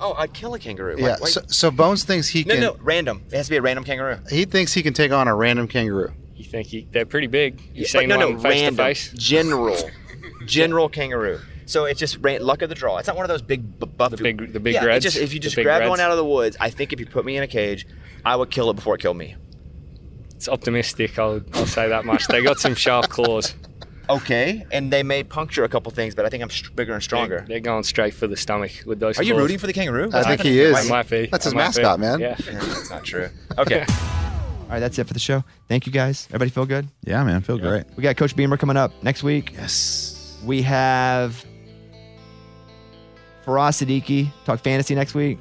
[0.00, 0.96] Oh, I'd kill a kangaroo.
[0.96, 1.16] Why- yeah.
[1.20, 2.60] why- So, so Bones thinks he no, can.
[2.62, 3.22] no, no random.
[3.30, 4.18] It has to be a random kangaroo.
[4.30, 6.12] He thinks he can take on a random kangaroo.
[6.34, 7.60] You think he, they're pretty big?
[7.72, 9.12] You Yeah, seen no, no, face random, to face?
[9.14, 9.76] general,
[10.46, 11.38] general kangaroo.
[11.66, 12.98] So it's just ran, luck of the draw.
[12.98, 14.10] It's not one of those big bu- buff.
[14.10, 15.04] The big- the big yeah, it reds?
[15.04, 16.98] Just, if you The just big grab one out of the woods, I think if
[16.98, 17.86] you put me in a cage,
[18.24, 19.36] I would kill it before it killed me.
[20.42, 21.20] It's optimistic.
[21.20, 22.26] I'll, I'll say that much.
[22.26, 23.54] They got some sharp claws.
[24.10, 27.00] Okay, and they may puncture a couple things, but I think I'm str- bigger and
[27.00, 27.36] stronger.
[27.38, 29.20] They're, they're going straight for the stomach with those.
[29.20, 30.10] Are you rooting for the kangaroo?
[30.12, 30.74] I think he is.
[30.74, 31.26] I might be.
[31.26, 31.82] That's I his might be.
[31.82, 32.18] mascot, man.
[32.18, 32.34] Yeah.
[32.44, 33.28] Yeah, that's not true.
[33.56, 33.86] Okay.
[34.62, 35.44] All right, that's it for the show.
[35.68, 36.26] Thank you guys.
[36.30, 36.88] Everybody feel good?
[37.04, 37.84] Yeah, man, feel great.
[37.96, 39.52] We got Coach Beamer coming up next week.
[39.52, 40.40] Yes.
[40.44, 41.44] We have
[43.46, 45.38] Faraz Siddiqui talk fantasy next week.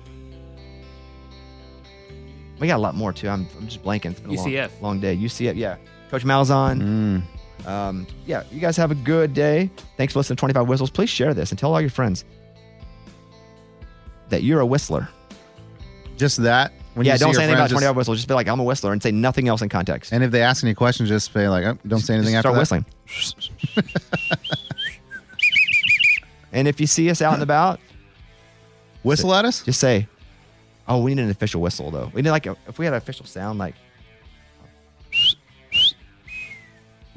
[2.62, 3.28] We got a lot more too.
[3.28, 4.12] I'm, I'm just blanking.
[4.12, 4.82] It's been a long, UCF.
[4.82, 5.18] long day.
[5.18, 5.78] UCF, yeah.
[6.12, 7.24] Coach Malzahn.
[7.66, 9.72] Um, yeah, you guys have a good day.
[9.98, 10.92] Thanks for listening to 25 Whistles.
[10.92, 12.24] Please share this and tell all your friends
[14.30, 15.10] that you're a whistler.
[16.18, 16.72] Just that.
[16.94, 18.18] When yeah, you don't say anything about friends, 25 Whistles.
[18.20, 20.14] Just be like, I'm a whistler and say nothing else in context.
[20.14, 22.66] And if they ask any questions, just say like, oh, don't say anything Just after
[22.68, 22.86] start that.
[23.74, 24.12] whistling.
[26.52, 27.80] and if you see us out and about,
[29.04, 29.64] Whistle at us.
[29.64, 30.08] just say,
[30.92, 32.12] "Oh, we need an official whistle, though.
[32.14, 33.76] We need like a, if we had an official sound, like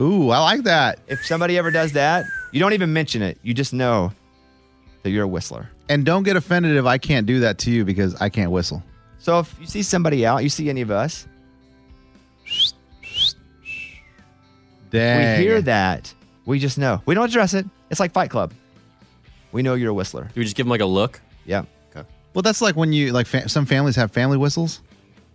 [0.00, 0.98] Ooh, I like that.
[1.06, 3.38] if somebody ever does that, you don't even mention it.
[3.42, 4.12] You just know
[5.02, 5.70] that you're a whistler.
[5.88, 8.82] And don't get offended if I can't do that to you because I can't whistle.
[9.18, 11.26] So if you see somebody out, you see any of us,
[14.90, 15.38] Dang.
[15.38, 16.12] we hear that,
[16.44, 17.00] we just know.
[17.06, 17.66] We don't address it.
[17.90, 18.52] It's like Fight Club.
[19.52, 20.24] We know you're a whistler.
[20.24, 21.20] Do we just give them like a look?
[21.46, 21.64] Yeah.
[22.34, 24.80] Well, that's like when you like fa- some families have family whistles.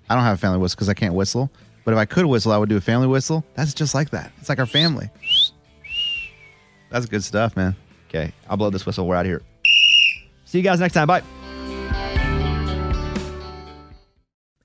[0.09, 1.49] I don't have a family whistle because I can't whistle.
[1.85, 3.43] But if I could whistle, I would do a family whistle.
[3.55, 4.31] That's just like that.
[4.39, 5.09] It's like our family.
[6.91, 7.75] That's good stuff, man.
[8.09, 9.07] Okay, I'll blow this whistle.
[9.07, 9.41] We're out of here.
[10.45, 11.07] See you guys next time.
[11.07, 11.23] Bye.